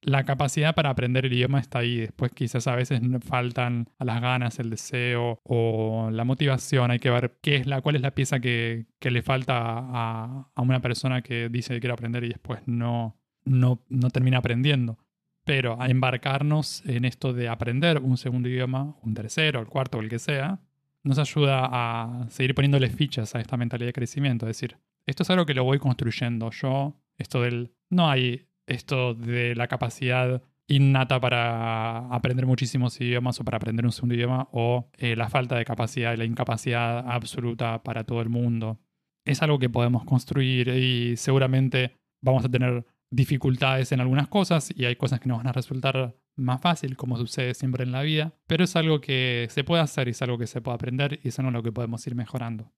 La 0.00 0.24
capacidad 0.24 0.74
para 0.74 0.90
aprender 0.90 1.26
el 1.26 1.32
idioma 1.32 1.58
está 1.58 1.80
ahí. 1.80 1.96
Después 1.96 2.30
quizás 2.32 2.68
a 2.68 2.76
veces 2.76 3.00
faltan 3.24 3.88
a 3.98 4.04
las 4.04 4.20
ganas, 4.20 4.60
el 4.60 4.70
deseo 4.70 5.40
o 5.42 6.10
la 6.12 6.24
motivación. 6.24 6.92
Hay 6.92 7.00
que 7.00 7.10
ver 7.10 7.38
qué 7.42 7.56
es 7.56 7.66
la, 7.66 7.80
cuál 7.80 7.96
es 7.96 8.02
la 8.02 8.12
pieza 8.12 8.38
que, 8.38 8.86
le 9.00 9.22
falta 9.22 9.56
a, 9.58 10.50
a, 10.54 10.62
una 10.62 10.80
persona 10.80 11.22
que 11.22 11.48
dice 11.48 11.74
que 11.74 11.80
quiere 11.80 11.94
aprender 11.94 12.22
y 12.22 12.28
después 12.28 12.60
no, 12.66 13.16
no, 13.44 13.82
no 13.88 14.10
termina 14.10 14.38
aprendiendo. 14.38 14.98
Pero 15.44 15.80
a 15.80 15.86
embarcarnos 15.88 16.82
en 16.86 17.04
esto 17.04 17.32
de 17.32 17.48
aprender 17.48 17.98
un 17.98 18.16
segundo 18.16 18.48
idioma, 18.48 18.96
un 19.02 19.14
tercero, 19.14 19.60
el 19.60 19.66
cuarto 19.66 19.98
o 19.98 20.00
el 20.00 20.08
que 20.08 20.18
sea, 20.18 20.60
nos 21.02 21.18
ayuda 21.18 21.68
a 21.70 22.26
seguir 22.30 22.54
poniéndole 22.54 22.88
fichas 22.88 23.34
a 23.34 23.40
esta 23.40 23.56
mentalidad 23.56 23.88
de 23.88 23.92
crecimiento. 23.92 24.46
Es 24.46 24.56
decir, 24.56 24.78
esto 25.06 25.22
es 25.22 25.30
algo 25.30 25.44
que 25.46 25.54
lo 25.54 25.64
voy 25.64 25.78
construyendo 25.78 26.50
yo. 26.50 26.96
Esto 27.18 27.42
del. 27.42 27.72
No 27.90 28.08
hay 28.08 28.46
esto 28.66 29.14
de 29.14 29.54
la 29.54 29.68
capacidad 29.68 30.42
innata 30.66 31.20
para 31.20 32.08
aprender 32.08 32.46
muchísimos 32.46 32.98
idiomas 33.00 33.38
o 33.38 33.44
para 33.44 33.58
aprender 33.58 33.84
un 33.84 33.92
segundo 33.92 34.14
idioma 34.14 34.48
o 34.52 34.88
eh, 34.96 35.14
la 35.14 35.28
falta 35.28 35.56
de 35.56 35.64
capacidad 35.66 36.16
la 36.16 36.24
incapacidad 36.24 37.04
absoluta 37.06 37.82
para 37.82 38.04
todo 38.04 38.22
el 38.22 38.30
mundo. 38.30 38.80
Es 39.26 39.42
algo 39.42 39.58
que 39.58 39.68
podemos 39.68 40.04
construir 40.04 40.68
y 40.68 41.16
seguramente 41.16 41.98
vamos 42.22 42.44
a 42.44 42.48
tener 42.48 42.86
dificultades 43.14 43.92
en 43.92 44.00
algunas 44.00 44.28
cosas 44.28 44.72
y 44.74 44.84
hay 44.86 44.96
cosas 44.96 45.20
que 45.20 45.28
nos 45.28 45.38
van 45.38 45.46
a 45.46 45.52
resultar 45.52 46.16
más 46.36 46.60
fácil, 46.60 46.96
como 46.96 47.16
sucede 47.16 47.54
siempre 47.54 47.84
en 47.84 47.92
la 47.92 48.02
vida, 48.02 48.34
pero 48.46 48.64
es 48.64 48.74
algo 48.74 49.00
que 49.00 49.46
se 49.50 49.62
puede 49.62 49.82
hacer 49.82 50.08
y 50.08 50.10
es 50.10 50.22
algo 50.22 50.36
que 50.36 50.48
se 50.48 50.60
puede 50.60 50.74
aprender 50.74 51.20
y 51.22 51.28
es 51.28 51.38
algo 51.38 51.50
en 51.50 51.54
lo 51.54 51.62
que 51.62 51.72
podemos 51.72 52.04
ir 52.06 52.16
mejorando. 52.16 52.72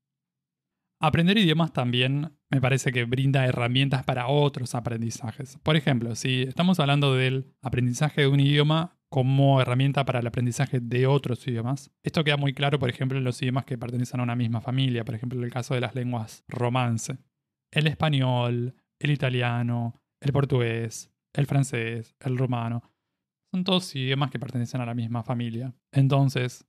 Aprender 0.98 1.36
idiomas 1.36 1.72
también 1.72 2.38
me 2.50 2.60
parece 2.60 2.90
que 2.92 3.04
brinda 3.04 3.46
herramientas 3.46 4.04
para 4.04 4.28
otros 4.28 4.74
aprendizajes. 4.74 5.58
Por 5.62 5.76
ejemplo, 5.76 6.14
si 6.14 6.42
estamos 6.42 6.80
hablando 6.80 7.14
del 7.14 7.54
aprendizaje 7.62 8.22
de 8.22 8.28
un 8.28 8.40
idioma 8.40 8.98
como 9.08 9.60
herramienta 9.60 10.04
para 10.04 10.20
el 10.20 10.26
aprendizaje 10.26 10.80
de 10.80 11.06
otros 11.06 11.46
idiomas, 11.46 11.90
esto 12.02 12.24
queda 12.24 12.36
muy 12.36 12.54
claro, 12.54 12.78
por 12.78 12.90
ejemplo, 12.90 13.18
en 13.18 13.24
los 13.24 13.40
idiomas 13.40 13.66
que 13.66 13.78
pertenecen 13.78 14.20
a 14.20 14.22
una 14.22 14.36
misma 14.36 14.60
familia, 14.60 15.04
por 15.04 15.14
ejemplo, 15.14 15.38
en 15.38 15.44
el 15.44 15.50
caso 15.50 15.74
de 15.74 15.80
las 15.80 15.94
lenguas 15.94 16.44
romance. 16.48 17.18
El 17.70 17.86
español, 17.86 18.74
el 18.98 19.10
italiano, 19.10 20.00
el 20.26 20.32
portugués, 20.32 21.10
el 21.32 21.46
francés, 21.46 22.14
el 22.20 22.36
rumano. 22.36 22.82
Son 23.52 23.64
todos 23.64 23.94
idiomas 23.94 24.30
que 24.30 24.38
pertenecen 24.38 24.80
a 24.80 24.86
la 24.86 24.94
misma 24.94 25.22
familia. 25.22 25.74
Entonces, 25.92 26.66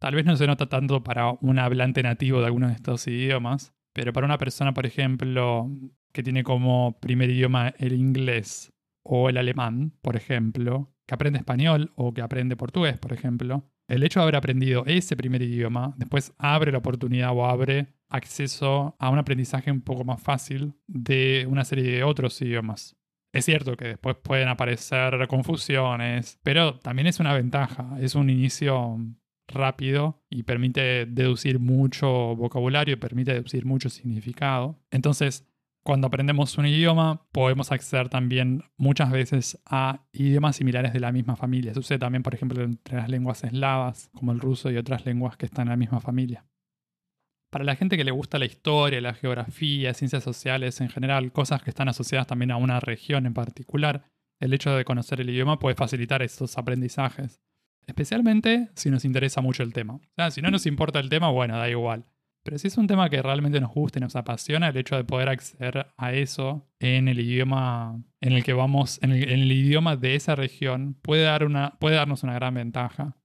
tal 0.00 0.14
vez 0.14 0.24
no 0.26 0.36
se 0.36 0.46
nota 0.46 0.68
tanto 0.68 1.02
para 1.02 1.30
un 1.40 1.58
hablante 1.58 2.02
nativo 2.02 2.40
de 2.40 2.46
alguno 2.46 2.68
de 2.68 2.74
estos 2.74 3.06
idiomas, 3.06 3.72
pero 3.94 4.12
para 4.12 4.26
una 4.26 4.38
persona, 4.38 4.74
por 4.74 4.86
ejemplo, 4.86 5.70
que 6.12 6.22
tiene 6.22 6.42
como 6.42 6.98
primer 7.00 7.30
idioma 7.30 7.68
el 7.78 7.92
inglés 7.92 8.72
o 9.04 9.28
el 9.28 9.38
alemán, 9.38 9.94
por 10.02 10.16
ejemplo, 10.16 10.92
que 11.06 11.14
aprende 11.14 11.38
español 11.38 11.92
o 11.94 12.12
que 12.12 12.20
aprende 12.20 12.56
portugués, 12.56 12.98
por 12.98 13.12
ejemplo, 13.12 13.64
el 13.88 14.02
hecho 14.02 14.20
de 14.20 14.24
haber 14.24 14.36
aprendido 14.36 14.84
ese 14.86 15.16
primer 15.16 15.40
idioma 15.42 15.94
después 15.96 16.34
abre 16.36 16.72
la 16.72 16.78
oportunidad 16.78 17.32
o 17.34 17.46
abre 17.46 17.94
acceso 18.08 18.96
a 18.98 19.10
un 19.10 19.18
aprendizaje 19.18 19.70
un 19.70 19.80
poco 19.80 20.04
más 20.04 20.22
fácil 20.22 20.74
de 20.86 21.46
una 21.48 21.64
serie 21.64 21.90
de 21.90 22.04
otros 22.04 22.40
idiomas. 22.42 22.96
Es 23.32 23.44
cierto 23.44 23.76
que 23.76 23.88
después 23.88 24.16
pueden 24.16 24.48
aparecer 24.48 25.26
confusiones, 25.28 26.38
pero 26.42 26.78
también 26.78 27.06
es 27.06 27.20
una 27.20 27.34
ventaja, 27.34 27.96
es 28.00 28.14
un 28.14 28.30
inicio 28.30 28.98
rápido 29.46 30.22
y 30.30 30.42
permite 30.44 31.06
deducir 31.06 31.58
mucho 31.58 32.08
vocabulario, 32.36 32.98
permite 32.98 33.32
deducir 33.32 33.64
mucho 33.64 33.90
significado. 33.90 34.78
Entonces, 34.90 35.46
cuando 35.84 36.06
aprendemos 36.06 36.58
un 36.58 36.66
idioma, 36.66 37.26
podemos 37.32 37.72
acceder 37.72 38.08
también 38.08 38.62
muchas 38.76 39.10
veces 39.10 39.58
a 39.64 40.06
idiomas 40.12 40.56
similares 40.56 40.92
de 40.92 41.00
la 41.00 41.12
misma 41.12 41.36
familia. 41.36 41.72
Sucede 41.72 41.98
también, 41.98 42.22
por 42.22 42.34
ejemplo, 42.34 42.62
entre 42.62 42.96
las 42.96 43.08
lenguas 43.08 43.42
eslavas, 43.44 44.10
como 44.14 44.32
el 44.32 44.40
ruso 44.40 44.70
y 44.70 44.76
otras 44.76 45.06
lenguas 45.06 45.36
que 45.36 45.46
están 45.46 45.68
en 45.68 45.70
la 45.70 45.76
misma 45.76 46.00
familia. 46.00 46.44
Para 47.50 47.64
la 47.64 47.76
gente 47.76 47.96
que 47.96 48.04
le 48.04 48.10
gusta 48.10 48.38
la 48.38 48.44
historia, 48.44 49.00
la 49.00 49.14
geografía, 49.14 49.94
ciencias 49.94 50.22
sociales 50.22 50.80
en 50.80 50.90
general, 50.90 51.32
cosas 51.32 51.62
que 51.62 51.70
están 51.70 51.88
asociadas 51.88 52.26
también 52.26 52.50
a 52.50 52.56
una 52.56 52.78
región 52.80 53.24
en 53.24 53.32
particular, 53.32 54.04
el 54.40 54.52
hecho 54.52 54.70
de 54.74 54.84
conocer 54.84 55.20
el 55.20 55.30
idioma 55.30 55.58
puede 55.58 55.74
facilitar 55.74 56.22
estos 56.22 56.58
aprendizajes. 56.58 57.40
Especialmente 57.86 58.68
si 58.74 58.90
nos 58.90 59.06
interesa 59.06 59.40
mucho 59.40 59.62
el 59.62 59.72
tema. 59.72 59.94
O 59.94 60.00
sea, 60.14 60.30
si 60.30 60.42
no 60.42 60.50
nos 60.50 60.66
importa 60.66 61.00
el 61.00 61.08
tema, 61.08 61.30
bueno, 61.30 61.56
da 61.56 61.70
igual. 61.70 62.04
Pero 62.44 62.58
si 62.58 62.68
es 62.68 62.76
un 62.76 62.86
tema 62.86 63.10
que 63.10 63.20
realmente 63.22 63.60
nos 63.60 63.72
gusta 63.72 63.98
y 63.98 64.02
nos 64.02 64.14
apasiona, 64.14 64.68
el 64.68 64.76
hecho 64.76 64.96
de 64.96 65.04
poder 65.04 65.28
acceder 65.28 65.88
a 65.96 66.12
eso 66.12 66.68
en 66.78 67.08
el 67.08 67.18
idioma 67.18 68.02
en 68.20 68.32
el 68.32 68.44
que 68.44 68.52
vamos, 68.52 68.98
en 69.02 69.12
el, 69.12 69.52
idioma 69.52 69.96
de 69.96 70.14
esa 70.14 70.34
región, 70.34 70.94
puede, 71.02 71.22
dar 71.22 71.44
una, 71.44 71.78
puede 71.78 71.96
darnos 71.96 72.22
una 72.22 72.34
gran 72.34 72.54
ventaja. 72.54 73.16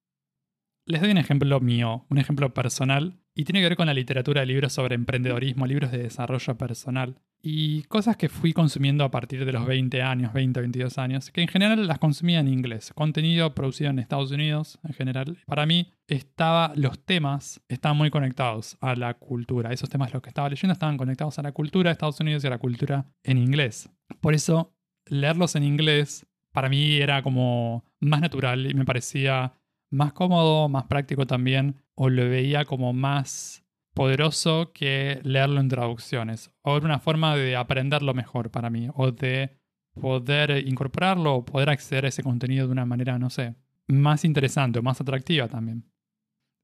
Les 0.86 1.02
doy 1.02 1.12
un 1.12 1.18
ejemplo 1.18 1.60
mío, 1.60 2.06
un 2.10 2.18
ejemplo 2.18 2.54
personal, 2.54 3.23
y 3.36 3.46
tiene 3.46 3.62
que 3.62 3.70
ver 3.70 3.78
con 3.78 3.88
la 3.88 3.94
literatura 3.94 4.46
libros 4.46 4.74
sobre 4.74 4.96
emprendedorismo, 4.96 5.66
libros 5.66 5.92
de 5.92 6.04
desarrollo 6.04 6.58
personal 6.58 7.16
y 7.46 7.84
cosas 7.84 8.16
que 8.16 8.30
fui 8.30 8.54
consumiendo 8.54 9.04
a 9.04 9.12
partir 9.12 9.44
de 9.44 9.52
los 9.52 9.66
20 9.66 10.02
años, 10.02 10.32
20, 10.32 10.62
22 10.62 10.98
años, 10.98 11.30
que 11.30 11.42
en 11.42 11.50
general 11.50 11.86
las 11.86 12.00
consumía 12.00 12.40
en 12.40 12.48
inglés. 12.48 12.94
Contenido 12.96 13.54
producido 13.54 13.90
en 13.90 14.00
Estados 14.00 14.32
Unidos, 14.32 14.80
en 14.82 14.94
general. 14.94 15.38
Para 15.46 15.66
mí, 15.66 15.92
estaba, 16.08 16.72
los 16.78 17.04
temas 17.04 17.62
estaban 17.68 17.98
muy 17.98 18.10
conectados 18.12 18.78
a 18.80 18.96
la 18.96 19.16
cultura. 19.16 19.74
Esos 19.74 19.90
temas 19.90 20.14
los 20.14 20.22
que 20.22 20.30
estaba 20.30 20.48
leyendo 20.48 20.72
estaban 20.72 20.96
conectados 20.96 21.38
a 21.38 21.42
la 21.42 21.52
cultura 21.52 21.90
de 21.90 21.94
Estados 21.94 22.20
Unidos 22.22 22.46
y 22.46 22.48
a 22.48 22.52
la 22.52 22.60
cultura 22.60 23.06
en 23.24 23.38
inglés. 23.38 23.90
Por 24.22 24.34
eso, 24.34 24.74
leerlos 25.08 25.56
en 25.56 25.64
inglés 25.64 26.26
para 26.54 26.70
mí 26.70 26.96
era 26.96 27.24
como 27.24 27.84
más 28.00 28.22
natural 28.22 28.70
y 28.70 28.74
me 28.74 28.86
parecía 28.86 29.54
más 29.94 30.14
cómodo, 30.14 30.68
más 30.70 30.86
práctico 30.86 31.26
también, 31.28 31.78
o 31.96 32.10
lo 32.10 32.28
veía 32.28 32.66
como 32.66 32.94
más 32.94 33.64
poderoso 33.94 34.72
que 34.74 35.20
leerlo 35.24 35.60
en 35.62 35.70
traducciones. 35.70 36.52
O 36.64 36.76
era 36.76 36.86
una 36.86 37.00
forma 37.00 37.36
de 37.36 37.56
aprenderlo 37.56 38.14
mejor 38.14 38.50
para 38.50 38.70
mí. 38.70 38.90
O 38.96 39.12
de 39.12 39.58
poder 39.94 40.68
incorporarlo 40.68 41.36
o 41.36 41.46
poder 41.46 41.70
acceder 41.70 42.06
a 42.06 42.08
ese 42.10 42.24
contenido 42.24 42.66
de 42.66 42.72
una 42.72 42.86
manera, 42.86 43.20
no 43.20 43.30
sé, 43.30 43.56
más 43.88 44.26
interesante 44.26 44.80
o 44.80 44.84
más 44.84 45.00
atractiva 45.00 45.48
también. 45.48 45.86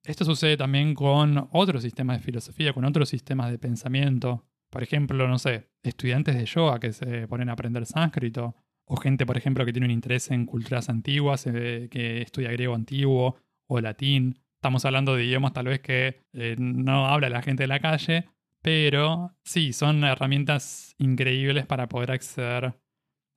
Esto 0.04 0.26
sucede 0.26 0.58
también 0.58 0.96
con 0.96 1.50
otros 1.52 1.84
sistemas 1.84 2.18
de 2.18 2.24
filosofía, 2.24 2.74
con 2.74 2.86
otros 2.86 3.10
sistemas 3.10 3.52
de 3.52 3.60
pensamiento. 3.60 4.46
Por 4.72 4.82
ejemplo, 4.82 5.28
no 5.28 5.38
sé, 5.38 5.70
estudiantes 5.84 6.36
de 6.36 6.46
yoga 6.46 6.80
que 6.80 6.94
se 6.94 7.28
ponen 7.28 7.50
a 7.50 7.54
aprender 7.54 7.86
sánscrito, 7.86 8.56
o 8.90 8.98
gente, 8.98 9.26
por 9.26 9.38
ejemplo, 9.38 9.66
que 9.66 9.72
tiene 9.72 9.86
un 9.86 9.92
interés 9.92 10.32
en 10.32 10.46
culturas 10.46 10.90
antiguas, 10.90 11.46
eh, 11.48 11.88
que 11.92 12.22
estudia 12.22 12.52
griego 12.52 12.76
antiguo 12.76 13.38
o 13.68 13.80
latín, 13.80 14.42
Estamos 14.60 14.84
hablando 14.84 15.16
de 15.16 15.24
idiomas 15.24 15.54
tal 15.54 15.68
vez 15.68 15.80
que 15.80 16.26
eh, 16.34 16.58
no 16.60 17.08
habla 17.08 17.30
la 17.30 17.42
gente 17.42 17.64
de 17.64 17.68
la 17.68 17.80
calle, 17.80 18.26
pero 18.62 19.34
sí, 19.42 19.72
son 19.72 20.04
herramientas 20.04 20.96
increíbles 20.98 21.66
para 21.66 21.88
poder 21.88 22.12
acceder 22.12 22.78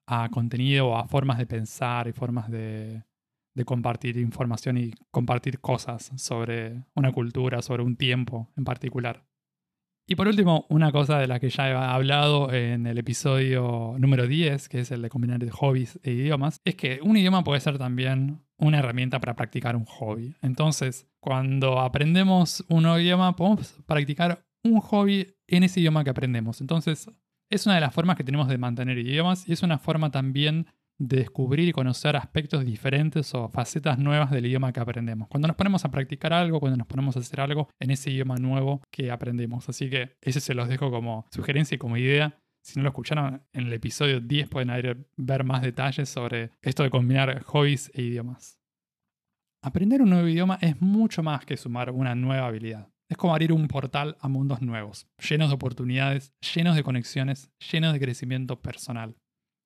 a 0.08 0.28
contenido 0.30 0.88
o 0.88 0.96
a 0.96 1.06
formas 1.06 1.38
de 1.38 1.46
pensar 1.46 2.08
y 2.08 2.12
formas 2.12 2.50
de, 2.50 3.04
de 3.54 3.64
compartir 3.64 4.16
información 4.16 4.78
y 4.78 4.94
compartir 5.12 5.60
cosas 5.60 6.10
sobre 6.16 6.86
una 6.96 7.12
cultura, 7.12 7.62
sobre 7.62 7.84
un 7.84 7.94
tiempo 7.94 8.50
en 8.56 8.64
particular. 8.64 9.24
Y 10.06 10.16
por 10.16 10.26
último, 10.26 10.66
una 10.68 10.90
cosa 10.90 11.18
de 11.18 11.28
la 11.28 11.38
que 11.38 11.48
ya 11.48 11.68
he 11.68 11.74
hablado 11.74 12.52
en 12.52 12.86
el 12.86 12.98
episodio 12.98 13.94
número 13.98 14.26
10, 14.26 14.68
que 14.68 14.80
es 14.80 14.90
el 14.90 15.00
de 15.00 15.08
combinar 15.08 15.48
hobbies 15.50 16.00
e 16.02 16.10
idiomas, 16.10 16.60
es 16.64 16.74
que 16.74 17.00
un 17.02 17.16
idioma 17.16 17.44
puede 17.44 17.60
ser 17.60 17.78
también 17.78 18.42
una 18.56 18.80
herramienta 18.80 19.20
para 19.20 19.36
practicar 19.36 19.76
un 19.76 19.84
hobby. 19.84 20.34
Entonces, 20.42 21.06
cuando 21.20 21.80
aprendemos 21.80 22.64
un 22.68 22.82
nuevo 22.82 22.98
idioma, 22.98 23.36
podemos 23.36 23.74
practicar 23.86 24.44
un 24.64 24.80
hobby 24.80 25.34
en 25.46 25.62
ese 25.62 25.80
idioma 25.80 26.02
que 26.04 26.10
aprendemos. 26.10 26.60
Entonces, 26.60 27.08
es 27.48 27.66
una 27.66 27.76
de 27.76 27.80
las 27.80 27.94
formas 27.94 28.16
que 28.16 28.24
tenemos 28.24 28.48
de 28.48 28.58
mantener 28.58 28.98
idiomas 28.98 29.48
y 29.48 29.52
es 29.52 29.62
una 29.62 29.78
forma 29.78 30.10
también 30.10 30.66
de 31.02 31.16
descubrir 31.16 31.68
y 31.68 31.72
conocer 31.72 32.16
aspectos 32.16 32.64
diferentes 32.64 33.34
o 33.34 33.48
facetas 33.48 33.98
nuevas 33.98 34.30
del 34.30 34.46
idioma 34.46 34.72
que 34.72 34.78
aprendemos. 34.78 35.26
Cuando 35.26 35.48
nos 35.48 35.56
ponemos 35.56 35.84
a 35.84 35.90
practicar 35.90 36.32
algo, 36.32 36.60
cuando 36.60 36.76
nos 36.76 36.86
ponemos 36.86 37.16
a 37.16 37.20
hacer 37.20 37.40
algo 37.40 37.68
en 37.80 37.90
ese 37.90 38.10
idioma 38.12 38.36
nuevo 38.36 38.82
que 38.92 39.10
aprendemos. 39.10 39.68
Así 39.68 39.90
que 39.90 40.16
ese 40.20 40.40
se 40.40 40.54
los 40.54 40.68
dejo 40.68 40.92
como 40.92 41.26
sugerencia 41.32 41.74
y 41.74 41.78
como 41.78 41.96
idea. 41.96 42.38
Si 42.62 42.78
no 42.78 42.84
lo 42.84 42.90
escucharon, 42.90 43.42
en 43.52 43.66
el 43.66 43.72
episodio 43.72 44.20
10 44.20 44.48
pueden 44.48 45.06
ver 45.16 45.44
más 45.44 45.62
detalles 45.62 46.08
sobre 46.08 46.52
esto 46.62 46.84
de 46.84 46.90
combinar 46.90 47.42
hobbies 47.42 47.90
e 47.94 48.02
idiomas. 48.02 48.60
Aprender 49.64 50.02
un 50.02 50.10
nuevo 50.10 50.28
idioma 50.28 50.58
es 50.60 50.80
mucho 50.80 51.24
más 51.24 51.44
que 51.44 51.56
sumar 51.56 51.90
una 51.90 52.14
nueva 52.14 52.46
habilidad. 52.46 52.88
Es 53.08 53.16
como 53.16 53.34
abrir 53.34 53.52
un 53.52 53.66
portal 53.66 54.16
a 54.20 54.28
mundos 54.28 54.62
nuevos, 54.62 55.08
llenos 55.28 55.48
de 55.48 55.54
oportunidades, 55.56 56.32
llenos 56.54 56.76
de 56.76 56.84
conexiones, 56.84 57.50
llenos 57.72 57.92
de 57.92 58.00
crecimiento 58.00 58.62
personal. 58.62 59.16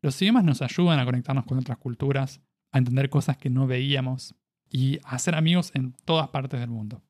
Los 0.03 0.21
idiomas 0.21 0.45
nos 0.45 0.63
ayudan 0.63 0.99
a 0.99 1.05
conectarnos 1.05 1.47
con 1.47 1.59
otras 1.59 1.79
culturas, 1.79 2.41
a 2.73 2.79
entender 2.79 3.09
cosas 3.11 3.37
que 3.37 3.51
no 3.51 3.67
veíamos 3.67 4.35
y 4.69 4.99
a 5.05 5.17
hacer 5.17 5.35
amigos 5.35 5.71
en 5.75 5.93
todas 6.05 6.29
partes 6.29 6.61
del 6.61 6.71
mundo. 6.71 7.03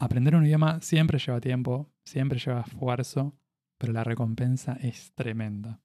Aprender 0.00 0.36
un 0.36 0.46
idioma 0.46 0.80
siempre 0.80 1.18
lleva 1.18 1.40
tiempo, 1.40 1.92
siempre 2.04 2.38
lleva 2.38 2.60
esfuerzo, 2.60 3.36
pero 3.78 3.92
la 3.92 4.04
recompensa 4.04 4.74
es 4.80 5.12
tremenda. 5.14 5.80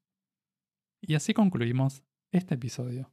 Y 1.01 1.15
así 1.15 1.34
concluimos 1.34 2.03
este 2.31 2.55
episodio. 2.55 3.11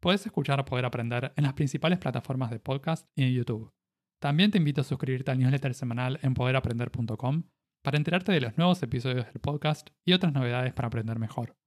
Puedes 0.00 0.24
escuchar 0.24 0.64
Poder 0.64 0.86
Aprender 0.86 1.32
en 1.36 1.44
las 1.44 1.52
principales 1.52 1.98
plataformas 1.98 2.50
de 2.50 2.58
podcast 2.58 3.06
y 3.14 3.24
en 3.24 3.34
YouTube. 3.34 3.70
También 4.18 4.50
te 4.50 4.58
invito 4.58 4.80
a 4.80 4.84
suscribirte 4.84 5.30
al 5.30 5.38
newsletter 5.38 5.74
semanal 5.74 6.18
en 6.22 6.34
poderaprender.com 6.34 7.44
para 7.82 7.96
enterarte 7.96 8.32
de 8.32 8.40
los 8.40 8.56
nuevos 8.56 8.82
episodios 8.82 9.26
del 9.26 9.40
podcast 9.40 9.90
y 10.04 10.12
otras 10.12 10.32
novedades 10.32 10.72
para 10.72 10.88
aprender 10.88 11.18
mejor. 11.18 11.59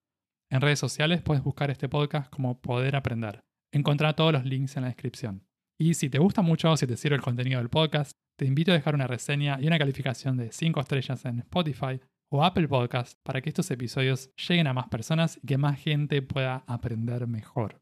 En 0.54 0.62
redes 0.62 0.78
sociales 0.78 1.24
puedes 1.24 1.44
buscar 1.44 1.72
este 1.72 1.90
podcast 1.90 2.30
como 2.30 2.62
Poder 2.62 2.96
Aprender. 2.96 3.44
Encontrá 3.74 4.14
todos 4.14 4.32
los 4.32 4.46
links 4.46 4.78
en 4.78 4.84
la 4.84 4.90
descripción. 4.90 5.48
Y 5.80 5.96
si 5.96 6.12
te 6.12 6.20
gusta 6.20 6.44
mucho 6.44 6.70
o 6.70 6.78
si 6.78 6.86
te 6.86 6.96
sirve 6.96 7.16
el 7.16 7.24
contenido 7.24 7.58
del 7.58 7.72
podcast, 7.72 8.12
te 8.38 8.46
invito 8.46 8.70
a 8.70 8.76
dejar 8.76 8.94
una 8.94 9.08
reseña 9.08 9.58
y 9.60 9.66
una 9.66 9.80
calificación 9.80 10.38
de 10.38 10.52
5 10.52 10.80
estrellas 10.80 11.26
en 11.26 11.40
Spotify 11.40 12.00
o 12.32 12.46
Apple 12.46 12.68
Podcast 12.68 13.18
para 13.24 13.42
que 13.42 13.50
estos 13.50 13.72
episodios 13.72 14.30
lleguen 14.48 14.68
a 14.68 14.74
más 14.74 14.90
personas 14.90 15.40
y 15.42 15.48
que 15.48 15.58
más 15.58 15.80
gente 15.80 16.22
pueda 16.22 16.64
aprender 16.68 17.26
mejor. 17.26 17.82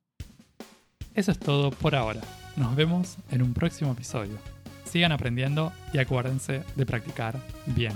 Eso 1.14 1.34
es 1.34 1.40
todo 1.40 1.72
por 1.72 1.94
ahora. 1.94 2.22
Nos 2.56 2.74
vemos 2.78 3.18
en 3.32 3.42
un 3.42 3.54
próximo 3.54 3.92
episodio. 3.92 4.38
Sigan 4.86 5.12
aprendiendo 5.12 5.74
y 5.92 5.98
acuérdense 5.98 6.64
de 6.78 6.86
practicar 6.86 7.38
bien. 7.66 7.92